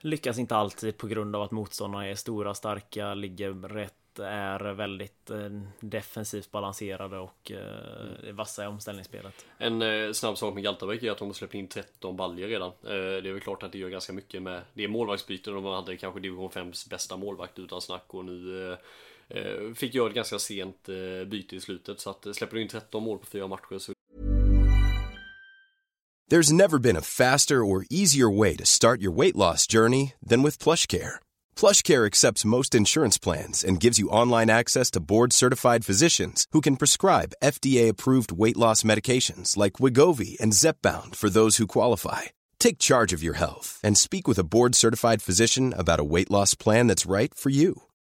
lyckas 0.00 0.38
inte 0.38 0.56
alltid 0.56 0.98
på 0.98 1.06
grund 1.06 1.36
av 1.36 1.42
att 1.42 1.50
motståndarna 1.50 2.06
är 2.06 2.14
stora, 2.14 2.54
starka, 2.54 3.14
ligger 3.14 3.52
rätt, 3.52 4.18
är 4.18 4.72
väldigt 4.72 5.30
eh, 5.30 5.50
defensivt 5.80 6.50
balanserade 6.50 7.18
och 7.18 7.52
eh, 7.52 8.32
vassa 8.32 8.64
i 8.64 8.66
omställningsspelet. 8.66 9.46
En 9.58 9.82
eh, 9.82 10.12
snabb 10.12 10.38
sak 10.38 10.54
med 10.54 10.62
Galtabäck 10.62 11.02
är 11.02 11.10
att 11.10 11.18
de 11.18 11.28
har 11.28 11.32
släppt 11.32 11.54
in 11.54 11.68
13 11.68 12.16
baljer 12.16 12.48
redan. 12.48 12.68
Eh, 12.68 12.72
det 12.82 13.28
är 13.28 13.32
väl 13.32 13.40
klart 13.40 13.62
att 13.62 13.72
det 13.72 13.78
gör 13.78 13.88
ganska 13.88 14.12
mycket 14.12 14.42
med 14.42 14.62
det 14.74 14.88
målvaktsbyte. 14.88 15.50
De 15.50 15.64
hade 15.64 15.96
kanske 15.96 16.20
division 16.20 16.50
5s 16.50 16.90
bästa 16.90 17.16
målvakt 17.16 17.58
utan 17.58 17.80
snack 17.80 18.04
och 18.06 18.24
nu 18.24 18.70
eh, 18.72 18.78
Eh, 19.28 19.74
fick 19.74 19.94
göra 19.94 20.08
ett 20.08 20.14
ganska 20.14 20.38
sent 20.38 20.88
eh, 20.88 21.28
byte 21.28 21.56
i 21.56 21.60
slutet. 21.60 22.00
Så 22.00 22.10
att 22.10 22.26
eh, 22.26 22.32
släpper 22.32 22.56
du 22.56 22.62
in 22.62 22.68
13 22.68 23.02
mål 23.02 23.18
på 23.18 23.26
fyra 23.26 23.46
matcher 23.46 23.78
så 23.78 23.92
There's 26.30 26.52
never 26.52 26.78
been 26.78 26.96
a 26.96 27.02
faster 27.02 27.64
or 27.64 27.86
easier 27.88 28.28
way 28.28 28.56
to 28.56 28.66
start 28.66 29.00
your 29.00 29.16
weight 29.16 29.36
loss 29.36 29.66
journey 29.72 30.14
than 30.28 30.42
with 30.42 30.58
PlushCare. 30.58 31.20
PlushCare 31.54 32.04
accepts 32.04 32.44
most 32.44 32.74
insurance 32.74 33.16
plans 33.16 33.64
and 33.64 33.80
gives 33.80 34.00
you 34.00 34.08
online 34.08 34.50
access 34.50 34.90
to 34.90 35.00
board-certified 35.00 35.84
physicians 35.84 36.46
who 36.50 36.60
can 36.60 36.76
prescribe 36.76 37.36
FDA-approved 37.44 38.32
weight 38.32 38.56
loss 38.56 38.82
medications 38.82 39.56
like 39.56 39.74
Wigovi 39.74 40.36
and 40.40 40.52
Zepbound 40.52 41.14
for 41.14 41.30
those 41.30 41.58
who 41.58 41.66
qualify. 41.68 42.22
Take 42.58 42.78
charge 42.78 43.12
of 43.12 43.22
your 43.22 43.34
health 43.34 43.78
and 43.84 43.96
speak 43.96 44.26
with 44.26 44.38
a 44.40 44.44
board-certified 44.44 45.22
physician 45.22 45.72
about 45.78 46.00
a 46.00 46.08
weight 46.12 46.30
loss 46.30 46.54
plan 46.54 46.88
that's 46.88 47.06
right 47.06 47.32
for 47.32 47.50
you. 47.50 47.85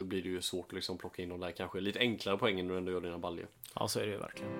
Då 0.00 0.06
blir 0.06 0.22
det 0.22 0.28
ju 0.28 0.42
svårt 0.42 0.66
att 0.66 0.72
liksom 0.72 0.98
plocka 0.98 1.22
in 1.22 1.28
de 1.28 1.40
där 1.40 1.50
kanske 1.50 1.80
lite 1.80 1.98
enklare 1.98 2.38
poängen 2.38 2.66
när 2.66 2.72
du 2.72 2.78
ändå 2.78 2.92
gör 2.92 3.00
dina 3.00 3.18
baljor. 3.18 3.48
Ja, 3.74 3.88
så 3.88 4.00
är 4.00 4.06
det 4.06 4.12
ju 4.12 4.18
verkligen. 4.18 4.52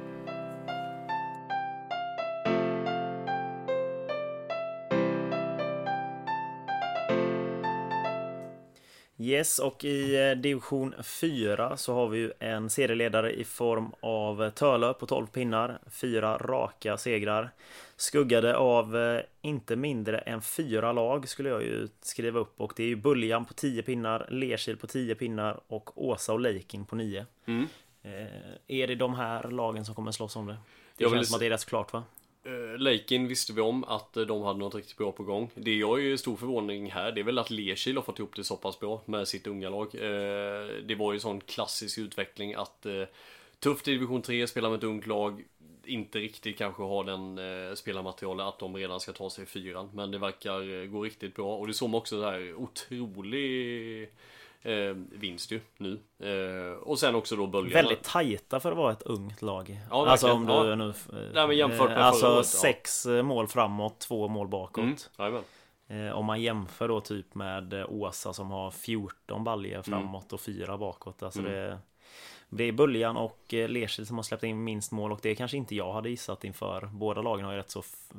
Yes, 9.22 9.58
och 9.58 9.84
i 9.84 10.28
eh, 10.30 10.36
division 10.36 10.94
4 11.02 11.76
så 11.76 11.94
har 11.94 12.08
vi 12.08 12.18
ju 12.18 12.32
en 12.38 12.70
serieledare 12.70 13.32
i 13.32 13.44
form 13.44 13.92
av 14.00 14.50
Törlö 14.50 14.92
på 14.92 15.06
12 15.06 15.26
pinnar, 15.26 15.78
fyra 15.90 16.38
raka 16.38 16.96
segrar. 16.96 17.50
Skuggade 17.96 18.56
av 18.56 18.96
eh, 18.96 19.20
inte 19.42 19.76
mindre 19.76 20.18
än 20.18 20.42
fyra 20.42 20.92
lag 20.92 21.28
skulle 21.28 21.48
jag 21.48 21.62
ju 21.62 21.88
skriva 22.00 22.40
upp 22.40 22.60
och 22.60 22.72
det 22.76 22.82
är 22.82 22.86
ju 22.86 22.96
Buljan 22.96 23.44
på 23.44 23.54
10 23.54 23.82
pinnar, 23.82 24.26
Lerkil 24.30 24.76
på 24.76 24.86
10 24.86 25.14
pinnar 25.14 25.60
och 25.66 26.04
Åsa 26.04 26.32
och 26.32 26.40
Leikin 26.40 26.84
på 26.86 26.96
9. 26.96 27.26
Mm. 27.46 27.66
Eh, 28.02 28.26
är 28.66 28.86
det 28.86 28.94
de 28.94 29.14
här 29.14 29.50
lagen 29.50 29.84
som 29.84 29.94
kommer 29.94 30.12
slåss 30.12 30.36
om 30.36 30.46
det? 30.46 30.52
Det 30.52 30.58
Jag 31.04 31.10
känns 31.10 31.20
vill 31.20 31.26
som 31.26 31.34
att 31.34 31.40
det 31.40 31.46
är 31.46 31.50
rätt 31.50 31.66
klart 31.66 31.92
va? 31.92 32.04
Uh, 32.46 33.26
visste 33.28 33.52
vi 33.52 33.60
om 33.60 33.84
att 33.84 34.16
eh, 34.16 34.22
de 34.22 34.42
hade 34.42 34.58
något 34.58 34.74
riktigt 34.74 34.96
bra 34.96 35.12
på 35.12 35.22
gång. 35.22 35.50
Det 35.54 35.74
jag 35.74 35.98
är 35.98 36.02
ju 36.02 36.18
stor 36.18 36.36
förvåning 36.36 36.90
här, 36.90 37.12
det 37.12 37.20
är 37.20 37.24
väl 37.24 37.38
att 37.38 37.50
Lerkil 37.50 37.96
har 37.96 38.02
fått 38.02 38.18
ihop 38.18 38.36
det 38.36 38.44
så 38.44 38.56
pass 38.56 38.80
bra 38.80 39.02
med 39.06 39.28
sitt 39.28 39.46
unga 39.46 39.70
lag. 39.70 39.94
Eh, 39.94 40.66
det 40.84 40.94
var 40.94 41.12
ju 41.12 41.20
sån 41.20 41.40
klassisk 41.40 41.98
utveckling 41.98 42.54
att 42.54 42.86
tufft 43.60 43.88
i 43.88 43.92
division 43.92 44.22
3, 44.22 44.46
spela 44.46 44.68
med 44.68 44.78
ett 44.78 44.84
ungt 44.84 45.06
lag, 45.06 45.44
inte 45.84 46.18
riktigt 46.18 46.58
kanske 46.58 46.82
ha 46.82 47.02
den 47.02 47.38
eh, 47.38 47.74
spelarmaterialet 47.74 48.46
att 48.46 48.58
de 48.58 48.76
redan 48.76 49.00
ska 49.00 49.12
ta 49.12 49.30
sig 49.30 49.44
i 49.44 49.46
fyran. 49.46 49.90
Men 49.94 50.10
det 50.10 50.18
verkar 50.18 50.86
gå 50.86 51.02
riktigt 51.02 51.34
bra 51.34 51.56
och 51.56 51.66
det 51.66 51.74
såg 51.74 51.90
man 51.90 51.98
också 51.98 52.20
där 52.20 52.54
otrolig 52.54 54.08
eh, 54.62 54.94
vinst 55.10 55.50
ju 55.50 55.60
nu. 55.76 56.00
Eh, 56.18 56.78
och 56.78 56.98
sen 56.98 57.14
också 57.14 57.36
då 57.36 57.46
böljarna. 57.46 57.74
Väldigt 57.82 58.02
tajta 58.02 58.60
för 58.60 58.70
att 58.70 58.76
vara 58.76 58.92
ett 58.92 59.02
ungt 59.02 59.42
lag. 59.42 59.80
Ja, 59.90 60.08
alltså 60.08 60.32
om 60.32 60.46
du 60.46 60.52
Ja. 60.52 60.74
nu... 60.74 60.92
Nej, 61.34 61.46
men 61.46 61.56
jämfört 61.56 61.78
med 61.88 61.90
eh, 61.90 61.94
förra 61.94 62.04
Alltså 62.04 62.26
året, 62.26 62.36
ja. 62.36 62.42
sex 62.42 63.06
eh, 63.06 63.22
mål 63.22 63.48
framåt, 63.48 63.98
två 63.98 64.28
mål 64.28 64.48
bakåt. 64.48 65.10
Mm. 65.18 65.36
Eh, 65.88 66.12
Om 66.18 66.24
man 66.24 66.40
jämför 66.42 66.88
då 66.88 67.00
typ 67.00 67.34
med 67.34 67.72
eh, 67.72 67.86
Åsa 67.92 68.32
som 68.32 68.50
har 68.50 68.70
14 68.70 69.44
baljor 69.44 69.82
framåt 69.82 70.32
och 70.32 70.40
fyra 70.40 70.78
bakåt. 70.78 71.22
Alltså 71.22 71.40
Mm. 71.40 71.52
det, 71.52 71.78
det 72.48 72.64
är 72.64 72.72
Buljan 72.72 73.16
och 73.16 73.39
eh, 73.54 73.68
Lerkil 73.68 74.06
som 74.06 74.16
har 74.16 74.22
släppt 74.22 74.42
in 74.44 74.64
minst 74.64 74.92
mål 74.92 75.12
och 75.12 75.18
det 75.22 75.34
kanske 75.34 75.56
inte 75.56 75.74
jag 75.74 75.92
hade 75.92 76.10
gissat 76.10 76.44
inför. 76.44 76.86
Båda 76.92 77.22
lagen 77.22 77.44
har 77.44 77.52
ju 77.52 77.58
rätt 77.58 77.70
så 77.70 77.80
f- 77.80 78.16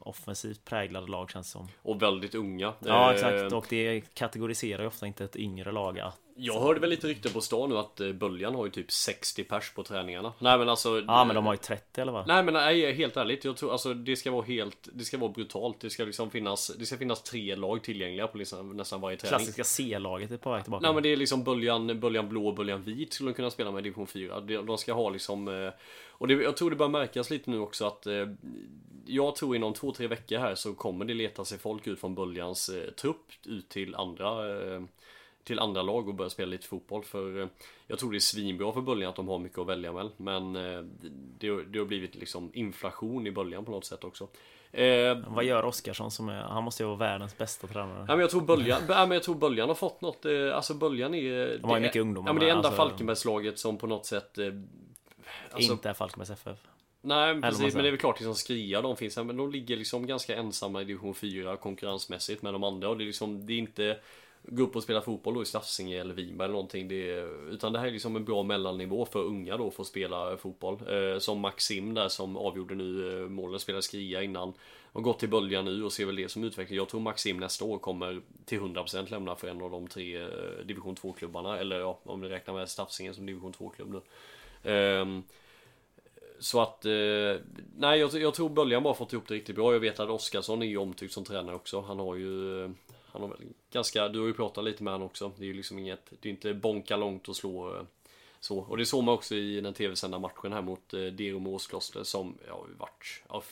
offensivt 0.00 0.64
präglade 0.64 1.06
lag 1.06 1.30
känns 1.30 1.46
det 1.46 1.50
som. 1.52 1.68
Och 1.82 2.02
väldigt 2.02 2.34
unga. 2.34 2.72
Ja 2.78 3.10
Eh, 3.10 3.14
exakt 3.14 3.52
och 3.52 3.66
det 3.68 4.14
kategoriserar 4.14 4.80
ju 4.82 4.86
ofta 4.88 5.06
inte 5.06 5.24
ett 5.24 5.36
yngre 5.36 5.72
lag 5.72 5.98
att 6.00 6.20
Jag 6.36 6.60
hörde 6.60 6.80
väl 6.80 6.90
lite 6.90 7.06
rykten 7.06 7.32
på 7.32 7.40
stan 7.40 7.68
nu 7.70 7.78
att 7.78 8.00
eh, 8.00 8.12
Böljan 8.12 8.54
har 8.54 8.64
ju 8.64 8.70
typ 8.70 8.92
60 8.92 9.44
pers 9.44 9.72
på 9.74 9.82
träningarna. 9.82 10.32
Nej 10.38 10.58
men 10.58 10.68
alltså. 10.68 11.00
Ja 11.00 11.24
men 11.24 11.34
de 11.36 11.46
har 11.46 11.52
ju 11.52 11.58
30 11.58 12.00
eller 12.00 12.12
vad? 12.12 12.26
Nej 12.26 12.42
men 12.42 12.54
nej, 12.54 12.94
helt 12.94 13.16
ärligt. 13.16 13.44
Jag 13.44 13.56
tror 13.56 13.72
alltså 13.72 13.94
det 13.94 14.16
ska 14.16 14.30
vara 14.30 14.44
helt, 14.44 14.88
det 14.92 15.04
ska 15.04 15.18
vara 15.18 15.32
brutalt. 15.32 15.80
Det 15.80 15.90
ska 15.90 16.04
liksom 16.04 16.30
finnas, 16.30 16.72
det 16.78 16.86
ska 16.86 16.96
finnas 16.96 17.22
tre 17.22 17.56
lag 17.56 17.82
tillgängliga 17.82 18.26
på 18.26 18.38
liksom, 18.38 18.76
nästan 18.76 19.00
varje 19.00 19.16
träning. 19.16 19.38
Klassiska 19.38 19.64
C-laget 19.64 20.30
är 20.30 20.36
på 20.36 20.52
väg 20.52 20.62
tillbaka. 20.62 20.82
Nej 20.86 20.94
men 20.94 21.02
det 21.02 21.08
är 21.12 21.16
liksom 21.16 21.44
böljan, 21.44 22.00
böljan 22.00 22.28
blå 22.28 22.46
och 22.48 22.54
böljan 22.54 22.82
vit 22.82 23.12
skulle 23.12 23.30
de 23.30 23.34
kunna 23.34 23.50
spela 23.50 23.70
med 23.70 23.80
i 23.80 23.82
division 23.82 24.06
4. 24.06 24.33
De, 24.40 24.56
de 24.56 24.78
ska 24.78 24.92
ha 24.92 25.10
liksom 25.10 25.48
eh, 25.48 25.70
Och 26.10 26.28
det, 26.28 26.34
jag 26.34 26.56
tror 26.56 26.70
det 26.70 26.76
börjar 26.76 26.90
märkas 26.90 27.30
lite 27.30 27.50
nu 27.50 27.58
också 27.58 27.86
att 27.86 28.06
eh, 28.06 28.28
Jag 29.06 29.36
tror 29.36 29.56
inom 29.56 29.74
två, 29.74 29.92
tre 29.92 30.06
veckor 30.06 30.38
här 30.38 30.54
så 30.54 30.74
kommer 30.74 31.04
det 31.04 31.14
leta 31.14 31.44
sig 31.44 31.58
folk 31.58 31.86
ut 31.86 32.00
från 32.00 32.14
böljans 32.14 32.68
eh, 32.68 32.90
trupp 32.90 33.32
ut 33.44 33.68
till 33.68 33.94
andra 33.94 34.28
eh, 34.74 34.82
till 35.44 35.58
andra 35.58 35.82
lag 35.82 36.08
och 36.08 36.14
börja 36.14 36.30
spela 36.30 36.50
lite 36.50 36.66
fotboll 36.66 37.04
för 37.04 37.40
eh, 37.40 37.46
Jag 37.86 37.98
tror 37.98 38.10
det 38.10 38.18
är 38.18 38.20
svinbra 38.20 38.72
för 38.72 38.80
böljan 38.80 39.10
att 39.10 39.16
de 39.16 39.28
har 39.28 39.38
mycket 39.38 39.58
att 39.58 39.66
välja 39.66 39.92
med 39.92 40.10
Men 40.16 40.56
eh, 40.56 40.82
det, 41.38 41.64
det 41.64 41.78
har 41.78 41.86
blivit 41.86 42.14
liksom 42.14 42.50
inflation 42.54 43.26
i 43.26 43.30
böljan 43.30 43.64
på 43.64 43.70
något 43.70 43.84
sätt 43.84 44.04
också 44.04 44.28
eh, 44.72 45.18
Vad 45.28 45.44
gör 45.44 45.64
Oskarsson 45.64 46.10
som 46.10 46.28
är, 46.28 46.42
han 46.42 46.64
måste 46.64 46.82
ju 46.82 46.86
vara 46.86 46.96
världens 46.96 47.38
bästa 47.38 47.66
tränare. 47.66 47.98
Ja, 48.08 48.14
men 48.14 48.20
jag 48.20 48.30
tror 48.30 48.40
Böljan, 48.40 48.80
ja, 48.88 49.06
men 49.06 49.10
jag 49.10 49.22
tror 49.22 49.34
Böljan 49.34 49.68
har 49.68 49.74
fått 49.74 50.00
något, 50.00 50.24
eh, 50.24 50.56
alltså 50.56 50.74
Böljan 50.74 51.14
är... 51.14 51.58
De 51.58 51.70
har 51.70 51.76
ju 51.76 51.82
mycket 51.82 52.02
ungdomar 52.02 52.28
Ja 52.28 52.32
men 52.32 52.40
det 52.40 52.46
är 52.46 52.50
enda 52.56 52.68
alltså- 52.68 52.82
Falkenbergslaget 52.82 53.58
som 53.58 53.78
på 53.78 53.86
något 53.86 54.06
sätt... 54.06 54.38
Alltså, 55.50 55.72
Inte 55.72 55.88
är 55.88 55.94
Falkenbergs 55.94 56.30
FF. 56.30 56.58
nej 57.00 57.42
precis, 57.42 57.74
men 57.74 57.82
det 57.82 57.88
är 57.88 57.92
väl 57.92 58.00
klart 58.00 58.20
liksom 58.20 58.34
Skria 58.34 58.82
de 58.82 58.96
finns 58.96 59.16
här, 59.16 59.24
men 59.24 59.36
de 59.36 59.50
ligger 59.50 59.76
liksom 59.76 60.06
ganska 60.06 60.36
ensamma 60.36 60.82
i 60.82 60.84
division 60.84 61.14
4 61.14 61.56
konkurrensmässigt 61.56 62.42
med 62.42 62.54
de 62.54 62.64
andra 62.64 62.88
och 62.88 62.98
det 62.98 63.04
är 63.04 63.06
liksom, 63.06 63.46
det 63.46 63.52
är 63.52 63.58
inte 63.58 63.98
gå 64.46 64.62
upp 64.62 64.76
och 64.76 64.82
spela 64.82 65.00
fotboll 65.00 65.34
då 65.34 65.42
i 65.42 65.46
Stafsinge 65.46 66.00
eller 66.00 66.14
Vinberg 66.14 66.44
eller 66.44 66.52
någonting. 66.52 66.88
Det 66.88 67.10
är, 67.10 67.50
utan 67.52 67.72
det 67.72 67.78
här 67.78 67.86
är 67.86 67.90
liksom 67.90 68.16
en 68.16 68.24
bra 68.24 68.42
mellannivå 68.42 69.04
för 69.04 69.22
unga 69.22 69.56
då 69.56 69.70
för 69.70 69.82
att 69.82 69.86
spela 69.86 70.36
fotboll. 70.36 70.78
Eh, 70.88 71.18
som 71.18 71.40
Maxim 71.40 71.94
där 71.94 72.08
som 72.08 72.36
avgjorde 72.36 72.74
nu 72.74 73.22
eh, 73.22 73.28
målen, 73.28 73.60
spelade 73.60 73.82
Skria 73.82 74.22
innan. 74.22 74.52
Har 74.92 75.00
gått 75.00 75.18
till 75.18 75.28
Bölja 75.28 75.62
nu 75.62 75.84
och 75.84 75.92
ser 75.92 76.06
väl 76.06 76.16
det 76.16 76.28
som 76.28 76.44
utveckling. 76.44 76.76
Jag 76.76 76.88
tror 76.88 77.00
Maxim 77.00 77.36
nästa 77.36 77.64
år 77.64 77.78
kommer 77.78 78.20
till 78.44 78.60
100% 78.60 79.10
lämna 79.10 79.36
för 79.36 79.48
en 79.48 79.62
av 79.62 79.70
de 79.70 79.88
tre 79.88 80.22
eh, 80.22 80.28
division 80.64 80.94
2-klubbarna. 80.94 81.58
Eller 81.58 81.80
ja, 81.80 81.98
om 82.02 82.20
vi 82.20 82.28
räknar 82.28 82.54
med 82.54 82.68
Stafsingen 82.68 83.14
som 83.14 83.26
division 83.26 83.52
2-klubb 83.52 83.92
nu. 83.92 84.00
Eh, 84.72 85.06
så 86.38 86.60
att, 86.60 86.84
eh, 86.84 87.36
nej 87.76 88.00
jag, 88.00 88.14
jag 88.14 88.34
tror 88.34 88.48
Böljan 88.48 88.82
bara 88.82 88.94
fått 88.94 89.12
ihop 89.12 89.28
det 89.28 89.34
riktigt 89.34 89.56
bra. 89.56 89.72
Jag 89.72 89.80
vet 89.80 90.00
att 90.00 90.10
Oskarsson 90.10 90.62
är 90.62 90.66
ju 90.66 90.76
omtyckt 90.76 91.12
som 91.12 91.24
tränare 91.24 91.56
också. 91.56 91.80
Han 91.80 91.98
har 91.98 92.14
ju, 92.14 92.64
eh, 92.64 92.70
han 93.14 93.22
har 93.22 93.28
väl 93.28 93.46
ganska, 93.72 94.08
du 94.08 94.20
har 94.20 94.26
ju 94.26 94.34
pratat 94.34 94.64
lite 94.64 94.82
med 94.82 94.92
honom 94.92 95.06
också. 95.06 95.32
Det 95.38 95.44
är 95.44 95.46
ju 95.46 95.54
liksom 95.54 95.78
inget, 95.78 96.12
det 96.20 96.28
är 96.28 96.30
inte 96.30 96.54
bonka 96.54 96.96
långt 96.96 97.28
och 97.28 97.36
slå 97.36 97.76
eh, 97.76 97.82
så. 98.40 98.58
Och 98.58 98.76
det 98.76 98.86
såg 98.86 99.04
man 99.04 99.14
också 99.14 99.34
i 99.34 99.60
den 99.60 99.74
tv-sända 99.74 100.18
matchen 100.18 100.52
här 100.52 100.62
mot 100.62 100.94
eh, 100.94 101.00
Derum 101.00 101.46
Åskloster 101.46 102.04
som, 102.04 102.38
ja, 102.48 102.66
vart, 102.78 103.22
ja, 103.28 103.42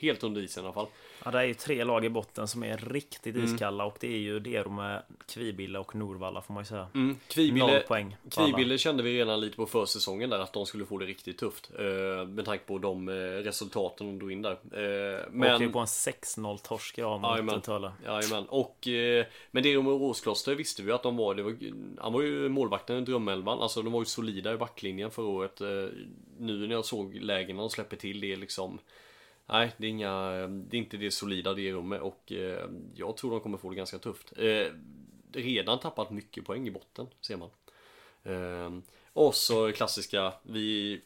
helt 0.00 0.22
under 0.22 0.42
isen 0.42 0.64
i 0.64 0.66
alla 0.66 0.74
fall. 0.74 0.86
Ja, 1.24 1.30
det 1.30 1.38
är 1.38 1.44
ju 1.44 1.54
tre 1.54 1.84
lag 1.84 2.04
i 2.04 2.08
botten 2.08 2.48
som 2.48 2.64
är 2.64 2.76
riktigt 2.76 3.36
iskalla 3.36 3.84
och 3.84 3.96
det 4.00 4.14
är 4.14 4.18
ju 4.18 4.40
Dero 4.40 4.70
med 4.70 5.02
Kvibille 5.26 5.78
och 5.78 5.94
Norvalla 5.94 6.42
får 6.42 6.54
man 6.54 6.62
ju 6.62 6.66
säga. 6.66 6.86
Mm. 6.94 7.16
Kvibille, 7.28 7.66
Noll 7.66 7.80
poäng 7.80 8.16
alla. 8.36 8.46
Kvibille 8.46 8.78
kände 8.78 9.02
vi 9.02 9.18
redan 9.18 9.40
lite 9.40 9.56
på 9.56 9.66
försäsongen 9.66 10.30
där 10.30 10.38
att 10.38 10.52
de 10.52 10.66
skulle 10.66 10.86
få 10.86 10.98
det 10.98 11.06
riktigt 11.06 11.38
tufft. 11.38 11.70
Eh, 11.78 12.26
med 12.26 12.44
tanke 12.44 12.64
på 12.64 12.78
de 12.78 13.08
eh, 13.08 13.12
resultaten 13.12 14.06
de 14.06 14.18
drog 14.18 14.32
in 14.32 14.42
där. 14.42 14.52
Eh, 14.52 15.26
Men... 15.30 15.52
Åkte 15.52 15.64
ju 15.64 15.72
på 15.72 15.78
en 15.78 15.86
6-0 15.86 16.58
torsk 16.58 16.98
idag 16.98 17.20
mot 17.20 17.30
Jajamän. 17.30 17.60
Töle. 17.60 17.92
Jajamän. 18.04 18.46
Och 18.48 18.88
eh, 18.88 19.26
men 19.50 19.62
det 19.62 19.82
med 19.82 19.92
Åskloster 19.92 20.54
visste 20.54 20.82
vi 20.82 20.92
att 20.92 21.02
de 21.02 21.16
var, 21.16 21.34
det 21.34 21.42
var 21.42 21.56
Han 22.02 22.12
var 22.12 22.22
ju 22.22 22.48
målvakten 22.48 22.96
i 22.96 23.00
drömelvan. 23.00 23.62
Alltså 23.62 23.82
de 23.82 23.92
var 23.92 24.00
ju 24.00 24.06
solida 24.06 24.52
i 24.52 24.56
backlinjen 24.56 25.10
förra 25.10 25.26
året. 25.26 25.60
Eh, 25.60 25.66
nu 26.38 26.66
när 26.66 26.74
jag 26.74 26.84
såg 26.84 27.14
lägena 27.14 27.60
de 27.60 27.70
släpper 27.70 27.96
till 27.96 28.20
det 28.20 28.32
är 28.32 28.36
liksom 28.36 28.78
Nej, 29.52 29.72
det 29.76 29.86
är, 29.86 29.90
inga, 29.90 30.30
det 30.46 30.76
är 30.76 30.78
inte 30.78 30.96
det 30.96 31.10
solida 31.10 31.54
det 31.54 31.72
rummet 31.72 32.00
och 32.00 32.32
eh, 32.32 32.68
jag 32.94 33.16
tror 33.16 33.30
de 33.30 33.40
kommer 33.40 33.58
få 33.58 33.70
det 33.70 33.76
ganska 33.76 33.98
tufft. 33.98 34.32
Eh, 34.36 34.66
redan 35.32 35.80
tappat 35.80 36.10
mycket 36.10 36.44
poäng 36.44 36.68
i 36.68 36.70
botten, 36.70 37.06
ser 37.20 37.36
man. 37.36 37.50
Eh, 38.22 38.82
och 39.12 39.34
så 39.34 39.72
klassiska, 39.72 40.32
vi 40.42 41.00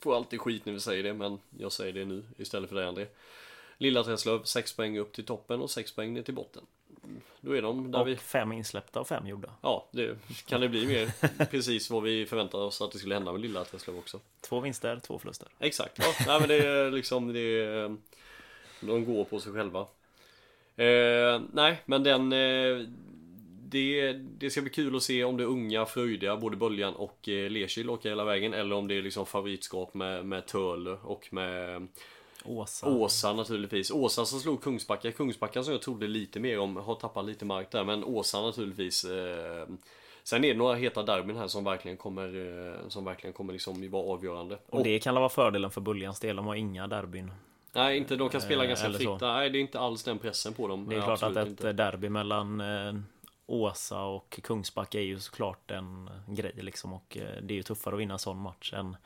får 0.00 0.16
alltid 0.16 0.40
skit 0.40 0.66
när 0.66 0.72
vi 0.72 0.80
säger 0.80 1.02
det, 1.02 1.14
men 1.14 1.38
jag 1.58 1.72
säger 1.72 1.92
det 1.92 2.04
nu 2.04 2.24
istället 2.38 2.68
för 2.68 2.76
dig 2.76 2.86
André. 2.86 3.06
Lilla 3.78 4.04
Träslöv, 4.04 4.42
6 4.44 4.76
poäng 4.76 4.98
upp 4.98 5.12
till 5.12 5.26
toppen 5.26 5.60
och 5.60 5.70
6 5.70 5.92
poäng 5.92 6.14
ner 6.14 6.22
till 6.22 6.34
botten. 6.34 6.66
Då 7.40 7.56
är 7.56 7.62
de 7.62 7.90
där 7.90 8.00
Och 8.00 8.08
vi... 8.08 8.16
fem 8.16 8.52
insläppta 8.52 9.00
och 9.00 9.08
fem 9.08 9.26
gjorda. 9.26 9.50
Ja, 9.62 9.88
det, 9.90 10.18
kan 10.46 10.60
det 10.60 10.68
bli 10.68 10.86
mer 10.86 11.10
precis 11.50 11.90
vad 11.90 12.02
vi 12.02 12.26
förväntade 12.26 12.64
oss 12.64 12.80
att 12.80 12.92
det 12.92 12.98
skulle 12.98 13.14
hända 13.14 13.32
med 13.32 13.40
Lilla 13.40 13.64
Träslöv 13.64 13.98
också. 13.98 14.20
Två 14.40 14.60
vinster, 14.60 15.00
två 15.06 15.18
förluster. 15.18 15.48
Exakt, 15.58 15.98
ja, 15.98 16.12
nej, 16.26 16.40
men 16.40 16.48
det 16.48 16.56
är 16.56 16.90
liksom 17.00 17.32
det 17.32 17.40
är, 17.40 17.96
De 18.80 19.04
går 19.04 19.24
på 19.24 19.40
sig 19.40 19.52
själva 19.52 19.80
eh, 20.76 21.40
Nej 21.52 21.82
men 21.84 22.02
den 22.02 22.32
eh, 22.32 22.86
det, 23.68 24.12
det 24.12 24.50
ska 24.50 24.60
bli 24.60 24.70
kul 24.70 24.96
att 24.96 25.02
se 25.02 25.24
om 25.24 25.36
det 25.36 25.42
är 25.42 25.48
unga 25.48 25.86
fröjdiga 25.86 26.36
både 26.36 26.56
Böljan 26.56 26.94
och 26.94 27.28
eh, 27.28 27.50
Lerkild 27.50 27.90
åker 27.90 28.08
hela 28.08 28.24
vägen 28.24 28.54
eller 28.54 28.76
om 28.76 28.88
det 28.88 28.94
är 28.94 29.02
liksom 29.02 29.26
favoritskap 29.26 29.94
med, 29.94 30.26
med 30.26 30.46
Törle 30.46 30.90
och 30.90 31.28
med 31.30 31.88
Åsa. 32.46 32.88
Åsa 32.88 33.32
naturligtvis. 33.32 33.90
Åsa 33.90 34.24
som 34.24 34.40
slog 34.40 34.62
Kungsbacka. 34.62 35.12
Kungsbacka 35.12 35.62
som 35.62 35.72
jag 35.72 35.82
trodde 35.82 36.06
lite 36.06 36.40
mer 36.40 36.58
om 36.58 36.76
har 36.76 36.94
tappat 36.94 37.24
lite 37.24 37.44
mark 37.44 37.70
där 37.70 37.84
men 37.84 38.04
Åsa 38.04 38.42
naturligtvis 38.42 39.04
eh, 39.04 39.66
Sen 40.28 40.44
är 40.44 40.48
det 40.48 40.58
några 40.58 40.74
heta 40.74 41.02
derbyn 41.02 41.36
här 41.36 41.48
som 41.48 41.64
verkligen 41.64 41.96
kommer 41.96 42.24
eh, 42.24 42.88
Som 42.88 43.04
verkligen 43.04 43.32
kommer 43.34 43.52
liksom 43.52 43.90
vara 43.90 44.12
avgörande. 44.12 44.58
Och 44.70 44.84
det 44.84 44.98
kan 44.98 45.14
vara 45.14 45.28
fördelen 45.28 45.70
för 45.70 45.80
Buljans 45.80 46.20
del. 46.20 46.36
De 46.36 46.46
har 46.46 46.54
inga 46.54 46.86
derbyn. 46.86 47.32
Nej, 47.72 47.98
inte, 47.98 48.16
de 48.16 48.28
kan 48.28 48.40
spela 48.40 48.62
Eh, 48.64 48.68
ganska 48.68 48.92
fritt. 48.92 49.20
Nej, 49.20 49.50
det 49.50 49.58
är 49.58 49.60
inte 49.60 49.80
alls 49.80 50.02
den 50.02 50.18
pressen 50.18 50.52
på 50.54 50.68
dem. 50.68 50.88
Det 50.88 50.96
är 50.96 51.02
klart 51.02 51.22
att 51.22 51.36
ett 51.36 51.48
inte. 51.48 51.72
derby 51.72 52.08
mellan 52.08 52.60
eh, 52.60 52.94
Åsa 53.46 54.02
och 54.02 54.40
Kungsbacka 54.42 54.98
är 54.98 55.04
ju 55.04 55.18
såklart 55.18 55.70
en 55.70 56.10
grej 56.28 56.54
liksom. 56.56 56.92
Och 56.92 57.18
det 57.42 57.54
är 57.54 57.56
ju 57.56 57.62
tuffare 57.62 57.94
att 57.94 58.00
vinna 58.00 58.14
en 58.14 58.18
sån 58.18 58.38
match 58.38 58.72
än 58.72 58.96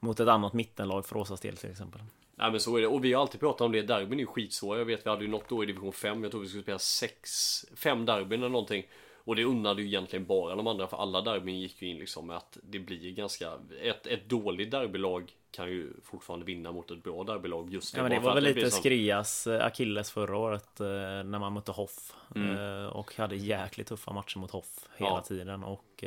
mot 0.00 0.20
ett 0.20 0.28
annat 0.28 0.52
mittenlag 0.52 1.06
för 1.06 1.16
Åsas 1.16 1.40
del 1.40 1.56
till 1.56 1.70
exempel. 1.70 2.00
Nej 2.38 2.50
men 2.50 2.60
så 2.60 2.76
är 2.76 2.80
det. 2.80 2.86
Och 2.86 3.04
vi 3.04 3.12
har 3.12 3.20
alltid 3.22 3.40
pratat 3.40 3.60
om 3.60 3.72
det. 3.72 3.82
Derbyn 3.82 4.18
är 4.18 4.22
ju 4.22 4.26
skitsvåra. 4.26 4.78
Jag 4.78 4.84
vet 4.84 5.06
vi 5.06 5.10
hade 5.10 5.24
ju 5.24 5.30
något 5.30 5.52
år 5.52 5.64
i 5.64 5.66
division 5.66 5.92
5. 5.92 6.22
Jag 6.22 6.30
tror 6.32 6.40
vi 6.40 6.48
skulle 6.48 6.62
spela 6.62 6.78
6, 6.78 7.64
5 7.76 8.06
derbyn 8.06 8.40
eller 8.40 8.48
någonting. 8.50 8.86
Och 9.24 9.36
det 9.36 9.44
unnade 9.44 9.82
ju 9.82 9.88
egentligen 9.88 10.26
bara 10.26 10.54
de 10.56 10.66
andra. 10.66 10.86
För 10.86 10.96
alla 10.96 11.20
derbyn 11.20 11.60
gick 11.60 11.82
ju 11.82 11.88
in 11.88 11.98
liksom 11.98 12.26
med 12.26 12.36
att 12.36 12.58
det 12.62 12.78
blir 12.78 13.12
ganska... 13.12 13.52
Ett, 13.82 14.06
ett 14.06 14.28
dåligt 14.28 14.70
derbylag 14.70 15.32
kan 15.50 15.68
ju 15.68 15.92
fortfarande 16.04 16.46
vinna 16.46 16.72
mot 16.72 16.90
ett 16.90 17.02
bra 17.02 17.24
derbylag. 17.24 17.72
Just 17.72 17.96
Ja, 17.96 18.02
men 18.02 18.10
det 18.10 18.18
var 18.20 18.34
väl 18.34 18.44
lite 18.44 18.70
sån- 18.70 18.80
Skrias 18.80 19.46
eh, 19.46 19.64
Akilles 19.66 20.10
förra 20.10 20.36
året 20.36 20.80
eh, 20.80 20.86
när 20.86 21.38
man 21.38 21.52
mötte 21.52 21.72
Hoff. 21.72 22.14
Mm. 22.34 22.56
Eh, 22.82 22.86
och 22.86 23.14
hade 23.16 23.36
jäkligt 23.36 23.86
tuffa 23.86 24.12
matcher 24.12 24.38
mot 24.38 24.50
Hoff 24.50 24.88
hela 24.96 25.10
Ja. 25.10 25.20
tiden. 25.22 25.64
Och 25.64 26.04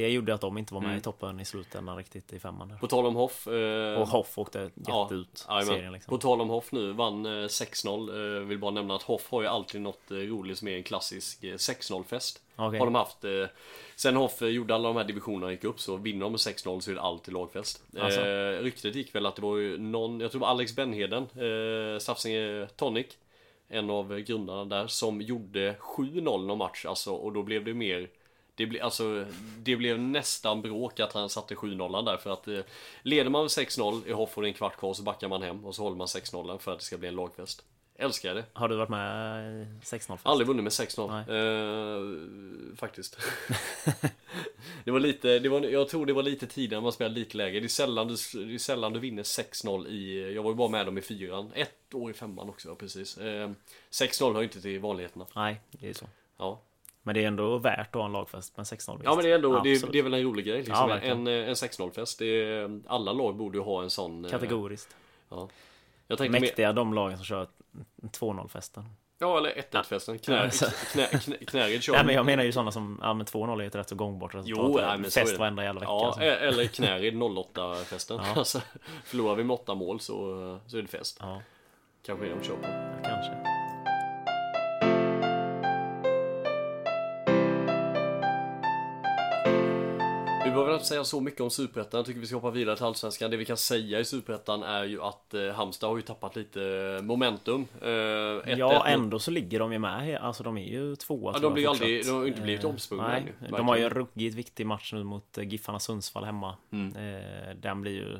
det 0.00 0.08
gjorde 0.08 0.34
att 0.34 0.40
de 0.40 0.58
inte 0.58 0.74
var 0.74 0.80
med 0.80 0.86
Mm. 0.88 0.98
i 0.98 1.02
toppen 1.02 1.40
i 1.40 1.44
slutändan 1.44 1.96
riktigt 1.96 2.32
i 2.32 2.38
femman. 2.40 2.68
Där. 2.68 2.76
På 2.76 2.86
tal 2.86 3.06
om 3.06 3.14
Hoff. 3.16 3.46
Eh, 3.46 4.00
Och 4.00 4.08
Hoff 4.08 4.38
åkte 4.38 4.58
jätte 4.58 5.24
Ja, 5.48 5.62
serien 5.62 5.92
liksom. 5.92 6.10
På 6.10 6.18
tal 6.18 6.40
om 6.40 6.48
Hoff 6.48 6.72
nu, 6.72 6.92
vann 6.92 7.26
eh, 7.26 7.30
6-0. 7.48 8.36
Eh, 8.40 8.42
vill 8.46 8.58
bara 8.58 8.70
nämna 8.70 8.94
att 8.94 9.02
Hoff 9.02 9.30
har 9.30 9.42
ju 9.42 9.48
alltid 9.48 9.80
något 9.80 10.10
eh, 10.10 10.14
roligt 10.16 10.58
som 10.58 10.68
är 10.68 10.76
en 10.76 10.82
klassisk 10.82 11.44
eh, 11.44 11.54
6-0 11.54 12.04
fest. 12.04 12.42
Okej. 12.56 12.78
Har 12.78 12.86
de 12.86 12.94
haft. 12.94 13.24
Eh, 13.24 13.30
sen 13.96 14.16
Hoff 14.16 14.42
eh, 14.42 14.48
gjorde 14.48 14.74
alla 14.74 14.88
de 14.88 14.96
här 14.96 15.04
divisionerna 15.04 15.52
gick 15.52 15.64
upp 15.64 15.80
så 15.80 15.96
vinner 15.96 16.20
de 16.20 16.32
med 16.32 16.38
6-0 16.38 16.80
så 16.80 16.90
är 16.90 16.94
det 16.94 17.00
alltid 17.00 17.34
lagfest. 17.34 17.82
Alltså. 18.00 18.20
Eh, 18.20 18.62
ryktet 18.62 18.94
gick 18.94 19.14
väl 19.14 19.26
att 19.26 19.36
det 19.36 19.42
var 19.42 19.56
ju 19.56 19.78
någon, 19.78 20.20
jag 20.20 20.30
tror 20.30 20.38
det 20.40 20.42
var 20.42 20.50
Alex 20.50 20.76
Benheden, 20.76 21.22
eh, 21.22 21.98
Stafsinge 21.98 22.66
Tonic. 22.76 23.06
En 23.68 23.90
av 23.90 24.18
grundarna 24.20 24.64
där 24.64 24.86
som 24.86 25.20
gjorde 25.20 25.74
7-0 25.80 26.46
någon 26.46 26.58
match 26.58 26.84
alltså 26.86 27.12
och 27.12 27.32
då 27.32 27.42
blev 27.42 27.64
det 27.64 27.74
mer 27.74 28.08
det, 28.56 28.66
ble, 28.66 28.82
alltså, 28.82 29.26
det 29.58 29.76
blev 29.76 29.98
nästan 29.98 30.62
bråk 30.62 31.00
att 31.00 31.12
han 31.12 31.28
satte 31.28 31.54
7-0 31.54 32.04
där 32.04 32.16
för 32.16 32.30
att 32.30 32.48
eh, 32.48 32.60
Leder 33.02 33.30
man 33.30 33.42
med 33.42 33.48
6-0 33.48 34.08
i 34.08 34.12
Hoff 34.12 34.36
och 34.36 34.42
det 34.42 34.48
är 34.48 34.50
en 34.50 34.54
kvart 34.54 34.76
kvar 34.76 34.94
så 34.94 35.02
backar 35.02 35.28
man 35.28 35.42
hem 35.42 35.64
och 35.64 35.74
så 35.74 35.82
håller 35.82 35.96
man 35.96 36.06
6-0 36.06 36.58
för 36.58 36.72
att 36.72 36.78
det 36.78 36.84
ska 36.84 36.98
bli 36.98 37.08
en 37.08 37.14
lagfest. 37.14 37.64
Älskar 37.98 38.34
det. 38.34 38.44
Har 38.52 38.68
du 38.68 38.76
varit 38.76 38.88
med 38.88 39.62
i 39.62 39.66
6-0? 39.82 40.18
Aldrig 40.22 40.46
vunnit 40.46 40.62
med 40.62 40.70
6-0 40.70 42.70
eh, 42.70 42.76
Faktiskt. 42.76 43.18
Det 44.84 44.90
var 44.90 45.00
lite, 45.00 45.38
det 45.38 45.48
var, 45.48 45.60
jag 45.60 45.88
tror 45.88 46.06
det 46.06 46.12
var 46.12 46.22
lite 46.22 46.46
tidigare 46.46 46.82
man 46.82 46.92
spelade 46.92 47.14
lite 47.14 47.36
lägre. 47.36 47.60
Det 47.60 47.66
är 47.66 47.68
sällan 47.68 48.08
du, 48.08 48.46
det 48.46 48.54
är 48.54 48.58
sällan 48.58 48.92
du 48.92 49.00
vinner 49.00 49.22
6-0 49.22 49.88
i 49.88 50.34
Jag 50.34 50.42
var 50.42 50.50
ju 50.50 50.56
bara 50.56 50.68
med 50.68 50.86
dem 50.86 50.98
i 50.98 51.02
fyran. 51.02 51.52
Ett 51.54 51.94
år 51.94 52.10
i 52.10 52.14
femman 52.14 52.48
också 52.48 52.74
precis. 52.74 53.18
Eh, 53.18 53.50
6-0 53.90 54.34
hör 54.34 54.42
inte 54.42 54.60
till 54.60 54.80
vanligheterna. 54.80 55.26
Nej, 55.34 55.60
det 55.70 55.88
är 55.88 55.92
så. 55.92 56.06
Ja 56.38 56.60
Men 57.06 57.14
det 57.14 57.24
är 57.24 57.28
ändå 57.28 57.58
värt 57.58 57.88
att 57.88 57.94
ha 57.94 58.04
en 58.06 58.12
lagfest 58.12 58.56
med 58.56 58.64
6-0 58.66 59.00
Ja 59.04 59.14
men 59.14 59.24
det 59.24 59.30
är 59.30 59.34
ändå, 59.34 59.60
det, 59.60 59.70
är- 59.72 59.92
det 59.92 59.98
är 59.98 60.02
väl 60.02 60.14
en 60.14 60.22
rolig 60.22 60.46
grej 60.46 60.56
liksom. 60.56 60.74
Ja, 60.74 60.82
En, 60.82 60.88
verkligen. 60.88 61.26
en 61.26 61.54
6-0 61.54 61.90
fest 61.90 62.22
är, 62.22 62.80
Alla 62.86 63.12
lag 63.12 63.36
borde 63.36 63.58
ju 63.58 63.64
ha 63.64 63.82
en 63.82 63.90
sån 63.90 64.24
eh, 64.24 64.30
Kategoriskt. 64.30 64.96
Ja 65.28 65.48
Mäktiga 66.30 66.72
de 66.72 66.94
lagen 66.94 67.16
som 67.16 67.24
kör 67.24 67.46
2-0 68.02 68.48
festen. 68.48 68.84
Ja 69.18 69.38
eller 69.38 69.50
1-1 69.72 69.82
festen 69.82 70.18
Knä, 70.24 70.50
knä, 70.94 71.06
knä, 71.06 71.36
Knäred 71.36 71.82
kör 71.82 71.92
Nej 71.92 72.04
men 72.06 72.14
jag 72.14 72.26
menar 72.26 72.44
ju 72.44 72.52
sådana 72.52 72.70
som, 72.72 73.00
ja 73.02 73.14
men 73.14 73.26
2-0 73.26 73.62
är 73.62 73.66
ett 73.66 73.74
rätt 73.74 73.88
så 73.88 73.94
gångbart 73.94 74.34
resultat. 74.34 74.64
Jo, 74.68 74.76
nej, 74.86 74.98
men 74.98 75.10
Fest 75.10 75.38
varenda 75.38 75.64
jävla 75.64 75.80
vecka. 75.80 75.90
Ja, 75.92 76.06
alltså. 76.06 76.22
e- 76.22 76.36
eller 76.48 76.64
Knäred 76.76 77.22
08 77.22 77.74
festen 77.84 78.20
Ja. 78.24 78.34
alltså, 78.36 78.60
Förlorar 79.04 79.34
vi 79.34 79.44
med 79.44 79.54
8 79.54 79.74
mål 79.74 80.00
så, 80.00 80.14
så 80.66 80.78
är 80.78 80.82
det 80.82 80.88
fest 80.88 81.16
ja, 81.20 81.42
Kanske 82.06 82.26
är 82.26 82.30
de 82.30 82.42
kör 82.44 82.56
på 82.56 82.62
kanske. 83.08 83.65
Behöver 90.76 90.82
inte 90.84 90.88
säga 90.88 91.04
så 91.04 91.20
mycket 91.20 91.40
om 91.40 91.50
Superettan. 91.50 91.98
Jag 91.98 92.06
tycker 92.06 92.20
vi 92.20 92.26
ska 92.26 92.36
hoppa 92.36 92.50
vidare 92.50 92.76
till 92.76 92.84
Allsvenskan. 92.84 93.30
Det 93.30 93.36
vi 93.36 93.44
kan 93.44 93.56
säga 93.56 94.00
i 94.00 94.04
Superettan 94.04 94.62
är 94.62 94.84
ju 94.84 95.02
att 95.02 95.34
eh, 95.34 95.48
Halmstad 95.52 95.90
har 95.90 95.96
ju 95.96 96.02
tappat 96.02 96.36
lite 96.36 96.60
momentum. 97.02 97.66
Eh, 97.82 97.86
1-1 97.86 98.56
Ja, 98.58 98.72
mot- 98.72 98.86
ändå 98.86 99.18
så 99.18 99.30
ligger 99.30 99.58
de 99.58 99.72
ju 99.72 99.78
med. 99.78 100.16
Alltså 100.16 100.42
de 100.42 100.58
är 100.58 100.64
ju 100.64 100.96
tvåa. 100.96 101.32
Ja, 101.34 101.38
de 101.40 101.54
blir 101.54 101.68
aldrig- 101.70 102.04
de 102.06 102.10
har 102.10 102.26
inte 102.26 102.40
blivit 102.40 102.64
Eh, 102.64 102.70
omsprungna 102.70 103.08
Nej, 103.08 103.34
ännu, 103.40 103.56
de 103.56 103.68
har 103.68 103.76
ju 103.76 103.84
en 103.84 103.90
ruggigt 103.90 104.36
viktig 104.36 104.66
match 104.66 104.92
nu 104.92 105.04
mot 105.04 105.38
eh, 105.38 105.44
Giffarna 105.48 105.78
Sundsvall 105.78 106.24
hemma. 106.24 106.56
Mm. 106.72 106.96
Eh, 106.96 107.54
Den 107.56 107.80
blir 107.80 107.92
ju... 107.92 108.18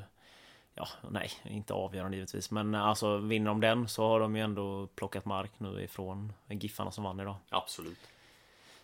Ja, 0.74 0.88
nej, 1.10 1.30
inte 1.44 1.74
avgörande 1.74 2.16
givetvis. 2.16 2.50
Men 2.50 2.74
eh, 2.74 2.82
alltså 2.86 3.16
vinner 3.18 3.46
de 3.50 3.60
den 3.60 3.88
så 3.88 4.08
har 4.08 4.20
de 4.20 4.36
ju 4.36 4.42
ändå 4.42 4.86
plockat 4.94 5.24
mark 5.24 5.50
nu 5.58 5.82
ifrån 5.82 6.32
Giffarna 6.48 6.90
som 6.90 7.04
vann 7.04 7.20
idag. 7.20 7.36
Absolut. 7.48 7.98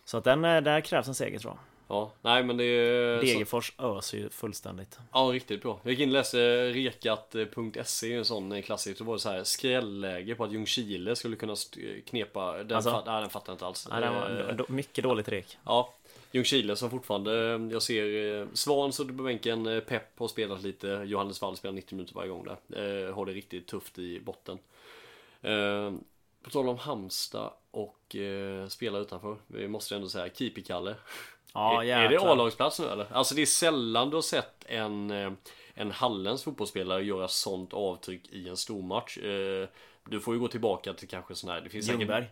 Så 0.05 0.17
att 0.17 0.23
den, 0.23 0.45
eh, 0.45 0.61
där 0.61 0.81
krävs 0.81 1.07
en 1.07 1.15
seger 1.15 1.39
tror 1.39 1.53
jag. 1.53 1.59
Ja, 1.87 2.11
nej 2.21 2.43
men 2.43 2.57
det 2.57 2.63
är... 2.63 3.19
så- 3.19 3.25
Degerfors 3.25 3.73
öser 3.77 4.17
ju 4.17 4.29
fullständigt. 4.29 4.99
Ja, 5.13 5.19
riktigt 5.33 5.61
bra. 5.61 5.79
Jag 5.83 5.91
gick 5.91 5.99
in 5.99 6.09
och 6.09 6.13
läste 6.13 6.69
rekat.se, 6.71 8.13
en 8.13 8.25
sån 8.25 8.51
eh, 8.51 8.61
klassiker. 8.61 8.97
Det 8.97 9.03
var 9.03 9.17
så 9.17 9.29
här 9.29 9.43
skrällläge 9.43 10.35
på 10.35 10.43
att 10.43 10.51
Ljungskile 10.51 11.15
skulle 11.15 11.35
kunna 11.35 11.53
st- 11.53 12.01
knepa. 12.01 12.57
Den, 12.63 12.75
Alltså? 12.75 12.91
fatt, 12.91 13.05
nej, 13.05 13.21
den 13.21 13.29
fattar 13.29 13.51
jag 13.51 13.55
inte 13.55 13.65
alls. 13.65 13.87
Nej, 13.91 14.01
den 14.01 14.13
var 14.13 14.55
Eh, 14.59 14.65
mycket 14.75 15.03
dåligt 15.03 15.29
rek. 15.29 15.57
Ja, 15.65 15.93
Ljungskile 16.31 16.75
som 16.75 16.89
fortfarande, 16.89 17.53
eh, 17.53 17.61
jag 17.71 17.81
ser 17.81 18.39
eh, 18.41 18.47
Svan 18.53 18.93
så 18.93 19.05
på 19.05 19.13
bänken, 19.13 19.67
eh, 19.67 19.79
Pep 19.79 20.19
har 20.19 20.27
spelat 20.27 20.63
lite, 20.63 20.87
Johannes 21.05 21.41
Wall 21.41 21.57
spelar 21.57 21.73
90 21.75 21.95
minuter 21.95 22.15
varje 22.15 22.29
gång 22.29 22.43
där. 22.67 23.07
Eh, 23.07 23.15
har 23.15 23.25
det 23.25 23.31
riktigt 23.33 23.67
tufft 23.67 23.99
i 23.99 24.19
botten. 24.19 24.57
Eh, 25.41 25.91
på 26.43 26.49
tal 26.49 26.69
om 26.69 26.77
Halmstad 26.77 27.51
och 27.71 28.15
eh, 28.15 28.67
spela 28.67 28.99
utanför, 28.99 29.37
vi 29.47 29.67
måste 29.67 29.95
ändå 29.95 30.09
säga 30.09 30.29
Keeper-Kalle. 30.29 30.95
Ja, 31.53 31.83
är, 31.83 31.97
är 31.97 32.09
det. 32.09 32.19
A-lagsplats 32.19 32.79
nu 32.79 32.85
eller? 32.87 33.05
Alltså 33.11 33.35
det 33.35 33.41
är 33.41 33.45
sällan 33.45 34.09
du 34.09 34.15
har 34.17 34.21
sett 34.21 34.65
en, 34.65 35.11
eh, 35.11 35.31
en 35.73 35.91
Hallens 35.91 36.43
fotbollsspelare 36.43 37.03
göra 37.03 37.27
sånt 37.27 37.73
avtryck 37.73 38.29
i 38.31 38.49
en 38.49 38.57
stormatch. 38.57 39.17
Eh, 39.17 39.67
Du 40.09 40.19
får 40.19 40.33
ju 40.33 40.39
gå 40.39 40.47
tillbaka 40.47 40.93
till 40.93 41.07
kanske 41.07 41.35
sån 41.35 41.49
här, 41.49 41.61
det 41.61 41.69
finns 41.69 41.85
säkert- 41.85 41.99
Ljungberg. 42.01 42.25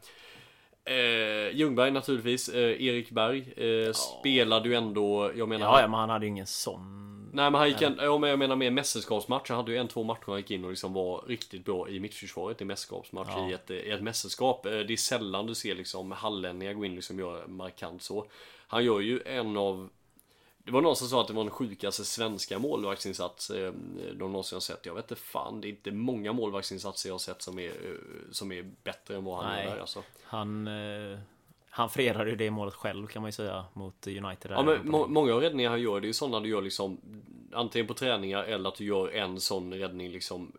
Eh, 0.85 1.55
Ljungberg 1.57 1.91
naturligtvis, 1.91 2.49
eh, 2.49 2.81
Erik 2.83 3.09
Berg 3.11 3.39
eh, 3.57 3.93
spelade 3.93 4.69
ju 4.69 4.75
ändå, 4.75 5.31
jag 5.35 5.49
menar 5.49 5.65
Ja, 5.65 5.81
ja, 5.81 5.87
men 5.87 5.99
han 5.99 6.09
hade 6.09 6.25
ju 6.25 6.29
ingen 6.29 6.47
sån 6.47 7.20
Nej 7.33 7.51
men 7.51 7.53
han 7.59 7.69
gick 7.69 7.81
en, 7.81 7.97
ja, 7.99 8.17
men 8.17 8.29
jag 8.29 8.39
menar 8.39 8.55
mer 8.55 8.71
mästerskapsmatch. 8.71 9.49
Han 9.49 9.57
hade 9.57 9.71
ju 9.71 9.77
en, 9.77 9.87
två 9.87 10.03
matcher 10.03 10.23
han 10.27 10.37
gick 10.37 10.51
in 10.51 10.63
och 10.63 10.69
liksom 10.69 10.93
var 10.93 11.23
riktigt 11.27 11.65
bra 11.65 11.89
i 11.89 11.99
mittförsvaret 11.99 12.61
i 12.61 12.65
mästerskapsmatch 12.65 13.29
Ja. 13.35 13.49
i, 13.49 13.53
ett, 13.53 13.71
i 13.71 13.89
ett 13.91 14.01
mästerskap. 14.03 14.65
Eh, 14.65 14.71
Det 14.71 14.93
är 14.93 14.97
sällan 14.97 15.45
du 15.47 15.55
ser 15.55 15.75
liksom 15.75 16.11
hallänningar 16.11 16.73
gå 16.73 16.85
in 16.85 16.95
liksom 16.95 17.15
och 17.15 17.21
göra 17.21 17.47
markant 17.47 18.01
så. 18.03 18.25
Han 18.67 18.85
gör 18.85 18.99
ju 18.99 19.21
en 19.25 19.57
av 19.57 19.89
det 20.63 20.71
var 20.71 20.81
någon 20.81 20.95
som 20.95 21.07
sa 21.07 21.21
att 21.21 21.27
det 21.27 21.33
var 21.33 21.43
den 21.43 21.51
sjukaste 21.51 22.05
svenska 22.05 22.59
målvaktsinsats 22.59 23.49
eh, 23.49 23.73
de 24.13 24.31
någonsin 24.31 24.55
har 24.55 24.61
sett. 24.61 24.85
Jag 24.85 24.95
vet 24.95 25.11
inte 25.11 25.21
fan, 25.21 25.61
det 25.61 25.67
är 25.67 25.69
inte 25.69 25.91
många 25.91 26.33
målvaktsinsatser 26.33 27.09
jag 27.09 27.13
har 27.13 27.19
sett 27.19 27.41
som 27.41 27.59
är, 27.59 27.69
eh, 27.69 27.95
som 28.31 28.51
är 28.51 28.71
bättre 28.83 29.15
än 29.15 29.23
vad 29.23 29.37
han 29.43 29.53
Nej. 29.53 29.65
gör 29.65 29.73
där 29.73 29.81
alltså. 29.81 30.03
Han, 30.23 30.67
eh, 30.67 31.19
han 31.73 31.89
fredade 31.89 32.29
ju 32.29 32.35
det 32.35 32.51
målet 32.51 32.73
själv 32.73 33.07
kan 33.07 33.21
man 33.21 33.27
ju 33.27 33.33
säga 33.33 33.65
mot 33.73 34.07
United. 34.07 34.51
Ja 34.51 34.63
men 34.63 34.89
må, 34.89 35.07
många 35.07 35.33
av 35.33 35.41
räddningar 35.41 35.69
han 35.69 35.81
gör 35.81 35.99
det 35.99 36.05
är 36.05 36.07
ju 36.07 36.13
sådana 36.13 36.39
du 36.39 36.49
gör 36.49 36.61
liksom 36.61 37.01
Antingen 37.53 37.87
på 37.87 37.93
träningar 37.93 38.43
eller 38.43 38.69
att 38.69 38.75
du 38.75 38.85
gör 38.85 39.07
en 39.07 39.39
sån 39.39 39.73
räddning 39.73 40.09
liksom 40.09 40.51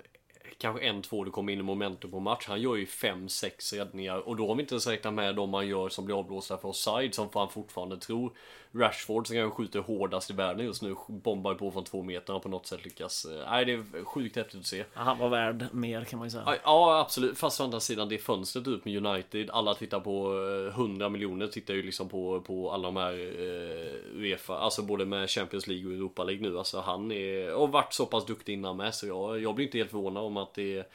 Kanske 0.58 0.82
en, 0.82 1.02
två 1.02 1.24
du 1.24 1.30
kommer 1.30 1.52
in 1.52 1.58
i 1.58 1.62
momentum 1.62 2.10
på 2.10 2.20
match. 2.20 2.44
Han 2.48 2.60
gör 2.60 2.76
ju 2.76 2.86
fem, 2.86 3.28
sex 3.28 3.72
räddningar 3.72 4.18
och 4.18 4.36
då 4.36 4.48
har 4.48 4.54
vi 4.54 4.62
inte 4.62 4.74
ens 4.74 4.86
räknat 4.86 5.14
med 5.14 5.36
de 5.36 5.54
han 5.54 5.68
gör 5.68 5.88
som 5.88 6.04
blir 6.04 6.18
avblåsta 6.18 6.58
för 6.58 6.68
offside 6.68 7.14
som 7.14 7.28
han 7.34 7.48
fortfarande 7.48 7.96
tror. 7.96 8.32
Rashford 8.74 9.26
som 9.26 9.36
kanske 9.36 9.56
skjuter 9.56 9.80
hårdast 9.80 10.30
i 10.30 10.32
världen 10.32 10.66
just 10.66 10.82
nu 10.82 10.94
bombar 11.08 11.54
på 11.54 11.70
från 11.70 11.84
två 11.84 12.02
meter 12.02 12.34
och 12.34 12.42
på 12.42 12.48
något 12.48 12.66
sätt 12.66 12.84
lyckas. 12.84 13.24
eh, 13.24 13.50
Nej 13.50 13.64
det 13.64 13.72
är 13.72 14.04
sjukt 14.04 14.36
häftigt 14.36 14.60
att 14.60 14.66
se. 14.66 14.84
Han 14.94 15.18
var 15.18 15.28
värd 15.28 15.66
mer 15.72 16.04
kan 16.04 16.18
man 16.18 16.26
ju 16.26 16.30
säga. 16.30 16.58
Ja, 16.64 17.00
absolut, 17.00 17.38
fast 17.38 17.60
å 17.60 17.64
andra 17.64 17.80
sidan 17.80 18.08
det 18.08 18.18
fönstret 18.18 18.68
ut 18.68 18.84
med 18.84 19.06
United 19.06 19.50
Alla 19.50 19.74
tittar 19.74 20.00
på 20.00 20.32
eh, 20.68 20.80
100 20.80 21.08
miljoner 21.08 21.46
tittar 21.46 21.74
ju 21.74 21.82
liksom 21.82 22.08
på, 22.08 22.40
på 22.40 22.72
alla 22.72 22.88
de 22.88 22.96
här 22.96 23.12
eh, 23.12 24.20
Uefa 24.20 24.58
Alltså 24.58 24.82
både 24.82 25.06
med 25.06 25.30
Champions 25.30 25.66
League 25.66 25.86
och 25.86 25.92
Europa 25.92 26.24
League 26.24 26.50
nu 26.50 26.58
Alltså 26.58 26.80
han 26.80 27.12
är, 27.12 27.54
och 27.54 27.72
varit 27.72 27.92
så 27.92 28.06
pass 28.06 28.26
duktig 28.26 28.52
innan 28.52 28.76
med 28.76 28.94
Så 28.94 29.06
jag, 29.06 29.40
jag 29.42 29.54
blir 29.54 29.66
inte 29.66 29.78
helt 29.78 29.90
förvånad 29.90 30.22
om 30.22 30.36
att 30.36 30.54
det 30.54 30.78
är 30.78 30.86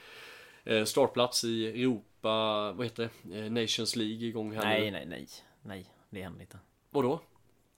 eh, 0.77 0.83
Startplats 0.83 1.43
i 1.43 1.67
Europa, 1.67 2.71
vad 2.71 2.85
heter 2.85 3.09
det? 3.21 3.39
Eh, 3.39 3.51
Nations 3.51 3.95
League 3.95 4.27
igång 4.27 4.51
här 4.55 4.65
nej, 4.65 4.91
nu 4.91 4.91
nej, 4.91 5.05
nej. 5.05 5.27
Nej, 5.61 5.85
det 6.09 6.21
händer 6.21 6.41
inte. 6.41 6.57
Vadå? 6.89 7.19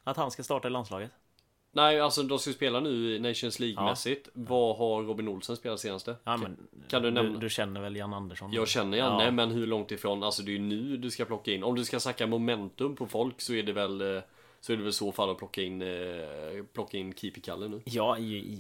Att 0.10 0.18
han 0.18 0.32
ska 0.32 0.44
starta 0.44 0.68
i 0.68 0.72
landslaget? 0.72 1.12
Nej 1.72 2.00
alltså 2.00 2.24
de 2.24 2.40
ska 2.40 2.52
spela 2.52 2.80
nu 2.80 3.16
i 3.16 3.20
Nations 3.20 3.60
League 3.60 3.76
Ja. 4.06 4.16
Vad 4.34 4.78
har 4.78 5.04
Robin 5.04 5.28
Olsen 5.28 5.56
spelat 5.58 5.80
senaste? 5.80 6.16
Ja, 6.24 6.38
men, 6.38 6.58
kan 6.88 7.02
du 7.02 7.12
nämna- 7.12 7.32
Du, 7.34 7.38
du 7.40 7.50
känner 7.50 7.82
väl 7.82 7.96
Jan 7.96 8.14
Andersson? 8.14 8.54
Jag 8.54 8.68
känner 8.68 8.98
Janne, 8.98 9.24
Ja. 9.26 9.32
men 9.32 9.52
hur 9.52 9.68
långt 9.68 9.92
ifrån? 9.92 10.24
Alltså 10.24 10.44
det 10.44 10.52
är 10.52 10.54
ju 10.54 10.60
nu 10.60 10.98
du 10.98 11.12
ska 11.12 11.26
plocka 11.26 11.52
in. 11.52 11.64
Om 11.64 11.76
du 11.76 11.86
ska 11.86 12.00
snacka 12.00 12.28
momentum 12.28 12.96
på 12.96 13.08
folk 13.08 13.42
så 13.42 13.54
är 13.54 13.64
det 13.64 13.74
väl 13.74 14.16
eh, 14.16 14.22
så 14.62 14.74
är 14.74 14.78
det 14.78 14.84
väl 14.84 14.94
så 14.94 15.12
fall 15.12 15.30
att 15.30 15.38
plocka 15.38 15.62
in 15.62 15.82
eh, 15.82 16.64
plocka 16.74 16.98
in 16.98 17.14
Keeper-Kalle 17.14 17.68
nu. 17.68 17.82
Ja, 17.86 18.18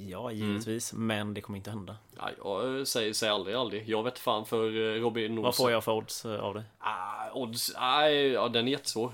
ja 0.07 0.31
givetvis. 0.31 0.93
Mm. 0.93 1.07
Men 1.07 1.33
det 1.33 1.41
kommer 1.41 1.57
inte 1.57 1.69
hända. 1.69 1.97
Ja, 2.17 2.29
jag 2.37 2.77
eh, 2.77 2.83
säger, 2.83 3.13
säger 3.13 3.33
aldrig 3.33 3.55
aldrig. 3.55 3.89
Jag 3.89 4.03
vet 4.03 4.19
fan 4.19 4.45
för 4.45 4.65
eh, 4.65 5.01
Robin 5.01 5.31
Olsen. 5.31 5.43
Vad 5.43 5.55
får 5.55 5.71
jag 5.71 5.83
för 5.83 5.91
odds 5.91 6.25
eh, 6.25 6.39
av 6.39 6.53
dig? 6.53 6.63
Ah, 6.79 7.31
odds, 7.33 7.71
nej, 7.79 8.27
ja 8.27 8.49
den 8.49 8.67
är 8.67 8.71
jättesvår. 8.71 9.11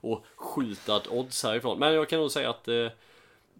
Och 0.00 0.24
skjuta 0.36 0.96
ett 0.96 1.08
odds 1.08 1.42
härifrån. 1.42 1.78
Men 1.78 1.94
jag 1.94 2.08
kan 2.08 2.20
nog 2.20 2.30
säga 2.30 2.50
att 2.50 2.68
eh, 2.68 2.88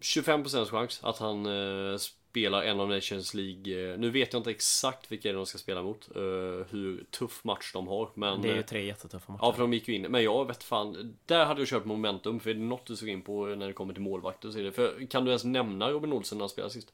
25% 0.01 0.65
chans 0.65 0.99
att 1.03 1.17
han 1.17 1.45
eh, 1.45 1.97
spelar 2.29 2.63
en 2.63 2.79
av 2.79 2.89
Nations 2.89 3.33
League. 3.33 3.91
Eh, 3.91 3.99
nu 3.99 4.09
vet 4.09 4.33
jag 4.33 4.39
inte 4.39 4.49
exakt 4.51 5.11
vilka 5.11 5.33
de 5.33 5.45
ska 5.45 5.57
spela 5.57 5.83
mot. 5.83 6.15
Eh, 6.15 6.21
hur 6.69 7.05
tuff 7.11 7.43
match 7.43 7.73
de 7.73 7.87
har. 7.87 8.09
Men, 8.13 8.41
Det 8.41 8.49
är 8.49 8.53
ju 8.53 8.59
eh, 8.59 8.65
tre 8.65 8.85
jättetuffa 8.85 9.31
matcher. 9.31 9.43
Ja 9.43 9.53
för 9.53 9.61
de 9.61 9.73
gick 9.73 9.87
ju 9.87 9.95
in, 9.95 10.01
men 10.01 10.23
jag 10.23 10.47
vet 10.47 10.63
fan 10.63 11.17
Där 11.25 11.45
hade 11.45 11.61
jag 11.61 11.67
kört 11.67 11.85
momentum, 11.85 12.39
för 12.39 12.49
är 12.49 12.53
det 12.53 12.59
något 12.59 12.85
du 12.85 12.95
såg 12.95 13.09
in 13.09 13.21
på 13.21 13.45
när 13.45 13.67
det 13.67 13.73
kommer 13.73 13.93
till 13.93 14.03
målvakter 14.03 14.51
så 14.51 14.59
är 14.59 14.63
det 14.63 14.71
För 14.71 15.05
kan 15.05 15.25
du 15.25 15.31
ens 15.31 15.43
nämna 15.43 15.91
Robin 15.91 16.13
Olsen 16.13 16.37
när 16.37 16.43
han 16.43 16.49
spelade 16.49 16.73
sist? 16.73 16.93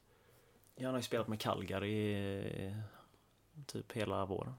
Jag 0.76 0.90
har 0.90 0.96
ju 0.96 1.02
spelat 1.02 1.28
med 1.28 1.40
Calgary 1.40 2.16
typ 3.66 3.92
hela 3.92 4.26
våren. 4.26 4.54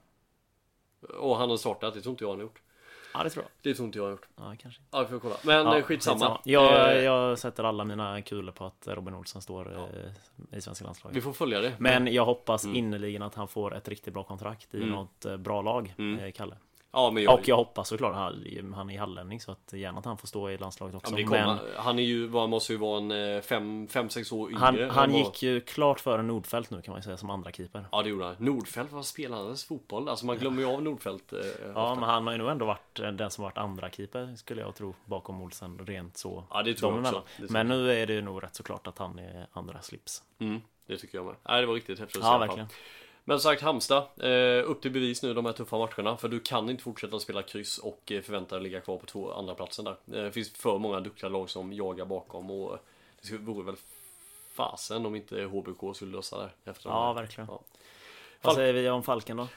Och 1.19 1.37
han 1.37 1.49
har 1.49 1.57
startat, 1.57 1.93
det 1.93 2.01
tror 2.01 2.11
inte 2.11 2.23
jag 2.23 2.29
han 2.29 2.39
har 2.39 2.43
gjort 2.43 2.61
Ja, 3.17 3.23
det 3.23 3.29
tror 3.29 3.45
jag. 3.45 3.51
Det 3.71 3.75
tror 3.75 3.85
inte 3.85 3.97
jag 3.97 4.03
har 4.05 4.11
gjort 4.11 4.27
Ja, 4.37 4.55
kanske. 4.59 4.81
Ja 4.91 5.01
vi 5.01 5.07
får 5.07 5.19
kolla, 5.19 5.35
men 5.43 5.55
Ja, 5.65 5.77
eh, 5.77 5.83
skitsamma, 5.83 6.41
Jag, 6.43 6.91
Eh, 6.97 7.03
jag 7.03 7.39
sätter 7.39 7.63
alla 7.63 7.83
mina 7.83 8.21
kulor 8.21 8.51
på 8.51 8.65
att 8.65 8.87
Robin 8.87 9.13
Olsen 9.13 9.41
står 9.41 9.73
eh, 10.51 10.57
i 10.57 10.61
svenska 10.61 10.85
landslaget. 10.85 11.17
Vi 11.17 11.21
får 11.21 11.33
följa 11.33 11.61
det 11.61 11.73
Men 11.79 12.13
jag 12.13 12.25
hoppas 12.25 12.63
Mm. 12.63 12.75
innerligen 12.75 13.21
att 13.21 13.35
han 13.35 13.47
får 13.47 13.75
ett 13.75 13.87
riktigt 13.87 14.13
bra 14.13 14.23
kontrakt 14.23 14.75
i 14.75 14.85
något 14.85 15.25
eh, 15.25 15.37
bra 15.37 15.61
lag, 15.61 15.93
Mm. 15.97 16.31
Kalle. 16.31 16.55
Ja 16.95 17.11
men 17.11 17.23
jag, 17.23 17.33
Och 17.33 17.47
jag 17.47 17.55
hoppas 17.55 17.87
såklart, 17.87 18.15
han, 18.15 18.73
han 18.75 18.89
är 18.89 18.99
hallänning 18.99 19.39
så 19.41 19.51
att 19.51 19.73
gärna 19.73 19.99
att 19.99 20.05
han 20.05 20.17
får 20.17 20.27
stå 20.27 20.49
i 20.49 20.57
landslaget 20.57 20.93
ja, 20.93 20.97
också. 20.97 21.11
men 21.11 21.17
det 21.17 21.23
kommer, 21.23 21.59
Han 21.77 21.99
är 21.99 22.03
ju, 22.03 22.27
vad 22.27 22.49
måste 22.49 22.73
ju 22.73 22.79
vara 22.79 22.97
en 22.97 23.11
5-6 23.41 24.33
år 24.33 24.49
yngre 24.49 24.59
han, 24.59 24.89
han 24.89 25.11
vad- 25.11 25.19
gick 25.19 25.43
ju 25.43 25.61
klart 25.61 25.99
före 25.99 26.21
Nordfeldt 26.23 26.69
nu 26.71 26.81
kan 26.81 26.91
man 26.91 26.99
ju 26.99 27.03
säga 27.03 27.17
som 27.17 27.29
andra 27.29 27.51
keeper. 27.51 27.85
Ja 27.91 28.03
det 28.03 28.09
gjorde 28.09 28.25
han 28.25 28.35
Nordfeldt, 28.39 28.91
vad 28.93 29.05
spelade 29.05 29.47
han 29.47 29.57
fotboll? 29.57 30.09
Alltså 30.09 30.25
man 30.25 30.37
glömmer 30.37 30.61
ju 30.61 30.67
av 30.67 30.83
Nordfeldt 30.83 31.33
eh, 31.33 31.39
Ja, 31.73 31.83
ofta. 31.91 31.99
men 31.99 32.09
han 32.09 32.25
har 32.25 32.33
ju 32.33 32.37
nog 32.39 32.49
ändå 32.49 32.65
varit 32.65 32.99
eh, 32.99 33.11
den 33.11 33.31
som 33.31 33.43
varit 33.43 33.57
andra 33.57 33.89
keeper 33.89 34.35
skulle 34.35 34.61
jag 34.61 34.75
tro 34.75 34.95
bakom 35.05 35.41
Olsen 35.41 35.79
rent 35.85 36.17
så. 36.17 36.43
Ja, 36.49 36.63
det 36.63 36.73
tror 36.73 36.91
jag 36.93 36.99
också. 37.01 37.23
tror 37.37 37.47
Men 37.51 37.67
nu 37.67 37.91
är 37.91 38.07
det 38.07 38.13
ju 38.13 38.21
nog 38.21 38.43
rätt 38.43 38.55
såklart 38.55 38.87
att 38.87 38.97
han 38.97 39.19
är 39.19 39.47
andra 39.53 39.81
slips. 39.81 40.23
mm, 40.39 40.61
Det 40.87 40.97
tycker 40.97 41.17
jag 41.17 41.25
med 41.25 41.35
Nej 41.49 41.61
det 41.61 41.67
var 41.67 41.73
riktigt 41.73 41.99
häftigt 41.99 42.17
att 42.17 42.23
se 42.23 42.27
Ja, 42.29 42.35
alla 42.35 42.47
fall. 42.47 42.65
Men 43.27 43.39
sagt 43.39 43.61
Halmstad, 43.61 44.03
eh, 44.17 44.69
upp 44.69 44.81
till 44.81 44.91
bevis 44.91 45.23
nu 45.23 45.33
de 45.33 45.45
här 45.45 45.53
tuffa 45.53 45.77
matcherna. 45.77 46.17
För 46.17 46.27
du 46.27 46.39
kan 46.39 46.69
inte 46.69 46.83
fortsätta 46.83 47.19
spela 47.19 47.41
kryss 47.41 47.77
och 47.77 48.11
eh, 48.11 48.21
förvänta 48.21 48.55
dig 48.55 48.63
ligga 48.63 48.81
kvar 48.81 48.97
på 48.97 49.05
två 49.05 49.31
andra 49.33 49.55
platsen 49.55 49.85
där. 49.85 49.91
Eh, 49.91 50.23
det 50.23 50.31
finns 50.31 50.51
för 50.51 50.77
många 50.77 50.99
duktiga 50.99 51.29
lag 51.29 51.49
som 51.49 51.73
jagar 51.73 52.05
bakom 52.05 52.51
och 52.51 52.77
det 53.21 53.37
vore 53.37 53.65
väl 53.65 53.75
fasen 54.53 55.05
om 55.05 55.15
inte 55.15 55.43
HBK 55.43 55.95
skulle 55.95 56.11
lösa 56.11 56.37
det. 56.37 56.71
Efter 56.71 56.89
Ja, 56.89 57.13
verkligen. 57.13 57.47
Ja. 57.51 57.61
Vad 58.41 58.55
säger 58.55 58.73
vi 58.73 58.89
om 58.89 59.03
Falken 59.03 59.37
då? 59.37 59.47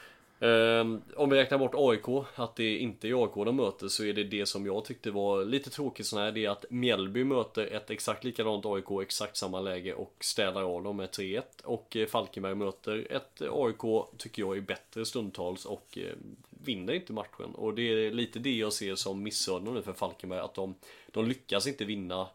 Ehm, 0.41 1.01
om 1.15 1.29
vi 1.29 1.37
räknar 1.37 1.57
bort 1.57 1.75
AIK, 1.75 2.25
att 2.35 2.55
det 2.55 2.77
inte 2.77 3.07
är 3.07 3.23
AIK 3.23 3.31
de 3.35 3.55
möter 3.55 3.87
så 3.87 4.05
är 4.05 4.13
det 4.13 4.23
det 4.23 4.45
som 4.45 4.65
jag 4.65 4.85
tyckte 4.85 5.11
var 5.11 5.45
lite 5.45 5.69
tråkigt 5.69 6.05
sån 6.05 6.19
här, 6.19 6.31
det 6.31 6.45
är 6.45 6.49
att 6.49 6.65
Mjällby 6.69 7.23
möter 7.23 7.65
ett 7.65 7.89
exakt 7.89 8.23
likadant 8.23 8.65
AIK, 8.65 9.01
exakt 9.01 9.37
samma 9.37 9.61
läge 9.61 9.93
och 9.93 10.15
städar 10.19 10.63
av 10.63 10.83
dem 10.83 10.97
med 10.97 11.09
3-1 11.09 11.41
och 11.63 11.95
eh, 11.95 12.07
Falkenberg 12.07 12.55
möter 12.55 13.07
ett 13.09 13.41
AIK, 13.51 14.05
tycker 14.17 14.41
jag 14.41 14.57
är 14.57 14.61
bättre 14.61 15.05
stundtals 15.05 15.65
och 15.65 15.97
eh, 15.97 16.15
vinner 16.49 16.93
inte 16.93 17.13
matchen. 17.13 17.55
Och 17.55 17.73
det 17.73 17.81
är 17.81 18.11
lite 18.11 18.39
det 18.39 18.57
jag 18.57 18.73
ser 18.73 18.95
som 18.95 19.23
missöden 19.23 19.73
nu 19.73 19.81
för 19.81 19.93
Falkenberg, 19.93 20.39
att 20.39 20.53
de, 20.53 20.75
de 21.11 21.27
lyckas 21.27 21.67
inte 21.67 21.85
vinna. 21.85 22.27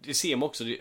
Det 0.00 0.14
ser 0.14 0.36
man 0.36 0.48
också, 0.48 0.64
det, 0.64 0.78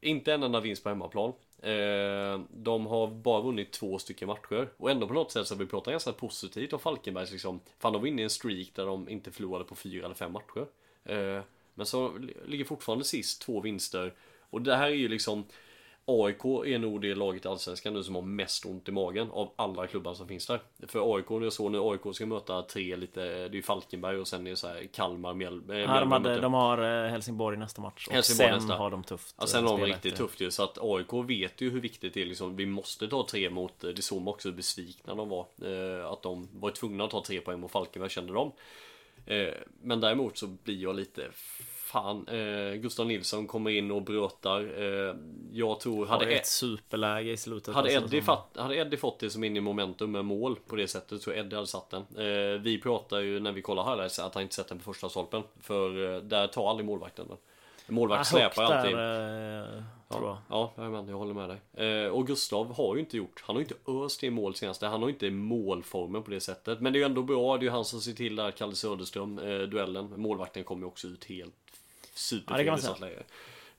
inte 0.00 0.32
en 0.32 0.42
enda 0.42 0.60
vinst 0.60 0.82
på 0.82 0.88
hemmaplan. 0.88 1.32
Eh, 1.64 2.40
de 2.50 2.86
har 2.86 3.06
bara 3.06 3.40
vunnit 3.40 3.72
två 3.72 3.98
stycken 3.98 4.28
matcher 4.28 4.68
och 4.76 4.90
ändå 4.90 5.08
på 5.08 5.14
något 5.14 5.32
sätt 5.32 5.46
så 5.46 5.54
har 5.54 5.58
vi 5.58 5.66
pratat 5.66 5.92
ganska 5.92 6.12
positivt 6.12 6.72
om 6.72 6.78
Falkenbergs 6.78 7.32
liksom. 7.32 7.60
Fan 7.78 7.92
de 7.92 8.02
var 8.02 8.08
inne 8.08 8.22
i 8.22 8.24
en 8.24 8.30
streak 8.30 8.68
där 8.74 8.86
de 8.86 9.08
inte 9.08 9.30
förlorade 9.30 9.64
på 9.64 9.74
fyra 9.74 10.04
eller 10.04 10.14
fem 10.14 10.32
matcher. 10.32 10.66
Eh, 11.04 11.42
men 11.74 11.86
så 11.86 12.18
ligger 12.46 12.64
fortfarande 12.64 13.04
sist 13.04 13.42
två 13.42 13.60
vinster. 13.60 14.14
Och 14.50 14.62
det 14.62 14.76
här 14.76 14.86
är 14.86 14.94
ju 14.94 15.08
liksom 15.08 15.44
AIK 16.06 16.44
är 16.44 16.78
nog 16.78 17.00
det 17.00 17.14
laget 17.14 17.44
i 17.44 17.48
Allsvenskan 17.48 17.94
nu 17.94 18.02
som 18.02 18.14
har 18.14 18.22
mest 18.22 18.66
ont 18.66 18.88
i 18.88 18.92
magen 18.92 19.30
av 19.30 19.52
alla 19.56 19.86
klubbar 19.86 20.14
som 20.14 20.28
finns 20.28 20.46
där. 20.46 20.60
För 20.86 21.16
AIK, 21.16 21.26
jag 21.30 21.52
såg 21.52 21.72
nu 21.72 21.78
AIK 21.80 22.00
ska 22.14 22.26
möta 22.26 22.62
tre 22.62 22.96
lite, 22.96 23.20
det 23.20 23.44
är 23.44 23.54
ju 23.54 23.62
Falkenberg 23.62 24.18
och 24.18 24.28
sen 24.28 24.46
är 24.46 24.50
det 24.50 24.56
så 24.56 24.68
här 24.68 24.88
Kalmar, 24.92 25.34
Mjällby. 25.34 25.74
Ja, 25.74 26.00
de, 26.00 26.12
hade, 26.12 26.40
de 26.40 26.54
har 26.54 27.04
eh, 27.04 27.10
Helsingborg 27.10 27.56
nästa 27.56 27.82
match. 27.82 28.06
Och 28.06 28.14
Helsingborg 28.14 28.48
sen 28.48 28.58
nästa. 28.58 28.74
har 28.74 28.90
de 28.90 29.04
tufft. 29.04 29.34
Ja, 29.38 29.46
sen 29.46 29.66
har 29.66 29.78
de 29.78 29.84
riktigt 29.84 30.12
efter. 30.12 30.24
tufft 30.24 30.40
ju. 30.40 30.50
Så 30.50 30.62
att 30.62 30.78
AIK 30.80 31.12
vet 31.28 31.60
ju 31.60 31.70
hur 31.70 31.80
viktigt 31.80 32.14
det 32.14 32.22
är 32.22 32.26
liksom. 32.26 32.56
Vi 32.56 32.66
måste 32.66 33.08
ta 33.08 33.26
tre 33.30 33.50
mot, 33.50 33.80
det 33.80 34.02
såg 34.02 34.22
man 34.22 34.34
också 34.34 34.48
hur 34.48 34.56
besvikna 34.56 35.14
de 35.14 35.28
var. 35.28 35.46
Eh, 35.62 36.06
att 36.06 36.22
de 36.22 36.48
var 36.52 36.70
tvungna 36.70 37.04
att 37.04 37.10
ta 37.10 37.24
tre 37.24 37.40
poäng 37.40 37.60
mot 37.60 37.70
Falkenberg 37.70 38.10
kände 38.10 38.32
de. 38.32 38.52
Eh, 39.26 39.54
men 39.82 40.00
däremot 40.00 40.38
så 40.38 40.46
blir 40.46 40.82
jag 40.82 40.96
lite 40.96 41.30
Fan, 41.94 42.28
eh, 42.28 42.74
Gustav 42.74 43.06
Nilsson 43.06 43.46
kommer 43.46 43.70
in 43.70 43.90
och 43.90 44.02
brötar. 44.02 44.60
Eh, 44.60 45.14
jag 45.52 45.80
tror, 45.80 46.06
Hade 46.06 46.26
ett 46.26 46.46
superläge 46.46 47.30
i 47.30 47.36
slutet. 47.36 47.74
hade, 47.74 47.92
Eddie 47.92 48.22
fatt, 48.22 48.56
hade 48.56 48.76
Eddie 48.76 48.96
fått 48.96 49.18
det 49.18 49.30
som 49.30 49.44
in 49.44 49.56
i 49.56 49.60
momentum 49.60 50.12
med 50.12 50.24
mål 50.24 50.56
på 50.66 50.76
det 50.76 50.88
sättet 50.88 51.22
så 51.22 51.32
Eddie 51.32 51.54
hade 51.54 51.66
satt 51.66 51.90
den. 51.90 52.02
Eh, 52.02 52.60
vi 52.60 52.80
pratar 52.82 53.20
ju 53.20 53.40
när 53.40 53.52
vi 53.52 53.62
kollar 53.62 53.84
highlights 53.84 54.18
att 54.18 54.34
han 54.34 54.42
inte 54.42 54.54
sett 54.54 54.68
den 54.68 54.78
på 54.78 54.84
första 54.84 55.08
stolpen. 55.08 55.42
För 55.60 56.14
eh, 56.14 56.20
där 56.20 56.46
tar 56.46 56.70
aldrig 56.70 56.86
målvakten 56.86 57.26
den. 57.28 57.36
Målvakt 57.94 58.32
Ja, 58.32 58.38
släpar 58.38 58.62
alltid. 58.62 58.96
där, 58.96 59.76
eh, 59.76 59.82
jag. 60.08 60.36
Ja, 60.48 60.72
jajamän, 60.76 61.08
jag 61.08 61.16
håller 61.16 61.34
med 61.34 61.48
dig. 61.48 61.88
Eh, 61.88 62.08
och 62.08 62.26
Gustav 62.26 62.74
har 62.74 62.94
ju 62.94 63.00
inte 63.00 63.16
gjort, 63.16 63.42
han 63.46 63.56
har 63.56 63.60
ju 63.62 63.66
inte 63.68 63.90
öst 64.04 64.24
i 64.24 64.30
mål 64.30 64.54
senaste, 64.54 64.86
han 64.86 65.00
har 65.02 65.08
ju 65.08 65.14
inte 65.14 65.30
målformen 65.30 66.22
på 66.22 66.30
det 66.30 66.40
sättet. 66.40 66.80
Men 66.80 66.92
det 66.92 66.96
är 66.96 67.00
ju 67.00 67.06
ändå 67.06 67.22
bra, 67.22 67.56
det 67.56 67.62
är 67.62 67.64
ju 67.64 67.70
han 67.70 67.84
som 67.84 68.00
ser 68.00 68.12
till 68.12 68.36
där, 68.36 68.50
Kalle 68.50 68.74
Söderström, 68.74 69.38
eh, 69.38 69.58
duellen. 69.58 70.12
Målvakten 70.16 70.64
kommer 70.64 70.82
ju 70.82 70.86
också 70.86 71.08
ut 71.08 71.24
helt 71.24 71.54
Ja, 71.54 71.63
superfel 72.14 72.66
man 72.66 72.78
i 72.78 72.82
sånt 72.82 73.00
läge. 73.00 73.22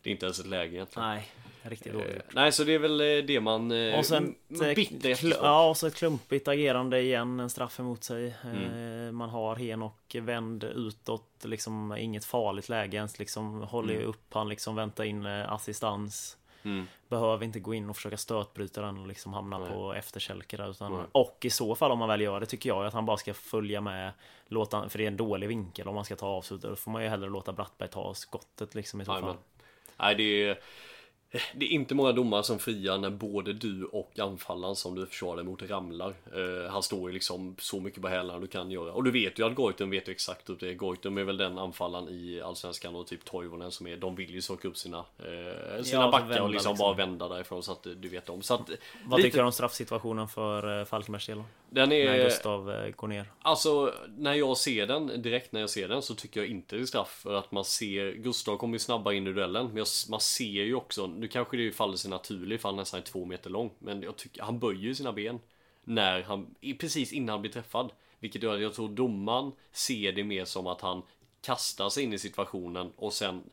Det 0.02 0.10
är 0.10 0.12
inte 0.12 0.26
ens 0.26 0.40
ett 0.40 0.46
läge 0.48 0.76
egentligen. 0.76 1.10
Nej. 1.10 1.28
Riktigt 1.62 1.94
dåligt. 1.94 2.16
Eh, 2.16 2.22
nej, 2.34 2.52
så 2.52 2.64
det 2.64 2.74
är 2.74 2.80
väl 2.80 3.02
eh, 3.02 3.18
det 3.28 3.40
man... 3.42 3.72
eh, 3.72 4.00
Och 4.00 4.06
sen 4.06 4.36
bitter 4.76 5.10
kl- 5.14 5.36
ja, 5.42 5.70
och 5.70 5.78
så 5.78 5.88
ett 5.88 5.96
klumpigt 5.96 6.48
agerande 6.48 7.02
igen, 7.02 7.40
en 7.40 7.50
straff 7.50 7.80
emot 7.80 8.04
sig. 8.04 8.36
Mm. 8.44 9.06
Eh, 9.08 9.12
Man 9.12 9.30
har 9.30 9.56
Henok 9.56 10.16
vänd 10.16 10.64
utåt, 10.64 11.30
liksom 11.44 11.96
inget 11.98 12.26
farligt 12.26 12.70
läge 12.70 12.98
ens, 12.98 13.20
liksom 13.20 13.62
håller 13.62 13.94
Mm. 13.96 14.08
upp 14.08 14.34
han, 14.34 14.50
liksom 14.50 14.76
väntar 14.76 15.04
in 15.04 15.26
eh, 15.26 15.52
assistans. 15.52 16.38
Mm. 16.66 16.88
Behöver 17.08 17.46
inte 17.46 17.60
gå 17.60 17.74
in 17.74 17.90
och 17.90 17.96
försöka 17.96 18.18
stötbryta 18.18 18.82
den 18.82 18.98
och 18.98 19.08
liksom 19.08 19.34
hamna 19.34 19.58
Nej. 19.58 19.70
på 19.70 19.94
efterkälke 19.94 20.58
där. 20.58 20.72
Utan, 20.72 20.92
Nej. 20.94 21.06
och 21.12 21.38
i 21.42 21.50
så 21.50 21.76
fall 21.76 21.92
om 21.92 22.00
man 22.00 22.10
väl 22.10 22.22
gör 22.22 22.40
det 22.40 22.46
tycker 22.46 22.70
jag 22.70 22.86
att 22.86 22.94
han 22.94 23.06
bara 23.06 23.18
ska 23.18 23.34
följa 23.34 23.82
med. 23.82 24.12
Låta, 24.48 24.90
för 24.90 24.98
det 24.98 25.04
är 25.04 25.08
en 25.08 25.18
dålig 25.18 25.48
vinkel 25.48 25.88
om 25.88 25.96
man 25.96 26.06
ska 26.06 26.16
ta 26.16 26.28
avslut. 26.28 26.62
Då 26.62 26.76
får 26.76 26.92
man 26.92 27.04
ju 27.04 27.10
hellre 27.10 27.30
låta 27.30 27.54
Brattberg 27.54 27.90
ta 27.90 28.14
skottet 28.14 28.76
liksom 28.76 29.02
i 29.02 29.06
så 29.06 29.12
fall. 29.12 29.36
Nej, 29.98 30.16
det 30.16 30.24
är, 30.24 30.60
det 31.56 31.66
är 31.66 31.70
inte 31.70 31.96
många 31.96 32.12
domare 32.12 32.44
som 32.44 32.60
friar 32.60 32.98
när 32.98 33.10
både 33.10 33.54
du 33.54 33.86
och 33.86 34.20
anfallaren 34.20 34.76
som 34.76 34.96
du 34.96 35.06
försvarar 35.06 35.44
mot 35.44 35.62
ramlar. 35.62 36.14
Eh, 36.36 36.72
han 36.72 36.84
står 36.84 37.10
ju 37.10 37.14
liksom 37.14 37.56
så 37.60 37.80
mycket 37.80 38.02
på 38.02 38.08
hälarna 38.08 38.40
du 38.40 38.48
kan 38.48 38.72
göra. 38.72 38.94
Och 38.94 39.04
du 39.04 39.12
vet 39.12 39.40
ju 39.40 39.46
att 39.46 39.56
Goitom 39.56 39.90
vet 39.90 40.08
ju 40.08 40.12
exakt 40.12 40.50
hur 40.50 40.56
det 40.56 40.70
är. 40.70 40.74
Goitom 40.74 41.18
är 41.18 41.24
väl 41.24 41.38
den 41.38 41.58
anfallaren 41.58 42.10
i 42.10 42.42
Allsvenskan 42.42 42.96
och 42.96 43.08
typ 43.08 43.26
Toivonen 43.26 43.72
som 43.72 43.88
är, 43.88 43.98
de 43.98 44.16
vill 44.16 44.30
ju 44.34 44.42
söka 44.42 44.68
upp 44.68 44.78
sina, 44.78 44.98
eh, 44.98 45.84
sina 45.84 46.02
Ja, 46.02 46.12
backar 46.12 46.42
och 46.42 46.50
liksom, 46.50 46.72
liksom. 46.72 46.76
bara 46.78 46.94
vända 46.94 47.28
därifrån 47.28 47.64
så 47.64 47.72
att 47.72 47.84
du 47.98 48.10
vet 48.10 48.30
om. 48.30 48.42
Så 48.42 48.54
att, 48.54 48.70
Vad 49.06 49.20
lite- 49.20 49.28
tycker 49.30 49.38
du 49.40 49.46
om 49.46 49.52
straffsituationen 49.52 50.28
för 50.28 50.80
eh, 50.80 50.86
Falkenbergs 50.86 51.26
del? 51.28 51.44
Den 51.70 51.90
När 51.90 51.96
är, 51.96 52.24
Gustav 52.24 52.72
eh, 52.72 52.90
går 52.96 53.08
ner. 53.08 53.26
Alltså, 53.42 53.94
när 54.18 54.34
jag 54.34 54.58
ser 54.58 54.88
den, 54.88 55.22
direkt 55.22 55.52
när 55.52 55.60
jag 55.62 55.70
ser 55.70 55.88
den 55.88 56.02
så 56.02 56.16
tycker 56.16 56.40
jag 56.40 56.50
inte 56.50 56.76
det 56.76 56.82
är 56.82 56.86
straff 56.86 57.20
för 57.24 57.34
att 57.34 57.52
man 57.52 57.66
ser 57.66 58.12
Gustav 58.12 58.58
kommer 58.58 58.74
ju 58.74 58.80
snabbare 58.80 59.16
in 59.16 59.28
i 59.28 59.34
duellen 59.34 59.68
men 59.68 59.78
jag, 59.78 59.88
man 60.10 60.20
ser 60.20 60.44
ju 60.64 60.76
också, 60.76 61.08
nu 61.26 61.30
kanske 61.30 61.58
det 61.58 61.72
faller 61.72 61.98
sig 61.98 62.10
naturligt 62.10 62.62
för 62.62 62.70
han 62.70 62.76
nästan 62.76 63.00
är 63.00 63.04
två 63.04 63.26
meter 63.26 63.50
lång 63.50 63.72
men 63.80 64.02
jag 64.02 64.16
tycker, 64.16 64.42
han 64.42 64.60
böjer 64.60 64.82
ju 64.82 64.96
sina 64.96 65.14
ben 65.14 65.40
när 65.84 66.22
han, 66.22 66.56
precis 66.80 67.14
innan 67.14 67.30
han 67.30 67.42
blir 67.42 67.52
träffad 67.52 67.92
vilket 68.20 68.44
gör 68.44 68.56
att 68.56 68.62
jag 68.62 68.74
tror 68.74 68.90
domaren 68.90 69.52
ser 69.72 70.12
det 70.12 70.24
mer 70.24 70.46
som 70.46 70.68
att 70.68 70.82
han 70.82 71.02
kastar 71.42 71.90
sig 71.90 72.04
in 72.04 72.14
i 72.14 72.20
situationen 72.20 72.92
och 72.96 73.14
sen 73.14 73.44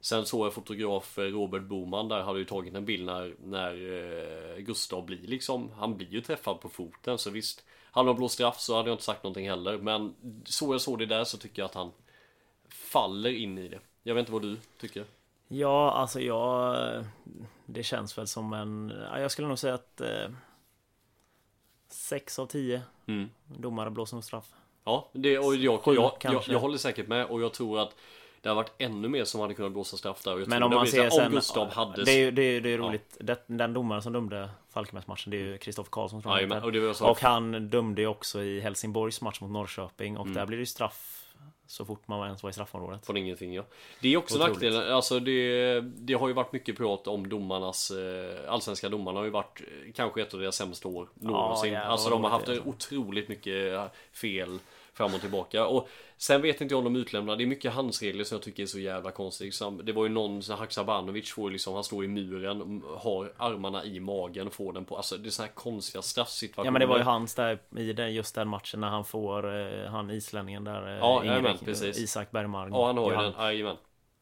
Sen 0.00 0.26
såg 0.26 0.46
jag 0.46 0.54
fotograf 0.54 1.18
Robert 1.18 1.62
Boman 1.62 2.08
där 2.08 2.22
hade 2.22 2.38
ju 2.38 2.44
tagit 2.44 2.74
en 2.74 2.84
bild 2.84 3.06
när, 3.06 3.34
när 3.44 3.72
eh, 3.72 4.58
Gustav 4.58 5.06
blir 5.06 5.26
liksom, 5.26 5.70
han 5.76 5.96
blir 5.96 6.08
ju 6.12 6.20
träffad 6.20 6.60
på 6.60 6.68
foten 6.68 7.18
så 7.18 7.30
visst 7.30 7.64
Hade 7.90 8.08
de 8.08 8.16
blåst 8.16 8.34
straff 8.34 8.60
så 8.60 8.76
hade 8.76 8.88
jag 8.88 8.94
inte 8.94 9.04
sagt 9.04 9.22
någonting 9.22 9.48
heller 9.48 9.78
men 9.78 10.14
så 10.44 10.74
jag 10.74 10.80
såg 10.80 10.98
det 10.98 11.06
där 11.06 11.24
så 11.24 11.38
tycker 11.38 11.62
jag 11.62 11.66
att 11.66 11.74
han 11.74 11.92
faller 12.68 13.30
in 13.30 13.58
i 13.58 13.68
det. 13.68 13.80
Jag 14.02 14.14
vet 14.14 14.22
inte 14.22 14.32
vad 14.32 14.42
du 14.42 14.56
tycker. 14.78 15.04
Ja, 15.48 15.90
alltså 15.92 16.20
jag... 16.20 16.76
Det 17.66 17.82
känns 17.82 18.18
väl 18.18 18.26
som 18.26 18.52
en... 18.52 18.92
ja, 19.12 19.20
Jag 19.20 19.30
skulle 19.30 19.48
nog 19.48 19.58
säga 19.58 19.74
att... 19.74 20.00
Eh, 20.00 20.28
sex 21.88 22.38
av 22.38 22.46
tio 22.46 22.82
Mm. 23.08 23.30
domare 23.46 23.90
blåser 23.90 24.16
nog 24.16 24.24
straff. 24.24 24.48
Ja, 24.84 25.08
det, 25.12 25.38
och 25.38 25.56
jag, 25.56 25.80
jag, 25.86 26.12
jag, 26.22 26.42
jag 26.48 26.58
håller 26.58 26.78
säkert 26.78 27.08
med 27.08 27.26
och 27.26 27.42
jag 27.42 27.52
tror 27.54 27.78
att 27.80 27.96
det 28.40 28.48
har 28.48 28.56
varit 28.56 28.72
ännu 28.78 29.08
mer 29.08 29.24
som 29.24 29.40
hade 29.40 29.54
kunnat 29.54 29.72
blåsa 29.72 29.96
straff 29.96 30.22
där. 30.24 30.44
Men 30.46 30.62
om 30.62 30.70
man 30.70 30.86
ser 30.86 31.10
sen... 31.10 31.26
Om 31.26 31.32
Gustav 31.32 31.70
hade... 31.72 32.04
Det 32.04 32.10
är 32.12 32.18
ju 32.18 32.30
det 32.30 32.42
är, 32.42 32.60
det 32.60 32.68
är 32.70 32.78
roligt. 32.78 33.16
Det, 33.20 33.44
den 33.46 33.72
domaren 33.72 34.02
som 34.02 34.12
dömde 34.12 34.50
Falkenbergsmatchen, 34.70 35.30
det 35.30 35.36
är 35.36 35.40
ju 35.40 35.58
Kristoffer 35.58 35.90
Karlsson 35.90 36.22
tror 36.22 36.32
jag 36.34 36.38
Jajamän, 36.38 36.74
heter. 36.74 37.02
och 37.04 37.10
Och 37.10 37.20
han 37.20 37.70
dömde 37.70 38.00
ju 38.02 38.06
också 38.08 38.42
i 38.42 38.60
Helsingborgs 38.60 39.20
match 39.20 39.40
mot 39.40 39.50
Norrköping 39.50 40.14
Mm. 40.14 40.20
och 40.20 40.28
där 40.28 40.46
blir 40.46 40.56
det 40.58 40.62
ju 40.62 40.66
straff 40.66 41.25
så 41.66 41.84
fort 41.84 42.08
man 42.08 42.26
ens 42.26 42.42
var 42.42 42.50
i 42.50 42.52
straffområdet. 42.52 43.06
Från 43.06 43.16
ingenting 43.16 43.54
ja. 43.54 43.64
Det 44.00 44.12
är 44.12 44.16
också 44.16 44.34
Otroligt. 44.34 44.52
nackdelen, 44.52 44.92
alltså 44.92 45.20
det, 45.20 45.80
det 45.80 46.14
har 46.14 46.28
ju 46.28 46.34
varit 46.34 46.52
mycket 46.52 46.76
prat 46.76 47.06
om 47.06 47.28
domarnas, 47.28 47.90
eh, 47.90 48.52
allsvenska 48.52 48.88
domarna 48.88 49.18
har 49.18 49.24
ju 49.24 49.30
varit 49.30 49.60
eh, 49.60 49.92
kanske 49.92 50.22
ett 50.22 50.34
av 50.34 50.40
deras 50.40 50.56
sämsta 50.56 50.88
år 50.88 51.08
någonsin. 51.14 51.72
jävlar 51.72 51.90
alltså 51.90 52.10
vad 52.10 52.18
de 52.18 52.24
har 52.24 52.30
haft 52.30 52.46
det 52.46 52.60
otroligt 52.60 53.28
mycket 53.28 53.72
eh, 53.72 53.84
fel 54.12 54.58
fram 54.92 55.14
och 55.14 55.20
tillbaka. 55.20 55.66
Och 55.66 55.88
sen 56.18 56.42
vet 56.42 56.60
inte 56.60 56.74
jag 56.74 56.78
om 56.86 56.92
de 56.92 57.00
utlämnar, 57.00 57.36
det 57.36 57.44
är 57.44 57.46
mycket 57.46 57.72
handsregler 57.72 58.24
som 58.24 58.34
jag 58.34 58.42
tycker 58.42 58.62
är 58.62 58.66
så 58.66 58.78
jävla 58.78 59.10
konstigt. 59.10 59.60
Det 59.84 59.92
var 59.92 60.02
ju 60.04 60.08
någon, 60.08 60.42
Haksabanovic 60.58 61.30
får 61.32 61.50
liksom, 61.50 61.74
han 61.74 61.84
står 61.84 62.04
i 62.04 62.08
muren, 62.08 62.82
har 62.98 63.32
armarna 63.36 63.84
i 63.84 64.00
magen 64.00 64.46
och 64.46 64.52
får 64.52 64.72
den 64.72 64.84
på, 64.84 64.96
alltså 64.96 65.16
det 65.16 65.28
är 65.28 65.30
så 65.30 65.42
här 65.42 65.50
konstiga 65.50 66.02
straffsituationer. 66.02 66.66
Ja 66.66 66.70
men 66.70 66.80
det 66.80 66.86
var 66.86 66.98
ju 66.98 67.02
hans 67.02 67.34
där 67.34 67.58
i 67.76 67.92
den, 67.92 68.14
just 68.14 68.34
den 68.34 68.48
matchen 68.48 68.80
när 68.80 68.88
han 68.88 69.04
får 69.04 69.60
eh, 69.60 69.90
han 69.90 70.10
islänningen 70.10 70.64
där. 70.64 70.88
eh, 70.92 70.98
Ja, 70.98 71.24
jajamän, 71.24 71.58
precis. 71.64 71.98
Isak 71.98 72.30
Bergmark. 72.30 72.72
Ja 72.72 72.86
han 72.86 72.98
har 72.98 73.10
ju 73.10 73.16
den, 73.16 73.32
jajamän. 73.38 73.76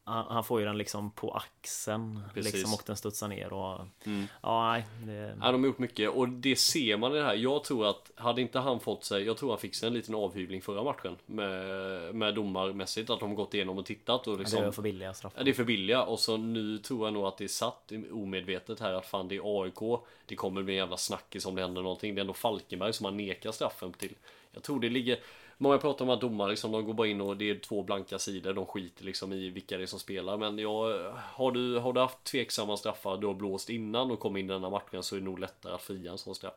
Han, 0.07 0.25
han 0.29 0.43
får 0.43 0.59
ju 0.59 0.65
den 0.65 0.77
liksom 0.77 1.11
på 1.11 1.31
axeln 1.31 2.21
Precis. 2.33 2.53
liksom 2.53 2.73
och 2.73 2.81
den 2.85 2.95
studsar 2.97 3.27
ner 3.27 3.53
och 3.53 3.79
Mm. 4.05 4.25
ja 4.41 4.71
nej. 4.71 4.85
Det, 5.05 5.37
Ja, 5.41 5.51
de 5.51 5.61
har 5.63 5.67
gjort 5.67 5.79
mycket 5.79 6.09
och 6.09 6.29
det 6.29 6.55
ser 6.55 6.97
man 6.97 7.11
i 7.11 7.15
det 7.15 7.23
här. 7.23 7.35
Jag 7.35 7.63
tror 7.63 7.89
att 7.89 8.11
hade 8.15 8.41
inte 8.41 8.59
han 8.59 8.79
fått 8.79 9.03
sig, 9.03 9.23
jag 9.23 9.37
tror 9.37 9.49
han 9.49 9.59
fick 9.59 9.75
sig 9.75 9.87
en 9.87 9.93
liten 9.93 10.15
avhyvling 10.15 10.61
förra 10.61 10.83
matchen 10.83 11.15
med, 11.25 12.15
med 12.15 12.35
domarmässigt 12.35 13.09
att 13.09 13.19
de 13.19 13.35
gått 13.35 13.53
igenom 13.53 13.77
och 13.77 13.85
tittat 13.85 14.27
och 14.27 14.33
det 14.33 14.39
liksom 14.39 14.63
är 14.63 14.71
för 14.71 14.81
billiga 14.81 15.13
straffar. 15.13 15.39
Ja, 15.39 15.43
det 15.43 15.51
är 15.51 15.53
för 15.53 15.63
billiga 15.63 16.03
och 16.03 16.19
så 16.19 16.37
nu 16.37 16.77
tror 16.77 17.07
jag 17.07 17.13
nog 17.13 17.25
att 17.25 17.37
det 17.37 17.43
är 17.43 17.47
satt 17.47 17.91
omedvetet 18.11 18.79
här 18.79 18.93
att 18.93 19.05
fan 19.05 19.27
det 19.27 19.35
är 19.35 19.61
AIK 19.63 20.01
Det 20.25 20.35
kommer 20.35 20.63
bli 20.63 20.73
en 20.73 20.77
jävla 20.79 20.97
snackis 20.97 21.45
om 21.45 21.55
det 21.55 21.61
händer 21.61 21.81
någonting 21.81 22.15
Det 22.15 22.19
är 22.19 22.21
ändå 22.21 22.33
Falkenberg 22.33 22.93
som 22.93 23.05
har 23.05 23.11
nekat 23.11 23.55
straffen 23.55 23.93
till 23.93 24.13
Jag 24.51 24.63
tror 24.63 24.79
det 24.79 24.89
ligger 24.89 25.19
Många 25.57 25.77
pratar 25.77 26.05
om 26.05 26.11
att 26.11 26.21
domare 26.21 26.49
liksom, 26.49 26.71
de 26.71 26.85
går 26.85 26.93
bara 26.93 27.07
in 27.07 27.21
och 27.21 27.37
det 27.37 27.49
är 27.49 27.59
två 27.59 27.83
blanka 27.83 28.19
sidor 28.19 28.53
De 28.53 28.65
skiter 28.65 29.05
liksom 29.05 29.33
i 29.33 29.49
vilka 29.49 29.77
det 29.77 29.83
är 29.83 29.87
som 29.87 29.99
spelar. 29.99 30.37
Men 30.37 30.59
jag, 30.59 31.11
har, 31.15 31.51
du, 31.51 31.77
har 31.77 31.93
du 31.93 31.99
haft 31.99 32.23
tveksamma 32.23 32.77
straffar 32.77 33.17
du 33.17 33.27
har 33.27 33.33
blåst 33.33 33.69
innan 33.69 34.11
och 34.11 34.19
kom 34.19 34.37
in 34.37 34.49
i 34.49 34.53
denna 34.53 34.69
matchen 34.69 35.03
så 35.03 35.15
är 35.15 35.19
det 35.19 35.25
nog 35.25 35.39
lättare 35.39 35.73
att 35.73 35.81
fria 35.81 36.11
en 36.11 36.17
sån 36.17 36.35
straff. 36.35 36.53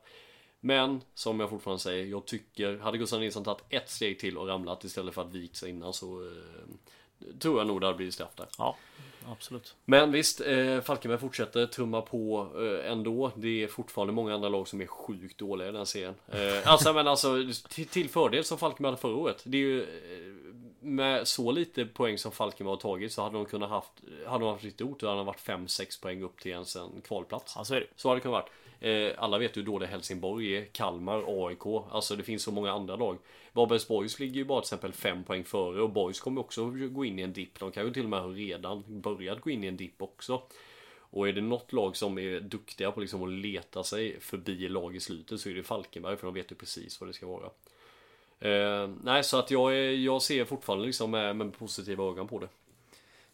Men 0.61 1.01
som 1.15 1.41
jag 1.41 1.51
fortfarande 1.51 1.83
säger, 1.83 2.07
jag 2.07 2.25
tycker 2.27 2.79
Hade 2.79 2.99
Gustav 2.99 3.21
Nilsson 3.21 3.45
tagit 3.45 3.65
ett 3.69 3.91
steg 3.91 4.19
till 4.19 4.39
och 4.39 4.49
ramlat 4.49 4.85
istället 4.85 5.15
för 5.15 5.23
att 5.23 5.33
vikt 5.35 5.57
sig 5.57 5.71
innan 5.71 5.93
så 5.93 6.23
eh, 6.23 6.75
Tror 7.39 7.59
jag 7.59 7.67
nog 7.67 7.81
det 7.81 7.87
hade 7.87 7.97
blivit 7.97 8.15
straff 8.15 8.35
där. 8.37 8.47
Ja, 8.59 8.77
absolut. 9.33 9.76
men 9.85 10.12
visst, 10.12 10.41
eh, 10.41 10.81
Falkenberg 10.81 11.20
fortsätter 11.20 11.66
trumma 11.66 12.03
på 12.03 12.49
eh, 12.57 12.93
ändå. 12.93 13.33
Det 13.37 13.62
är 13.62 13.68
fortfarande 13.68 14.12
många 14.12 14.35
andra 14.35 14.49
lag 14.49 14.68
som 14.68 14.81
är 14.81 14.87
sjukt 14.87 15.39
dåliga 15.39 15.68
i 15.68 15.72
den 15.72 15.87
serien. 15.87 16.14
Eh, 16.29 16.39
alltså 16.68 16.93
men 16.93 17.09
alltså 17.09 17.45
till, 17.68 17.89
till 17.89 18.09
fördel 18.09 18.45
som 18.45 18.59
Falkenberg 18.59 18.91
hade 18.91 19.01
förra 19.01 19.16
året. 19.16 19.43
Det 19.45 19.57
är 19.57 19.62
ju 19.62 19.83
eh, 19.83 19.89
med 20.81 21.29
så 21.29 21.51
lite 21.51 21.87
poäng 21.87 22.18
som 22.18 22.33
Falkenberg 22.33 22.72
har 22.72 22.81
tagit 22.81 23.12
så 23.12 23.22
hade 23.22 23.35
de 23.35 23.47
kunnat 23.47 23.70
haft, 23.70 23.93
hade 24.26 24.45
de 24.45 24.53
haft 24.53 24.81
ort, 24.81 25.01
då 25.01 25.07
hade 25.07 25.18
de 25.18 25.26
varit 25.26 25.47
5-6 25.47 26.03
poäng 26.03 26.22
upp 26.22 26.41
till 26.41 26.53
ens 26.53 26.76
en 26.76 27.01
kvalplats. 27.05 27.53
Ja, 27.57 27.64
så 27.64 27.74
är 27.74 27.81
det. 27.81 27.87
Så 27.97 28.09
hade 28.09 28.18
det 28.18 28.22
kunnat 28.22 28.43
varit. 28.43 28.51
Eh, 28.81 29.12
alla 29.18 29.39
vet 29.39 29.57
ju 29.57 29.61
hur 29.61 29.66
dåliga 29.66 29.89
Helsingborg 29.89 30.57
är, 30.57 30.64
Kalmar, 30.64 31.24
AIK, 31.26 31.66
alltså 31.91 32.16
det 32.16 32.22
finns 32.22 32.43
så 32.43 32.53
många 32.53 32.72
andra 32.72 32.97
lag. 32.97 33.18
Varbergs 33.53 33.89
Boys 33.89 34.20
ligger 34.20 34.35
ju 34.35 34.45
bara 34.45 34.61
till 34.61 34.66
exempel 34.66 34.93
5 34.93 35.24
poäng 35.24 35.45
före 35.45 35.83
och 35.83 35.91
Boys 35.91 36.20
kommer 36.20 36.41
också 36.41 36.70
gå 36.70 37.05
in 37.05 37.18
i 37.18 37.22
en 37.22 37.33
dipp. 37.33 37.59
De 37.59 37.70
kan 37.70 37.87
ju 37.87 37.93
till 37.93 38.05
och 38.05 38.11
med 38.11 38.20
ha 38.20 38.29
redan 38.29 38.85
börjat 38.87 39.41
gå 39.41 39.51
in 39.51 39.64
i 39.64 39.66
en 39.66 39.76
dipp 39.76 40.03
också. 40.03 40.43
Och 41.11 41.29
är 41.29 41.33
det 41.33 41.41
något 41.41 41.72
lag 41.72 41.97
som 41.97 42.18
är 42.18 42.41
duktiga 42.41 42.93
på 42.93 43.01
liksom 43.01 43.22
att 43.22 43.31
leta 43.31 43.85
sig 43.85 44.20
förbi 44.20 44.68
lag 44.68 44.97
i 44.97 45.01
slutet 45.01 45.41
så 45.41 45.49
är 45.49 45.55
det 45.55 45.62
Falkenberg 45.62 46.16
för 46.16 46.26
de 46.26 46.35
vet 46.35 46.53
ju 46.53 46.57
precis 46.57 47.01
vad 47.01 47.09
det 47.09 47.12
ska 47.12 47.26
vara. 47.26 47.51
Eh, 48.41 48.91
nej, 49.03 49.24
så 49.24 49.39
att 49.39 49.51
jag, 49.51 49.76
är, 49.76 49.91
jag 49.91 50.22
ser 50.22 50.45
fortfarande 50.45 50.87
liksom 50.87 51.11
med, 51.11 51.37
med 51.37 51.59
positiva 51.59 52.05
ögon 52.05 52.29
på 52.29 52.39
det. 52.39 52.49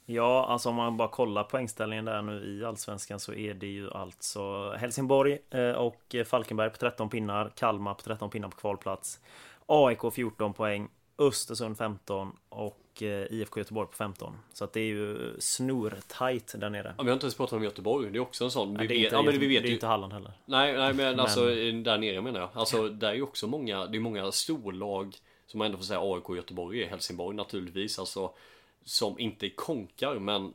Ja, 0.07 0.46
alltså 0.46 0.68
om 0.68 0.74
man 0.74 0.96
bara 0.96 1.09
kollar 1.09 1.44
poängställningen 1.44 2.05
där 2.05 2.22
nu 2.22 2.44
i 2.61 2.64
Allsvenskan 2.64 3.20
så 3.20 3.34
är 3.34 3.55
det 3.55 3.66
ju 3.66 3.90
alltså 3.90 4.72
Helsingborg 4.72 5.38
eh, 5.50 5.70
och 5.70 6.16
Falkenberg 6.26 6.70
på 6.70 6.76
13 6.76 7.09
pinnar, 7.11 7.52
Kalmar 7.57 7.94
på 7.94 8.02
13 8.02 8.30
pinnar 8.30 8.48
på 8.48 8.57
kvalplats, 8.57 9.20
AIK 9.66 10.00
14 10.14 10.52
poäng, 10.52 10.88
Östersund 11.18 11.78
15 11.78 12.32
och 12.48 13.02
eh, 13.02 13.07
IFK 13.32 13.61
Göteborg 13.61 13.88
på 13.88 13.94
15. 13.94 14.36
Så 14.52 14.64
att 14.64 14.72
det 14.72 14.80
är 14.80 14.84
ju 14.84 15.34
snortajt 15.38 16.55
där 16.59 16.70
nere. 16.70 16.94
Ja, 16.98 17.02
vi 17.02 17.09
har 17.11 17.14
inte 17.14 17.24
ens 17.26 17.36
pratat 17.36 17.52
om 17.52 17.64
Göteborg, 17.64 18.11
det 18.11 18.18
är 18.18 18.20
också 18.20 18.44
en 18.44 18.50
sån. 18.50 18.70
Vi 18.70 18.76
Nej, 18.76 18.86
vet, 18.86 18.96
inte, 18.96 19.16
ja, 19.16 19.22
men 19.22 19.38
vi 19.40 19.46
vet 19.46 19.62
det 19.62 19.66
är 19.66 19.68
ju, 19.68 19.74
inte 19.74 19.86
Halland 19.86 20.12
heller. 20.12 20.32
Nej, 20.44 20.72
nej 20.72 20.94
men 20.94 20.96
Men- 20.96 21.20
alltså 21.20 21.44
där 21.44 21.98
nere 21.98 22.20
menar 22.20 22.40
jag. 22.40 22.48
Alltså 22.52 22.88
där 22.88 23.09
är 23.09 23.14
ju 23.14 23.22
också 23.22 23.46
många, 23.46 23.86
det 23.86 23.98
är 23.98 24.00
många 24.00 24.32
storlag 24.32 25.16
som 25.46 25.59
man 25.59 25.66
ändå 25.66 25.78
får 25.78 25.84
säga 25.84 26.00
AIK 26.02 26.28
och 26.28 26.36
Göteborg 26.36 26.82
är, 26.82 26.88
Helsingborg 26.88 27.36
naturligtvis. 27.36 27.98
Alltså 27.98 28.30
som 28.85 29.18
inte 29.18 29.51
konkar 29.51 30.18
men 30.18 30.53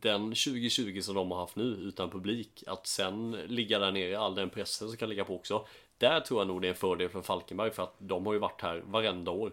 den 0.00 0.22
2020 0.22 1.00
som 1.02 1.14
de 1.14 1.30
har 1.30 1.38
haft 1.38 1.56
nu 1.56 1.64
utan 1.64 2.10
publik, 2.10 2.64
att 2.66 2.86
sen 2.86 3.30
ligga 3.46 3.78
där 3.78 3.92
nere, 3.92 4.18
all 4.18 4.34
den 4.34 4.50
pressen 4.50 4.88
som 4.88 4.96
kan 4.96 5.08
ligga 5.08 5.24
på 5.24 5.34
också. 5.34 5.66
Där 5.98 6.20
tror 6.20 6.40
jag 6.40 6.48
nog 6.48 6.62
det 6.62 6.66
är 6.66 6.70
en 6.70 6.74
fördel 6.74 7.08
för 7.08 7.22
Falkenberg 7.22 7.70
för 7.70 7.82
att 7.82 7.94
de 7.98 8.26
har 8.26 8.32
ju 8.32 8.38
varit 8.38 8.62
här 8.62 8.82
varenda 8.86 9.30
år. 9.30 9.52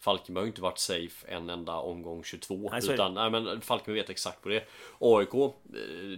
Falkenberg 0.00 0.42
har 0.42 0.46
ju 0.46 0.50
inte 0.50 0.62
varit 0.62 0.78
safe 0.78 1.26
en 1.28 1.50
enda 1.50 1.76
omgång 1.76 2.24
22 2.24 2.70
Nej, 2.72 2.80
utan 2.94 3.14
nej, 3.14 3.30
men 3.30 3.60
Falkenberg 3.60 4.00
vet 4.00 4.10
exakt 4.10 4.42
på 4.42 4.48
det. 4.48 4.64
AIK, 4.98 5.34
eh, 5.34 5.50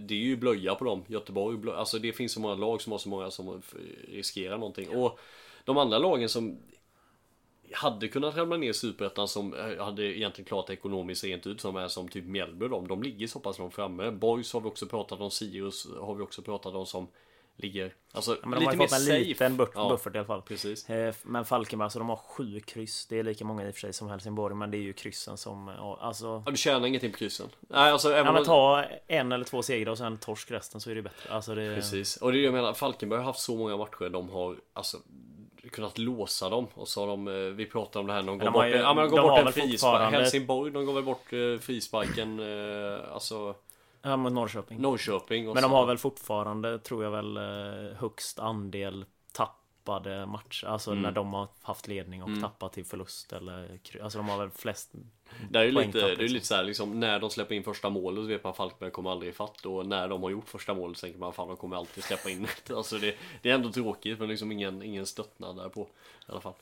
det 0.01 0.15
är 0.15 0.19
ju 0.19 0.37
blöja 0.37 0.75
på 0.75 0.85
dem. 0.85 1.05
Göteborg, 1.07 1.57
blö, 1.57 1.77
alltså 1.77 1.99
det 1.99 2.13
finns 2.13 2.33
så 2.33 2.41
många 2.41 2.55
lag 2.55 2.83
som 2.83 2.93
har 2.93 2.99
så 2.99 3.09
många 3.09 3.31
som 3.31 3.63
riskerar 4.09 4.59
någonting. 4.59 4.89
Och 4.89 5.19
de 5.65 5.79
andra 5.79 5.99
lagen 5.99 6.29
som 6.29 6.59
hade 7.73 8.09
kunnat 8.09 8.37
ramla 8.37 8.57
ner 8.57 8.71
i 8.71 8.75
Superettan 8.75 9.29
som 9.29 9.55
eh, 9.55 9.85
hade 9.85 10.03
egentligen 10.19 10.47
klarat 10.49 10.71
ekonomiskt 10.71 11.25
rent 11.25 11.47
ut 11.47 11.61
som 11.61 11.77
är 11.77 11.89
som 11.89 12.09
typ 12.09 12.25
Mjällby 12.25 12.69
de. 12.69 12.89
De 12.89 13.03
ligger 13.03 13.27
så 13.27 13.41
pass 13.41 13.59
långt 13.59 13.75
framme. 13.75 14.11
Boys 14.11 14.53
har 14.53 14.61
vi 14.61 14.69
också 14.69 14.87
pratat 14.87 15.21
om, 15.21 15.31
Sirius 15.31 15.87
har 16.01 16.15
vi 16.15 16.23
också 16.23 16.43
pratat 16.43 16.75
om 16.75 16.87
som 16.87 17.09
ligger 17.59 17.95
alltså, 18.13 18.31
Ja, 18.43 18.49
men 18.49 18.59
de 18.61 18.65
har 18.67 18.73
lite 18.73 18.75
ju 18.75 18.79
mer 18.79 18.87
fått 18.89 18.99
en 18.99 19.05
safe. 19.07 19.19
liten 19.19 19.57
buff- 19.61 19.71
Ja, 19.75 19.89
buffert 19.89 20.15
i 20.15 20.19
alla 20.19 20.27
fall. 20.27 20.43
Precis. 20.43 20.91
Eh, 20.91 21.15
Men 21.23 21.45
Falkenberg, 21.45 21.85
alltså 21.85 21.99
de 21.99 22.09
har 22.09 22.17
sju 22.17 22.61
kryss. 22.61 23.07
Det 23.07 23.19
är 23.19 23.23
lika 23.23 23.45
många 23.45 23.67
i 23.67 23.71
och 23.71 23.75
för 23.75 23.81
sig 23.81 23.93
som 23.93 24.09
Helsingborg, 24.09 24.55
men 24.55 24.71
det 24.71 24.77
är 24.77 24.83
ju 24.83 24.93
kryssen 24.93 25.37
som... 25.37 25.69
ja, 25.79 25.99
Alltså... 26.01 26.43
Ja, 26.47 26.51
du 26.51 26.57
tjänar 26.57 26.87
ingenting 26.87 27.13
på 27.13 27.19
kryssen. 27.19 27.49
Nej, 27.61 27.91
alltså 27.93 28.09
även 28.13 28.27
Ja 28.27 28.33
men 28.33 28.45
ta 28.45 28.85
en 29.07 29.33
eller 29.33 29.45
två 29.45 29.63
segrar 29.63 29.91
och 29.93 29.99
sen 29.99 30.19
torsk 30.19 30.51
resten 30.51 30.81
så 30.81 30.91
är 30.91 30.95
det 30.95 31.03
bättre. 31.03 31.31
Alltså 31.35 31.55
det... 31.55 31.75
Precis, 31.75 32.17
och 32.17 32.33
det 32.33 32.39
är 32.39 32.41
det 32.41 32.45
jag 32.45 32.55
menar, 32.55 32.73
Falkenberg 32.75 33.19
har 33.19 33.25
haft 33.27 33.41
så 33.41 33.57
många 33.57 33.77
matcher 33.77 34.09
de 34.11 34.29
har 34.31 34.57
alltså 34.73 34.99
kunnat 35.71 35.99
låsa 35.99 36.49
dem. 36.49 36.67
Och 36.75 36.89
så 36.89 37.01
har 37.01 37.07
de, 37.07 37.29
eh, 37.29 37.35
vi 37.35 37.67
pratade 37.67 38.01
om 38.01 38.07
det 38.07 38.13
här, 38.13 38.23
de 38.23 38.39
går 38.39 38.45
de 38.45 38.53
bort, 38.53 38.67
ju- 38.67 38.71
ja, 38.71 38.95
men 38.95 39.05
de 39.05 39.11
går 39.11 39.17
de 39.17 39.29
bort 39.29 39.39
en 39.39 39.53
frispark, 39.53 40.13
Helsingborg, 40.13 40.73
de 40.73 40.87
går 40.87 40.93
väl 40.95 41.05
bort 41.05 41.33
eh, 41.33 41.59
frisparken, 41.61 42.41
eh, 42.41 43.13
alltså 43.15 43.55
Ja, 44.03 44.17
mot 44.17 44.33
Norrköping. 44.33 44.81
Norrköping 44.81 45.45
Men 45.55 45.63
de 45.63 45.73
har 45.73 45.87
väl 45.87 45.99
fortfarande, 45.99 46.79
tror 46.79 47.05
jag 47.05 47.11
väl, 47.11 47.39
högst 47.99 48.39
andel 48.39 49.05
tappade 49.87 50.27
matcher. 50.27 50.67
Alltså 50.67 50.91
Mm. 50.91 51.03
när 51.03 51.11
de 51.13 51.33
har 51.35 51.49
haft 51.63 51.89
ledning 51.89 52.23
och 52.23 52.41
tappat 52.41 52.73
till 52.73 52.85
förlust 52.85 53.33
eller... 53.33 53.79
Alltså 54.03 54.19
de 54.19 54.29
har 54.29 54.39
väl 54.39 54.51
flest... 54.51 54.91
Det 55.51 55.59
är 55.59 55.65
ju 55.65 55.71
lite, 55.71 55.99
det 55.99 56.05
är 56.05 56.09
ju 56.09 56.17
liksom. 56.17 56.35
lite 56.35 56.47
så 56.47 56.55
här, 56.55 56.65
liksom, 56.65 57.01
när 57.01 57.19
de 57.21 57.31
släpper 57.31 57.55
in 57.55 57.65
första 57.65 57.91
målet 57.91 58.25
så 58.25 58.29
vet 58.29 58.45
man 58.45 58.51
att 58.51 58.57
Falkenberg 58.57 58.91
kommer 58.91 59.11
aldrig 59.11 59.31
ifatt 59.31 59.67
och 59.67 59.87
när 59.87 60.09
de 60.09 60.23
har 60.23 60.31
gjort 60.31 60.49
första 60.49 60.75
målet 60.75 60.97
så 60.97 61.01
tänker 61.07 61.19
man 61.21 61.33
fan 61.33 61.49
de 61.49 61.57
kommer 61.57 61.77
alltid 61.77 62.05
släppa 62.05 62.31
in 62.31 62.45
ett. 62.45 62.71
Alltså 62.77 62.99
det, 62.99 63.17
det 63.43 63.51
är 63.51 63.55
ändå 63.55 63.73
tråkigt 63.73 64.19
men 64.19 64.29
liksom 64.29 64.53
ingen, 64.53 64.83
ingen 64.83 65.07
stöttnad 65.07 65.57
där 65.57 65.69
på 65.69 65.81
i 66.29 66.33
alla 66.33 66.41
fall. 66.41 66.55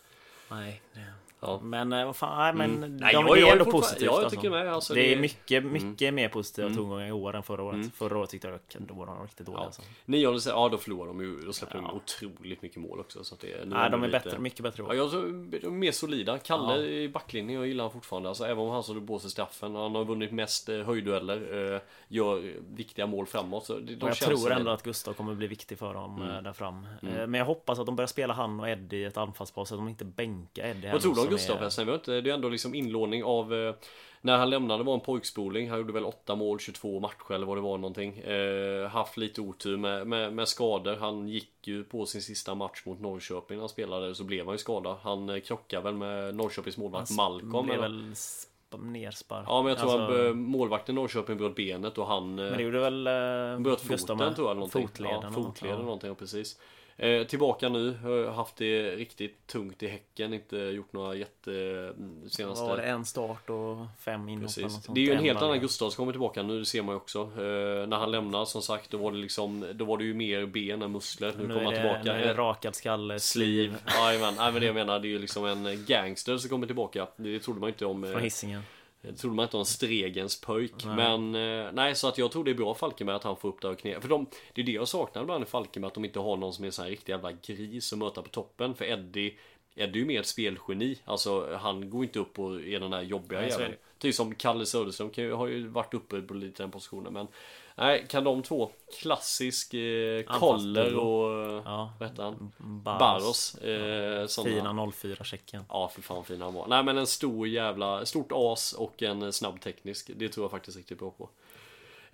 Nej. 0.51 0.83
det- 0.95 1.12
Ja. 1.47 1.61
Men 1.62 1.92
eh, 1.92 2.05
vad 2.07 2.16
fan, 2.16 2.38
nej, 2.59 2.68
men 2.68 2.76
Mm. 2.84 2.97
Nej, 2.97 3.14
de, 3.14 3.26
jag- 3.26 3.36
det 3.36 3.40
jag 3.40 3.49
är 3.49 3.53
ändå 3.53 3.64
positivt. 3.64 4.03
ja, 4.03 4.07
jag 4.12 4.24
alltså. 4.24 4.30
tycker 4.40 4.51
med, 4.51 4.72
alltså, 4.74 4.95
det, 4.95 5.12
är 5.12 5.16
mycket, 5.20 5.64
mycket 5.64 6.14
mer 6.14 6.28
positiva 6.28 6.68
tongångar 6.74 7.07
i 7.09 7.12
år 7.12 7.36
än 7.36 7.42
förra 7.42 7.62
året. 7.62 7.74
Mm. 7.74 7.90
Förra 7.90 8.18
året 8.18 8.30
tyckte 8.30 8.49
jag 8.49 8.55
att 8.55 8.76
då 8.78 8.95
var 8.95 9.07
de 9.07 9.22
riktigt 9.22 9.47
dåliga. 9.47 9.61
Ja. 9.61 9.66
Alltså. 9.66 9.82
Nionde, 10.05 10.40
ja 10.47 10.68
då 10.68 10.76
förlorar 10.78 11.07
de 11.07 11.20
ju, 11.20 11.40
då 11.40 11.53
släpper 11.53 11.74
de 11.74 11.84
Ja. 11.84 11.92
otroligt 11.92 12.62
mycket 12.62 12.76
mål 12.78 13.01
också 13.01 13.24
så 13.24 13.34
att 13.34 13.40
det, 13.40 13.64
Nej, 13.66 13.90
de 13.90 14.03
är 14.03 14.07
lite- 14.07 14.18
bättre, 14.24 14.38
mycket 14.38 14.62
bättre 14.62 14.82
i 14.82 14.86
Ja, 14.86 14.90
år. 14.90 14.95
jag 14.97 15.11
tror 15.11 15.22
de 15.61 15.66
är 15.66 15.70
mer 15.70 15.92
solida. 15.92 16.38
Kalle 16.38 16.76
Ja. 16.76 16.82
i 16.86 17.09
backlinjen, 17.09 17.59
jag 17.61 17.66
gillar 17.68 17.84
han 17.84 17.92
fortfarande. 17.92 18.28
Alltså, 18.28 18.45
även 18.45 18.59
om 18.59 18.70
han 18.70 18.82
som 18.82 19.07
blåser 19.07 19.28
straffen. 19.28 19.74
Han 19.74 19.95
har 19.95 20.05
vunnit 20.05 20.32
mest 20.32 20.68
eh, 20.68 20.78
höjddueller. 20.78 21.72
Eh, 21.74 21.80
gör 22.09 22.53
viktiga 22.74 23.07
mål 23.07 23.26
framåt. 23.26 23.66
Så 23.66 23.78
de 23.78 23.97
jag 24.01 24.16
tror 24.16 24.53
ändå 24.53 24.70
att 24.70 24.82
Gustav 24.82 25.12
kommer 25.12 25.34
bli 25.34 25.47
viktig 25.47 25.78
för 25.78 25.95
dem 25.95 26.22
Mm. 26.22 26.45
där 26.45 26.53
fram. 26.53 26.86
Eh, 27.03 27.26
Men 27.26 27.34
jag 27.34 27.45
hoppas 27.45 27.78
att 27.78 27.86
de 27.86 27.97
börjar 27.97 28.07
spela 28.07 28.34
han 28.34 28.61
och 28.61 28.68
Eddie 28.68 28.97
i 28.97 29.05
ett 29.05 29.16
anfallspar 29.16 29.64
så 29.64 29.74
att 29.74 29.80
de 29.80 29.88
inte 29.88 30.05
bänkar 30.05 30.64
Eddie. 30.66 30.92
Vad 30.92 31.01
tror 31.03 31.14
du 31.14 31.20
Gustav 31.35 31.89
inte- 31.95 32.20
Det 32.20 32.30
är 32.30 32.35
ändå 32.35 32.49
liksom 32.49 32.74
inlåning 32.74 33.24
av 33.24 33.55
eh, 33.55 33.74
När 34.20 34.37
han 34.39 34.51
lämnade 34.51 34.85
var 34.85 34.95
en 34.95 35.01
pojkspoling 35.01 35.70
Han 35.70 35.78
gjorde 35.78 35.93
väl 35.93 36.05
8 36.05 36.35
mål, 36.35 36.59
22 36.61 37.01
matcher 37.01 37.32
eller 37.35 37.47
vad 37.47 37.57
det 37.57 37.61
var 37.61 37.78
någonting 37.78 38.18
eh, 38.18 38.89
Haft 38.89 39.16
lite 39.16 39.41
otur 39.41 39.76
med, 39.76 40.07
med, 40.07 40.32
med 40.32 40.49
skador 40.49 40.97
Han 40.97 41.28
gick 41.28 41.53
ju 41.62 41.85
på 41.85 42.07
sin 42.07 42.22
sista 42.22 42.55
match 42.55 42.82
mot 42.87 43.01
Norrköping 43.01 43.57
när 43.57 43.62
han 43.62 43.68
spelade 43.68 44.14
Så 44.14 44.24
blev 44.24 44.45
han 44.45 44.55
ju 44.55 44.59
skadad 44.59 44.97
Han 45.03 45.28
eh, 45.30 45.41
krockade 45.41 45.82
väl 45.85 45.95
med 45.95 46.35
Norrköpings 46.35 46.76
målvakt 46.76 47.11
Malcolm 47.11 47.66
blev 47.66 47.80
väl 47.80 48.03
sp- 48.12 48.47
nerspark. 48.82 49.45
Ja 49.49 49.62
men 49.62 49.68
jag 49.68 49.78
tror 49.78 50.01
Alltså, 50.01 50.14
att 50.20 50.26
eh, 50.26 50.35
målvakten 50.35 50.95
i 50.95 51.01
Norrköping 51.01 51.37
bröt 51.37 51.55
benet 51.55 51.99
och 51.99 52.07
han 52.07 52.39
eh, 52.39 52.45
Men 52.45 52.57
det 52.57 52.62
gjorde 52.62 52.80
väl 52.80 53.07
uh, 53.09 53.61
Bröt 53.61 53.80
foten 53.80 54.35
tror 54.35 54.49
jag 54.49 54.57
någonting. 54.57 54.89
Fotleden. 54.89 55.20
ja, 55.22 55.30
fotleden 55.30 55.78
ja. 55.78 55.85
någonting, 55.85 56.09
ja, 56.09 56.14
precis. 56.14 56.59
Eh, 56.97 57.26
tillbaka 57.26 57.68
nu, 57.68 57.95
har 58.03 58.30
haft 58.30 58.57
det 58.57 58.90
riktigt 58.97 59.47
tungt 59.47 59.82
i 59.82 59.86
Häcken, 59.88 60.34
inte 60.34 60.57
gjort 60.57 60.92
några 60.92 61.14
jätte... 61.14 61.53
mm, 61.97 62.28
Senaste... 62.30 62.64
Var 62.64 62.76
det? 62.76 62.82
En 62.82 63.05
start 63.05 63.51
och 63.51 63.76
fem 64.01 64.28
inhopp 64.28 64.51
sånt. 64.51 64.86
Det 64.95 65.01
är 65.01 65.05
ju 65.05 65.12
en 65.12 65.24
helt 65.24 65.42
annan 65.42 65.61
Gustav 65.61 65.90
som 65.90 65.97
kommer 65.97 66.12
tillbaka 66.12 66.42
nu, 66.42 66.59
det 66.59 66.64
ser 66.66 66.82
man 66.82 66.92
ju 66.92 66.97
också. 66.97 67.20
Eh, 67.20 67.86
när 67.88 67.97
han 67.97 68.11
lämnar 68.11 68.45
som 68.45 68.62
sagt, 68.62 68.90
då 68.90 68.99
var 68.99 69.12
det 69.12 69.18
liksom, 69.18 69.66
då 69.74 69.84
var 69.84 69.99
det 69.99 70.05
ju 70.05 70.14
mer 70.14 70.47
ben 70.47 70.82
än 70.82 70.92
muskler. 70.92 71.34
Nu, 71.38 71.47
Nu 71.47 71.55
kommer 71.55 71.64
han 71.64 71.74
tillbaka. 71.74 72.03
nu 72.03 72.11
är 72.11 72.18
det 72.24 72.30
Eh, 72.30 72.36
rakad 72.36 72.74
skalle, 72.74 73.20
Sleeve. 73.20 73.74
Jajamän, 73.86 74.34
men 74.36 74.55
det 74.55 74.66
jag 74.66 74.74
menar, 74.74 74.99
det 75.01 75.09
är 75.09 75.11
ju 75.11 75.18
liksom 75.18 75.45
en 75.45 75.84
gangster 75.86 76.36
som 76.38 76.51
kommer 76.51 76.66
tillbaka. 76.66 77.07
Det 77.16 77.40
trodde 77.40 77.61
man 77.61 77.68
inte 77.68 77.86
om. 77.86 78.05
eh, 78.05 78.11
från 78.11 78.22
Hisingen. 78.22 78.62
Det 79.05 79.16
trodde 79.16 79.36
man 79.36 79.42
inte 79.42 79.57
om 79.57 79.64
Stregens 79.64 80.40
pöjk. 80.40 80.84
Men 80.96 81.34
eh, 81.34 81.72
nej, 81.72 81.94
så 81.94 82.09
att 82.09 82.18
jag 82.18 82.32
tror 82.32 82.44
det 82.44 82.50
är 82.50 82.55
bra 82.55 82.74
Falkenberg 82.74 83.16
att 83.16 83.24
han 83.24 83.36
får 83.36 83.48
upp 83.48 83.61
det 83.61 83.68
och 83.68 83.78
knä. 83.78 84.00
För 84.00 84.09
de, 84.09 84.26
det 84.55 84.61
är 84.61 84.66
det 84.66 84.72
jag 84.72 84.88
saknar 84.88 85.22
ibland 85.22 85.44
i 85.44 85.46
Falkenberg, 85.46 85.88
att 85.88 85.94
de 85.94 86.05
inte 86.05 86.18
har 86.18 86.36
någon 86.36 86.52
som 86.52 86.64
är 86.64 86.66
en 86.66 86.72
sån 86.72 86.82
här 86.82 86.90
riktig 86.90 87.12
jävla 87.12 87.32
gris 87.32 87.92
att 87.92 87.98
möta 87.98 88.22
på 88.22 88.28
toppen. 88.28 88.74
För 88.74 88.84
Eddie, 88.84 89.38
Eddie 89.75 89.99
är 89.99 90.01
ju 90.01 90.05
mer 90.05 90.20
ett 90.20 90.27
spelgeni. 90.27 90.99
Alltså 91.05 91.57
han 91.57 91.91
går 91.91 92.05
inte 92.05 92.18
upp 92.18 92.39
och 92.39 92.61
är 92.61 92.81
den 92.81 92.91
där 92.91 93.03
jobbiga 93.03 93.41
Nej, 93.41 93.51
jäveln. 93.51 93.75
Typ 93.99 94.14
som 94.14 94.35
Kalle 94.35 94.66
Söderström 94.66 95.11
kan 95.11 95.25
ju, 95.25 95.33
har 95.33 95.47
ju 95.47 95.66
varit 95.68 95.95
uppe 95.95 96.20
på 96.20 96.35
lite 96.35 96.62
den 96.62 96.70
positionen. 96.70 97.12
Men 97.12 97.27
nej, 97.75 98.07
kan 98.09 98.25
de 98.25 98.43
två, 98.43 98.70
klassisk 99.03 99.75
eh, 99.75 100.22
Koller 100.22 100.97
och 100.97 101.62
Ja. 101.64 101.93
vad 101.99 102.09
heter 102.09 102.22
han? 102.22 102.53
Barros. 102.85 103.55
Eh, 103.55 104.27
såna- 104.27 104.49
Fina 104.51 104.91
04 104.93 105.25
checken. 105.25 105.64
Ja, 105.68 105.89
för 105.89 106.03
fan 106.03 106.25
fin 106.25 106.41
han 106.41 106.55
var. 106.55 106.66
Nej 106.66 106.83
men 106.85 106.99
en 106.99 107.07
stor 107.07 107.49
jävla, 107.49 108.07
stort 108.07 108.29
as 108.35 108.72
och 108.72 109.03
en 109.03 109.33
snabb 109.33 109.61
teknisk. 109.61 110.11
Det 110.16 110.29
tror 110.29 110.45
jag 110.45 110.51
faktiskt 110.51 110.77
riktigt 110.77 110.99
bra 110.99 111.11
på. 111.11 111.29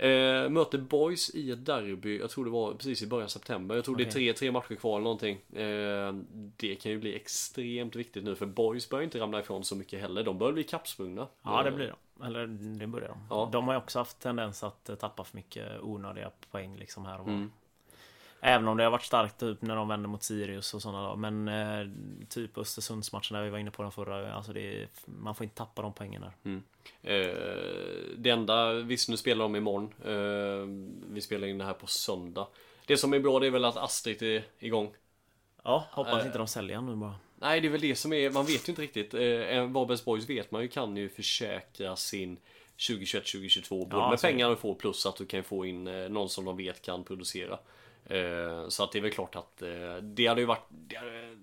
Eh, 0.01 0.49
möter 0.51 0.79
Boys 0.79 1.31
i 1.35 1.51
ett 1.51 1.67
derby, 1.67 2.19
jag 2.19 2.31
tror 2.31 2.45
det 2.45 2.51
var 2.51 2.73
precis 2.75 3.03
i 3.03 3.07
början 3.07 3.25
av 3.25 3.29
september. 3.29 3.75
Jag 3.75 3.85
tror 3.85 3.97
det 3.97 4.03
är 4.03 4.11
tre, 4.11 4.33
tre 4.33 4.53
matcher 4.53 4.75
kvar 4.75 4.93
eller 4.93 5.05
någonting. 5.05 5.37
Eh, 5.53 6.13
det 6.57 6.75
kan 6.75 6.93
ju 6.93 6.99
bli 6.99 7.17
extremt 7.17 7.97
viktigt 7.97 8.25
nu 8.25 8.35
för 8.35 8.47
Boys 8.47 8.89
börjar 8.89 9.05
inte 9.05 9.21
ramla 9.21 9.41
ifrån 9.41 9.65
så 9.65 9.77
mycket 9.77 10.01
heller. 10.01 10.23
De 10.23 10.39
börjar 10.39 10.53
bli 10.53 10.65
kappsprungna. 10.65 11.27
Ja, 11.43 11.63
det 11.63 11.69
Eh, 11.69 11.75
blir 11.75 11.95
de. 12.17 12.27
Eller 12.27 12.47
det 12.79 12.87
börjar 12.87 13.09
de. 13.09 13.19
Ja. 13.31 13.49
De 13.53 13.67
har 13.67 13.75
ju 13.75 13.79
också 13.79 13.99
haft 13.99 14.21
tendens 14.21 14.65
att 14.65 14.89
eh, 14.89 14.95
tappa 14.97 15.25
för 15.25 15.37
mycket 15.37 15.81
onödiga 15.83 16.31
poäng 16.51 16.77
liksom 16.77 17.05
här 17.07 17.21
och 17.21 17.27
var. 17.27 17.33
Mm. 17.33 17.51
Även 18.41 18.69
om 18.69 18.77
det 18.77 18.85
har 18.85 18.91
varit 18.91 19.03
starkt 19.05 19.41
typ 19.41 19.63
när 19.63 19.77
de 19.77 19.89
vände 19.89 20.09
mot 20.09 20.23
Sirius 20.23 20.75
och 20.75 20.83
sådana 20.83 21.17
Men 21.17 21.49
eh, 21.49 21.89
typ 22.29 22.59
Östersundsmatchen 22.59 23.35
där 23.37 23.45
vi 23.45 23.51
var 23.51 23.59
inne 23.59 23.71
på 23.71 23.83
den 23.83 23.93
förra. 23.93 24.35
Alltså 24.35 24.53
det 24.53 24.83
är, 24.83 24.89
man 25.05 25.35
får 25.35 25.45
inte 25.45 25.57
tappa 25.57 25.83
de 25.83 25.93
poängen 25.93 26.23
där. 26.23 26.61
Eh, 27.03 27.35
det 28.17 28.31
enda, 28.31 28.73
visst 28.73 29.09
nu 29.09 29.17
spelar 29.17 29.45
de 29.45 29.57
imorgon. 29.57 29.95
Eh, 30.05 30.67
vi 31.13 31.21
spelar 31.21 31.49
in 31.49 31.59
det 31.59 31.65
här 31.65 31.73
på 31.73 31.87
söndag. 31.87 32.47
Det 32.87 32.97
som 32.97 33.15
är 33.15 33.21
bra 33.21 33.39
det 33.41 33.47
är 33.47 33.51
väl 33.51 33.65
att 33.65 33.77
Astrid 33.77 34.23
är 34.23 34.45
igång. 34.59 34.95
Ja, 35.63 35.85
hoppas 35.91 36.21
Eh. 36.21 36.27
inte 36.27 36.39
de 36.39 36.47
säljer 36.47 36.81
nu 36.81 36.97
bara. 36.97 37.15
Nej, 37.37 37.61
det 37.61 37.69
är 37.69 37.73
väl 37.73 37.81
det 37.81 37.95
som 37.97 38.13
är, 38.13 38.31
man 38.31 38.47
vet 38.47 38.69
ju 38.69 38.73
inte 38.73 38.83
riktigt. 38.83 39.15
Eh, 39.15 39.21
Varbergs 39.69 40.05
Boys 40.05 40.29
vet 40.29 40.51
man 40.51 40.63
ju 40.63 40.69
kan 40.69 40.97
ju 40.97 41.09
försäkra 41.09 41.97
sin 41.97 42.37
2021-2022 42.77 43.69
både 43.89 43.97
Ja, 43.97 44.11
med 44.11 44.21
pengar 44.21 44.51
du 44.51 44.57
får 44.57 44.75
plus 44.75 45.07
att 45.07 45.17
du 45.17 45.27
kan 45.27 45.45
få 45.45 45.67
in 45.67 45.87
eh, 45.87 46.09
någon 46.09 46.29
som 46.29 46.45
de 46.45 46.57
vet 46.57 46.83
kan 46.83 47.05
producera. 47.05 47.59
Eh, 48.07 48.69
så 48.69 48.85
att 48.85 48.93
det 48.93 48.99
är 48.99 49.03
väl 49.03 49.11
klart 49.13 49.37
att 49.37 49.63
eh, 49.63 49.97
det 50.03 50.27
hade 50.27 50.41
ju 50.41 50.47
varit 50.47 50.69
hade, 50.93 51.39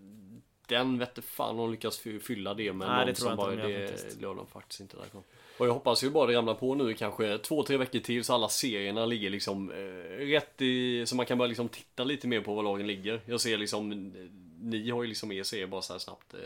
den 0.68 1.00
vette 1.00 1.22
fan 1.22 1.60
om 1.60 1.72
lyckas 1.72 2.00
fy- 2.00 2.20
fylla 2.20 2.54
det 2.54 2.74
med 2.74 2.88
Nej, 2.88 2.98
någon 2.98 3.08
det 3.08 3.14
tror 3.14 3.30
som 3.30 3.40
jag 3.40 3.54
inte 3.54 3.64
bara, 3.64 3.70
det 3.70 3.88
faktiskt. 3.88 4.22
de 4.36 4.48
faktiskt 4.48 4.82
inte 4.82 4.98
därifrån. 4.98 5.24
Och 5.58 5.68
jag 5.68 5.74
hoppas 5.74 6.04
ju 6.04 6.10
bara 6.10 6.28
det 6.28 6.34
ramlar 6.38 6.54
på 6.54 6.76
nu 6.76 6.94
kanske 6.94 7.38
två, 7.38 7.64
tre 7.64 7.78
veckor 7.78 8.00
till 8.00 8.24
så 8.24 8.34
alla 8.34 8.50
serierna 8.50 9.06
ligger 9.06 9.30
liksom 9.30 9.72
eh, 9.72 9.76
rätt 10.26 10.62
i, 10.62 11.06
så 11.06 11.16
man 11.16 11.26
kan 11.26 11.38
börja 11.38 11.48
liksom 11.48 11.70
titta 11.70 12.04
lite 12.04 12.28
mer 12.28 12.42
på 12.42 12.56
var 12.56 12.64
lagen 12.64 12.88
ligger. 12.88 13.22
Jag 13.26 13.42
ser 13.42 13.58
liksom, 13.58 13.90
ni 14.62 14.90
har 14.90 15.04
ju 15.04 15.10
liksom 15.10 15.32
er 15.32 15.44
serie 15.44 15.68
bara 15.68 15.82
så 15.82 15.94
här 15.94 16.00
snabbt 16.00 16.34
eh, 16.34 16.40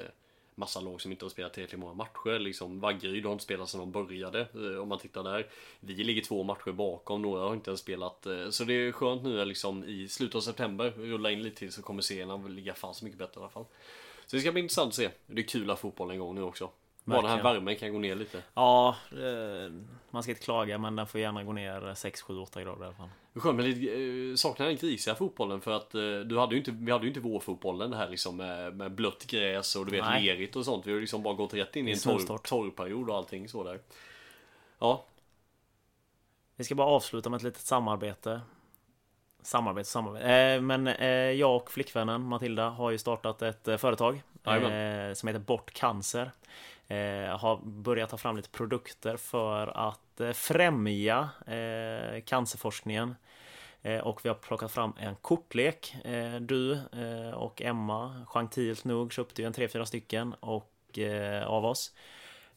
massa 0.62 0.80
lag 0.80 1.02
som 1.02 1.12
inte 1.12 1.26
har 1.26 1.30
spelat 1.30 1.54
tillräckligt 1.54 1.80
många 1.80 1.94
matcher. 1.94 2.40
Liksom 2.40 2.80
Vaggeryd 2.80 3.26
har 3.26 3.32
inte 3.32 3.44
spelat 3.44 3.70
sedan 3.70 3.80
de 3.80 3.92
började. 3.92 4.40
Eh, 4.54 4.82
om 4.82 4.90
man 4.90 5.00
tittar 5.00 5.24
där. 5.24 5.48
Vi 5.80 5.94
ligger 5.94 6.22
två 6.22 6.44
matcher 6.44 6.72
bakom. 6.72 7.22
Några 7.22 7.42
har 7.42 7.54
inte 7.54 7.70
ens 7.70 7.80
spelat. 7.80 8.26
Eh, 8.26 8.50
så 8.50 8.64
det 8.64 8.74
är 8.74 8.92
skönt 8.92 9.24
nu 9.24 9.46
liksom 9.46 9.84
i 9.84 10.08
slutet 10.08 10.36
av 10.36 10.42
september. 10.42 10.94
Rulla 10.98 11.32
in 11.32 11.44
lite 11.44 11.56
till 11.56 11.72
så 11.72 11.82
kommer 11.82 12.02
serierna 12.02 12.38
ligga 12.38 12.74
fan 12.74 12.94
så 12.94 13.06
mycket 13.06 13.20
bättre 13.20 13.40
i 13.40 13.44
alla 13.44 13.50
fall. 13.50 13.66
Så 14.26 14.36
det 14.36 14.42
ska 14.42 14.52
bli 14.52 14.62
intressant 14.62 14.88
att 14.88 14.96
se. 14.96 15.10
Det 15.28 15.42
är 15.42 15.48
kul 15.48 15.70
att 15.70 15.80
fotbollen 15.80 16.16
igång 16.16 16.36
nu 16.36 16.42
också. 16.42 16.70
Bara 17.04 17.22
den 17.22 17.32
här 17.32 17.44
värmen 17.44 17.76
kan 17.76 17.94
gå 17.94 18.00
ner 18.00 18.16
lite. 18.16 18.44
Ja, 18.54 18.96
eh, 19.12 19.72
man 20.10 20.24
ska 20.24 20.32
inte 20.32 20.44
klaga 20.44 20.78
men 20.78 20.96
den 20.96 21.08
får 21.08 21.22
gärna 21.22 21.44
gå 21.44 21.54
ner 21.54 21.94
6, 21.94 22.22
7, 22.22 22.38
8 22.38 22.62
grader 22.62 22.84
i 22.84 22.86
alla 22.86 22.96
fall. 22.96 23.10
Skönt 23.36 23.56
med 23.56 23.66
lite, 23.66 23.94
eh, 23.94 24.36
saknar 24.36 24.66
den 24.66 24.76
grisiga 24.76 25.16
fotbollen 25.16 25.62
för 25.62 25.72
att 25.72 25.96
eh, 25.96 26.02
du 26.02 26.40
hade 26.40 26.56
ju 26.56 26.60
inte, 26.60 26.72
vi 26.72 26.92
hade 26.92 27.04
ju 27.04 27.10
inte 27.10 27.20
vårfotbollen 27.20 27.92
det 27.92 27.98
här 27.98 28.10
liksom 28.10 28.38
med, 28.38 28.76
med 28.76 28.92
blött 28.92 29.28
gräs 29.28 29.76
och 29.76 29.86
du 29.86 29.92
vet 29.92 30.06
Nej. 30.06 30.26
lerigt 30.26 30.56
och 30.56 30.66
sånt. 30.66 30.88
Vi 30.88 30.94
har 30.94 31.00
liksom 31.00 31.24
bara 31.24 31.34
gått 31.34 31.54
rätt 31.54 31.76
in 31.76 31.88
i 31.88 31.92
en 31.92 32.00
torr, 32.00 32.38
torrperiod 32.38 33.10
och 33.10 33.16
allting 33.16 33.50
så 33.50 33.64
där. 33.64 33.80
Ja, 34.80 35.06
Vi 36.56 36.64
ska 36.64 36.76
bara 36.76 36.88
avsluta 36.88 37.30
med 37.30 37.38
ett 37.38 37.44
litet 37.44 37.62
samarbete. 37.62 38.42
Samarbete, 39.42 39.90
samarbete. 39.90 40.62
Men 40.62 40.86
jag 41.38 41.56
och 41.56 41.72
flickvännen 41.72 42.22
Matilda 42.22 42.70
har 42.70 42.92
ju 42.92 42.98
startat 42.98 43.42
ett 43.42 43.82
företag 43.82 44.22
eh, 44.44 45.14
som 45.14 45.28
heter 45.28 45.40
Bort 45.40 45.74
Cancer. 45.74 46.32
Eh, 46.92 47.38
har 47.38 47.58
börjat 47.64 48.10
ta 48.10 48.18
fram 48.18 48.36
lite 48.36 48.50
produkter 48.50 49.18
för 49.18 49.68
att 49.68 50.20
eh, 50.20 50.32
främja 50.32 51.30
eh, 51.48 52.22
cancerforskningen. 52.22 53.16
Eh, 53.82 54.00
och 54.00 54.26
vi 54.26 54.30
har 54.30 54.36
plockat 54.36 54.72
fram 54.72 54.94
en 55.00 55.16
kortlek. 55.16 55.96
Eh, 56.06 56.36
du 56.36 56.74
eh, 56.74 57.34
och 57.34 57.62
Emma, 57.62 58.26
gentilt 58.28 58.86
nog, 58.86 59.14
köpte 59.14 59.42
ju 59.42 59.46
en 59.46 59.54
3-4 59.54 59.86
stycken. 59.86 60.34
Och 60.40 61.00
eh, 61.00 61.48
av 61.48 61.66
oss. 61.66 61.94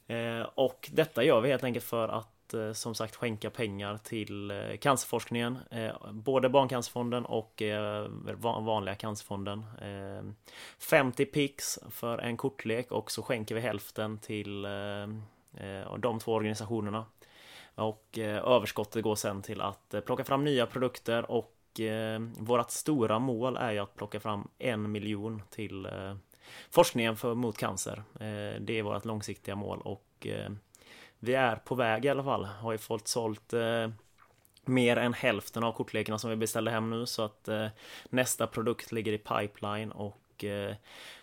Eh, 0.07 0.43
och 0.55 0.91
detta 0.93 1.25
gör 1.25 1.41
vi 1.41 1.49
helt 1.49 1.65
enkelt 1.65 1.85
för 1.85 2.09
att 2.09 2.34
Eh, 2.53 2.73
som 2.73 2.95
sagt 2.95 3.17
skänka 3.17 3.51
pengar 3.51 3.99
till 3.99 4.51
eh, 4.51 4.77
cancerforskningen. 4.81 5.59
Eh, 5.71 5.95
både 6.13 6.49
Barncancerfonden 6.49 7.25
och 7.25 7.63
vanliga 8.61 8.95
Cancerfonden. 8.95 9.65
50 10.79 11.25
pix 11.25 11.79
för 11.91 12.19
en 12.19 12.37
kortlek 12.37 12.93
och 12.93 13.11
så 13.11 13.23
skänker 13.23 13.55
vi 13.55 13.61
hälften 13.61 14.19
till 14.19 14.63
de 15.99 16.19
två 16.21 16.33
organisationerna. 16.33 17.05
Och 17.75 18.19
överskottet 18.19 19.03
går 19.03 19.15
sen 19.15 19.43
till 19.43 19.61
att 19.61 19.95
plocka 20.07 20.25
fram 20.25 20.45
nya 20.45 20.67
produkter 20.67 21.31
och 21.31 21.81
vårt 22.39 22.71
stora 22.71 23.19
mål 23.19 23.57
är 23.57 23.73
ju 23.73 23.79
att 23.79 23.97
plocka 23.97 24.21
fram 24.21 24.49
en 24.59 24.93
miljon 24.93 25.43
till 25.51 25.89
forskningen 26.71 27.17
för, 27.17 27.35
mot 27.35 27.59
cancer. 27.59 28.03
Det 28.59 28.79
är 28.79 28.83
vårt 28.83 29.05
långsiktiga 29.05 29.55
mål 29.55 29.81
och 29.81 30.27
vi 31.25 31.35
är 31.35 31.57
på 31.57 31.75
väg 31.75 32.05
i 32.05 32.09
alla 32.09 32.25
fall. 32.25 32.45
Har 32.45 32.73
ju 32.73 32.79
fått 32.79 33.09
sålt 33.09 33.53
eh, 33.53 33.89
mer 34.65 34.97
än 34.97 35.15
hälften 35.15 35.65
av 35.65 35.73
kortlekarna 35.73 36.19
som 36.19 36.31
vi 36.31 36.37
beställde 36.37 36.71
hem 36.71 36.91
nu 36.91 37.07
så 37.07 37.23
att 37.23 37.49
eh, 37.49 37.67
nästa 38.11 38.47
produkt 38.47 38.93
ligger 38.93 39.13
i 39.13 39.19
pipeline 39.19 39.93
och 39.93 40.45
eh, 40.45 40.75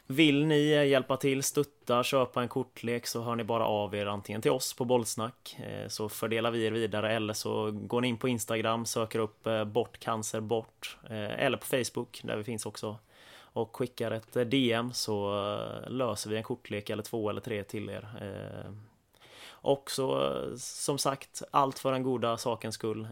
vill 0.07 0.45
ni 0.45 0.87
hjälpa 0.87 1.17
till, 1.17 1.43
stötta, 1.43 2.03
köpa 2.03 2.41
en 2.41 2.47
kortlek 2.47 3.07
så 3.07 3.21
hör 3.21 3.35
ni 3.35 3.43
bara 3.43 3.65
av 3.65 3.95
er 3.95 4.05
antingen 4.05 4.41
till 4.41 4.51
oss 4.51 4.73
på 4.73 4.85
Bollsnack 4.85 5.57
eh, 5.59 5.87
så 5.87 6.09
fördelar 6.09 6.51
vi 6.51 6.65
er 6.65 6.71
vidare 6.71 7.13
eller 7.13 7.33
så 7.33 7.71
går 7.71 8.01
ni 8.01 8.07
in 8.07 8.17
på 8.17 8.27
Instagram, 8.27 8.85
söker 8.85 9.19
upp 9.19 9.47
eh, 9.47 9.65
Bort 9.65 9.99
Cancer 9.99 10.39
Bort 10.39 10.97
eller 11.09 11.57
på 11.57 11.65
Facebook 11.65 12.21
där 12.23 12.37
vi 12.37 12.43
finns 12.43 12.65
också 12.65 12.97
och 13.53 13.75
skickar 13.75 14.11
ett 14.11 14.51
DM 14.51 14.93
så 14.93 15.33
löser 15.87 16.29
vi 16.29 16.37
en 16.37 16.43
kortlek 16.43 16.89
eller 16.89 17.03
två 17.03 17.29
eller 17.29 17.41
tre 17.41 17.63
till 17.63 17.89
er. 17.89 18.09
Och 19.61 19.91
så 19.91 20.33
som 20.57 20.97
sagt, 20.97 21.41
allt 21.51 21.79
för 21.79 21.91
den 21.91 22.03
goda 22.03 22.37
sakens 22.37 22.75
skull. 22.75 23.07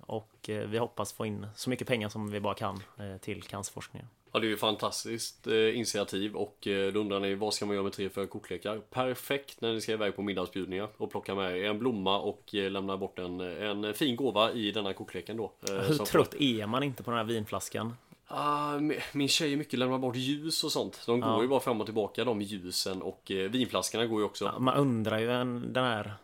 Och 0.00 0.32
vi 0.46 0.78
hoppas 0.78 1.12
få 1.12 1.26
in 1.26 1.46
så 1.56 1.70
mycket 1.70 1.88
pengar 1.88 2.08
som 2.08 2.30
vi 2.30 2.40
bara 2.40 2.54
kan 2.54 2.82
till 3.20 3.42
cancerforskningen. 3.42 4.08
Ja, 4.36 4.40
det 4.40 4.46
är 4.46 4.48
ju 4.48 4.56
fantastiskt 4.56 5.46
eh, 5.46 5.76
initiativ 5.76 6.36
och 6.36 6.66
eh, 6.66 6.92
då 6.92 7.00
undrar 7.00 7.20
ni 7.20 7.34
vad 7.34 7.54
ska 7.54 7.66
man 7.66 7.74
göra 7.74 7.84
med 7.84 7.92
tre 7.92 8.08
för 8.08 8.26
kortlekar? 8.26 8.78
Perfekt 8.90 9.60
när 9.60 9.72
ni 9.72 9.80
ska 9.80 9.92
iväg 9.92 10.16
på 10.16 10.22
middagsbjudningar 10.22 10.88
och 10.96 11.10
plocka 11.10 11.34
med 11.34 11.58
er 11.58 11.64
en 11.64 11.78
blomma 11.78 12.18
och 12.18 12.54
eh, 12.54 12.70
lämna 12.70 12.96
bort 12.96 13.18
en, 13.18 13.40
en 13.40 13.94
fin 13.94 14.16
gåva 14.16 14.52
i 14.52 14.70
denna 14.70 14.92
kortleken 14.92 15.36
då. 15.36 15.52
Eh, 15.68 15.74
Hur 15.74 15.98
trött 15.98 16.34
är 16.34 16.66
man 16.66 16.82
inte 16.82 17.02
på 17.02 17.10
den 17.10 17.18
här 17.18 17.24
vinflaskan? 17.24 17.94
Uh, 18.30 18.98
min 19.12 19.28
tjej 19.28 19.52
är 19.52 19.56
mycket 19.56 19.78
lämnar 19.78 19.98
bort 19.98 20.16
ljus 20.16 20.64
och 20.64 20.72
sånt. 20.72 21.02
De 21.06 21.20
går 21.20 21.30
ja. 21.30 21.42
ju 21.42 21.48
bara 21.48 21.60
fram 21.60 21.80
och 21.80 21.86
tillbaka 21.86 22.24
de 22.24 22.42
ljusen 22.42 23.02
och 23.02 23.30
eh, 23.30 23.50
vinflaskorna 23.50 24.06
går 24.06 24.20
ju 24.20 24.26
också. 24.26 24.44
Ja, 24.44 24.58
man 24.58 24.74
undrar 24.74 25.18
ju 25.18 25.32
en, 25.32 25.72
den 25.72 25.84
här 25.84 26.14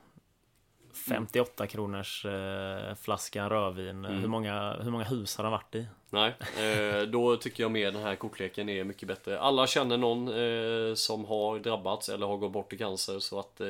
58 0.95 1.67
kronors 1.67 2.25
eh, 2.25 2.95
flaskan 2.95 3.51
rödvin. 3.51 4.05
Mm. 4.05 4.21
Hur, 4.21 4.29
många, 4.29 4.77
hur 4.83 4.91
många 4.91 5.05
hus 5.05 5.37
har 5.37 5.45
den 5.45 5.51
varit 5.51 5.75
i? 5.75 5.87
Nej, 6.11 6.35
eh, 6.59 7.03
då 7.03 7.37
tycker 7.37 7.63
jag 7.63 7.71
mer 7.71 7.93
den 7.93 8.03
här 8.03 8.17
kortleken 8.17 8.69
är 8.69 8.85
mycket 8.85 9.09
bättre. 9.09 9.41
Alla 9.41 9.67
känner 9.67 9.97
någon 9.97 10.29
eh, 10.29 10.95
som 10.95 11.25
har 11.25 11.59
drabbats 11.59 12.09
eller 12.09 12.27
har 12.27 12.37
gått 12.37 12.53
bort 12.53 12.73
i 12.73 12.79
cancer 12.79 13.19
så 13.19 13.39
att 13.39 13.61
eh, 13.61 13.67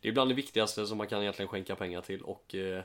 det 0.00 0.08
är 0.08 0.12
bland 0.12 0.30
det 0.30 0.34
viktigaste 0.34 0.86
som 0.86 0.98
man 0.98 1.06
kan 1.06 1.22
egentligen 1.22 1.48
skänka 1.48 1.76
pengar 1.76 2.00
till 2.00 2.22
och 2.22 2.54
eh, 2.54 2.82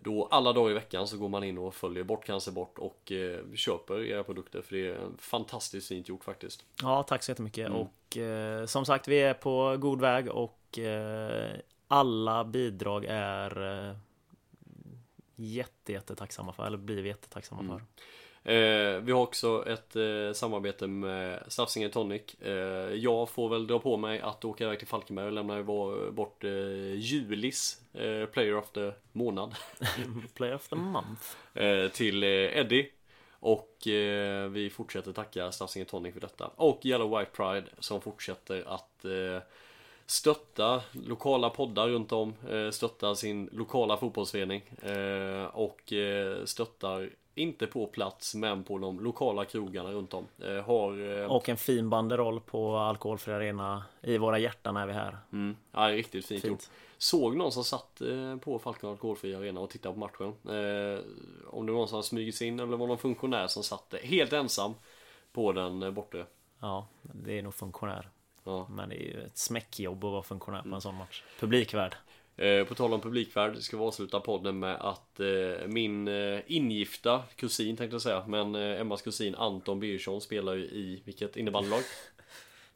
då 0.00 0.28
alla 0.30 0.52
dagar 0.52 0.70
i 0.70 0.74
veckan 0.74 1.06
så 1.06 1.18
går 1.18 1.28
man 1.28 1.44
in 1.44 1.58
och 1.58 1.74
följer 1.74 2.04
Bort 2.04 2.24
Cancer 2.24 2.52
Bort 2.52 2.78
och 2.78 3.12
eh, 3.12 3.54
köper 3.54 4.04
era 4.04 4.24
produkter 4.24 4.62
för 4.62 4.76
det 4.76 4.86
är 4.88 4.98
fantastiskt 5.18 5.88
fint 5.88 6.08
gjort 6.08 6.24
faktiskt. 6.24 6.64
Ja, 6.82 7.02
tack 7.02 7.22
så 7.22 7.30
jättemycket 7.30 7.66
mm. 7.66 7.78
och 7.78 8.16
eh, 8.16 8.66
som 8.66 8.84
sagt 8.84 9.08
vi 9.08 9.18
är 9.18 9.34
på 9.34 9.76
god 9.76 10.00
väg 10.00 10.28
och 10.28 10.78
eh, 10.78 11.56
alla 11.88 12.44
bidrag 12.44 13.04
är 13.08 13.88
eh, 13.88 13.96
jätte, 15.36 15.92
jätte 15.92 16.14
tacksamma 16.14 16.52
för, 16.52 16.66
eller 16.66 16.78
blir 16.78 17.02
vi 17.02 17.08
jättetacksamma 17.08 17.60
mm. 17.60 17.78
för. 17.78 17.86
Eh, 18.46 19.00
vi 19.00 19.12
har 19.12 19.22
också 19.22 19.64
ett 19.68 19.96
eh, 19.96 20.32
samarbete 20.32 20.86
med 20.86 21.42
Stafsingen 21.48 21.90
Tonic. 21.90 22.34
Eh, 22.34 22.52
jag 22.94 23.28
får 23.28 23.48
väl 23.48 23.66
dra 23.66 23.78
på 23.78 23.96
mig 23.96 24.20
att 24.20 24.44
åka 24.44 24.64
iväg 24.64 24.78
till 24.78 24.88
Falkenberg 24.88 25.26
och 25.26 25.32
lämna 25.32 25.62
bort 26.12 26.44
eh, 26.44 26.50
Julis 26.94 27.80
eh, 27.92 28.26
Player 28.26 28.56
of 28.56 28.70
the 28.70 28.92
Månad. 29.12 29.54
Player 30.34 30.54
of 30.54 30.68
the 30.68 30.76
Month. 30.76 31.22
Eh, 31.54 31.88
till 31.88 32.24
Eddie. 32.24 32.88
Och 33.30 33.72
vi 34.50 34.72
fortsätter 34.74 35.12
tacka 35.12 35.52
Stafsingen 35.52 35.86
Tonic 35.86 36.14
för 36.14 36.20
detta. 36.20 36.50
Och 36.56 36.80
Yellow 36.86 37.18
White 37.18 37.30
Pride 37.30 37.66
som 37.78 38.00
fortsätter 38.00 38.64
att 38.66 39.04
stötta 40.06 40.82
lokala 40.92 41.50
poddar 41.50 41.88
runt 41.88 42.12
om, 42.12 42.34
stötta 42.72 43.14
sin 43.14 43.48
lokala 43.52 43.96
fotbollsförening 43.96 44.62
och 45.52 45.92
stöttar 46.44 47.10
inte 47.36 47.66
på 47.66 47.86
plats 47.86 48.34
men 48.34 48.64
på 48.64 48.78
de 48.78 49.00
lokala 49.00 49.44
krogarna 49.44 49.92
runt 49.92 50.14
om. 50.14 50.26
Eh, 50.42 50.64
har, 50.64 51.20
eh... 51.20 51.32
Och 51.32 51.48
en 51.48 51.56
fin 51.56 51.90
banderoll 51.90 52.40
på 52.40 52.76
Alkoholfri 52.76 53.32
Arena 53.32 53.84
i 54.02 54.18
våra 54.18 54.38
hjärtan 54.38 54.76
är 54.76 54.86
vi 54.86 54.92
här. 54.92 55.18
Mm. 55.32 55.56
Ja, 55.72 55.80
riktigt 55.80 56.26
fint, 56.26 56.42
fint. 56.42 56.70
Såg 56.98 57.36
någon 57.36 57.52
som 57.52 57.64
satt 57.64 58.00
eh, 58.00 58.36
på 58.36 58.58
Falcon 58.58 58.90
Alkoholfri 58.90 59.34
Arena 59.34 59.60
och 59.60 59.70
tittade 59.70 59.94
på 59.94 60.00
matchen. 60.00 60.26
Eh, 60.28 61.00
om 61.46 61.66
det 61.66 61.72
var 61.72 61.78
någon 61.78 61.88
som 61.88 62.02
smugit 62.02 62.40
in 62.40 62.60
eller 62.60 62.76
var 62.76 62.86
någon 62.86 62.98
funktionär 62.98 63.46
som 63.46 63.62
satt 63.62 63.94
helt 64.02 64.32
ensam 64.32 64.74
på 65.32 65.52
den 65.52 65.82
eh, 65.82 65.90
borta. 65.90 66.18
Ja, 66.60 66.86
det 67.02 67.38
är 67.38 67.42
nog 67.42 67.54
funktionär. 67.54 68.10
Ja. 68.44 68.66
Men 68.70 68.88
det 68.88 68.94
är 68.94 69.14
ju 69.14 69.22
ett 69.22 69.38
smäckjobb 69.38 70.04
att 70.04 70.12
vara 70.12 70.22
funktionär 70.22 70.62
på 70.62 70.74
en 70.74 70.80
sån 70.80 70.94
match. 70.94 71.22
Publikvärd. 71.40 71.96
Eh, 72.36 72.64
på 72.64 72.74
tal 72.74 72.92
om 72.92 73.00
publikvärd 73.00 73.62
ska 73.62 73.76
vi 73.76 73.82
avsluta 73.82 74.20
podden 74.20 74.58
med 74.58 74.76
att 74.80 75.20
eh, 75.20 75.66
min 75.66 76.08
eh, 76.08 76.40
ingifta 76.46 77.22
kusin 77.36 77.76
tänkte 77.76 77.94
jag 77.94 78.02
säga, 78.02 78.24
men 78.26 78.54
eh, 78.54 78.80
Emmas 78.80 79.02
kusin 79.02 79.34
Anton 79.34 79.80
Birgersson 79.80 80.20
spelar 80.20 80.54
ju 80.54 80.64
i 80.64 81.02
vilket 81.04 81.36
innebandylag? 81.36 81.82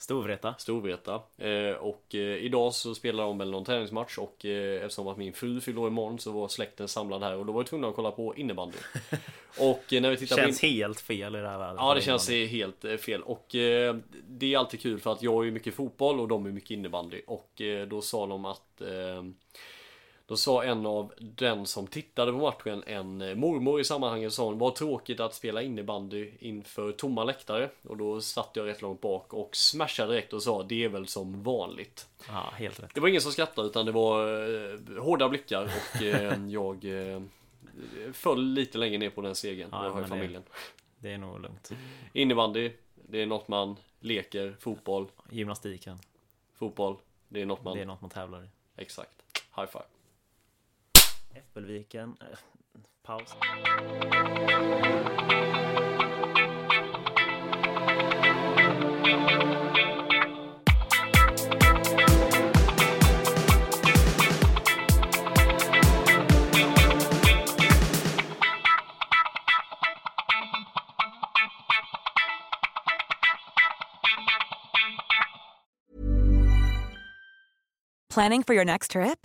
Storvreta. 0.00 0.54
Storvreta. 0.58 1.20
Eh, 1.38 1.72
och 1.72 2.14
eh, 2.14 2.20
idag 2.20 2.74
så 2.74 2.94
spelar 2.94 3.24
de 3.24 3.38
väl 3.38 3.50
någon 3.50 3.64
träningsmatch 3.64 4.18
och 4.18 4.44
eh, 4.44 4.84
eftersom 4.84 5.08
att 5.08 5.16
min 5.16 5.32
fru 5.32 5.60
fyller 5.60 5.80
år 5.80 5.88
imorgon 5.88 6.18
så 6.18 6.32
var 6.32 6.48
släkten 6.48 6.88
samlad 6.88 7.22
här 7.22 7.36
och 7.36 7.46
då 7.46 7.52
var 7.52 7.60
jag 7.60 7.66
tvungen 7.66 7.88
att 7.88 7.96
kolla 7.96 8.10
på 8.10 8.36
innebandy. 8.36 8.76
och 9.58 9.92
eh, 9.92 10.02
när 10.02 10.10
vi 10.10 10.16
tittar 10.16 10.36
känns 10.36 10.60
på 10.60 10.66
in... 10.66 10.72
helt 10.72 11.00
fel 11.00 11.36
i 11.36 11.38
det 11.38 11.48
här 11.48 11.58
världen. 11.58 11.76
Ja 11.78 11.94
det 11.94 12.00
känns 12.00 12.30
helt 12.30 12.84
eh, 12.84 12.96
fel 12.96 13.22
och 13.22 13.54
eh, 13.54 13.96
det 14.28 14.54
är 14.54 14.58
alltid 14.58 14.80
kul 14.80 15.00
för 15.00 15.12
att 15.12 15.22
jag 15.22 15.46
är 15.46 15.50
mycket 15.50 15.74
fotboll 15.74 16.20
och 16.20 16.28
de 16.28 16.46
är 16.46 16.50
mycket 16.50 16.70
innebandy 16.70 17.22
och 17.26 17.62
då 17.88 18.00
sa 18.00 18.26
de 18.26 18.44
att 18.44 18.82
då 20.30 20.36
sa 20.36 20.64
en 20.64 20.86
av 20.86 21.12
den 21.18 21.66
som 21.66 21.86
tittade 21.86 22.32
på 22.32 22.38
matchen, 22.38 22.82
en 22.86 23.20
eh, 23.20 23.34
mormor 23.34 23.80
i 23.80 23.84
sammanhanget, 23.84 24.32
sa 24.32 24.44
hon 24.44 24.58
Vad 24.58 24.74
tråkigt 24.74 25.20
att 25.20 25.34
spela 25.34 25.62
innebandy 25.62 26.30
inför 26.38 26.92
tomma 26.92 27.24
läktare. 27.24 27.70
Och 27.82 27.96
då 27.96 28.20
satt 28.20 28.50
jag 28.52 28.66
rätt 28.66 28.82
långt 28.82 29.00
bak 29.00 29.34
och 29.34 29.56
smashade 29.56 30.12
direkt 30.12 30.32
och 30.32 30.42
sa 30.42 30.62
Det 30.62 30.84
är 30.84 30.88
väl 30.88 31.06
som 31.06 31.42
vanligt. 31.42 32.08
Ja, 32.28 32.52
helt 32.54 32.82
rätt. 32.82 32.90
Det 32.94 33.00
var 33.00 33.08
ingen 33.08 33.20
som 33.20 33.32
skrattade 33.32 33.68
utan 33.68 33.86
det 33.86 33.92
var 33.92 34.26
eh, 34.26 35.02
hårda 35.02 35.28
blickar 35.28 35.64
och 35.64 36.02
eh, 36.02 36.44
jag 36.48 36.84
eh, 36.84 37.22
föll 38.12 38.44
lite 38.44 38.78
längre 38.78 38.98
ner 38.98 39.10
på 39.10 39.20
den 39.20 39.34
segern. 39.34 39.68
Ja, 39.72 39.84
jag 39.84 39.92
har 39.92 40.04
familjen. 40.04 40.42
Det, 40.98 41.08
det 41.08 41.14
är 41.14 41.18
nog 41.18 41.40
lugnt. 41.40 41.70
Innebandy, 42.12 42.72
det 42.94 43.22
är 43.22 43.26
något 43.26 43.48
man 43.48 43.76
leker, 44.00 44.56
fotboll. 44.60 45.06
Gymnastiken. 45.30 45.98
Fotboll, 46.54 46.96
det 47.28 47.42
är 47.42 47.46
något 47.46 47.64
man... 47.64 47.76
Det 47.76 47.82
är 47.82 47.86
något 47.86 48.00
man 48.00 48.10
tävlar 48.10 48.44
i. 48.44 48.48
Exakt. 48.76 49.22
High 49.56 49.66
five. 49.66 49.84
Äppelviken. 51.34 52.16
Äh, 52.20 52.36
paus. 53.02 53.36
Planning 78.10 78.42
for 78.42 78.54
your 78.54 78.64
next 78.64 78.90
trip? 78.90 79.24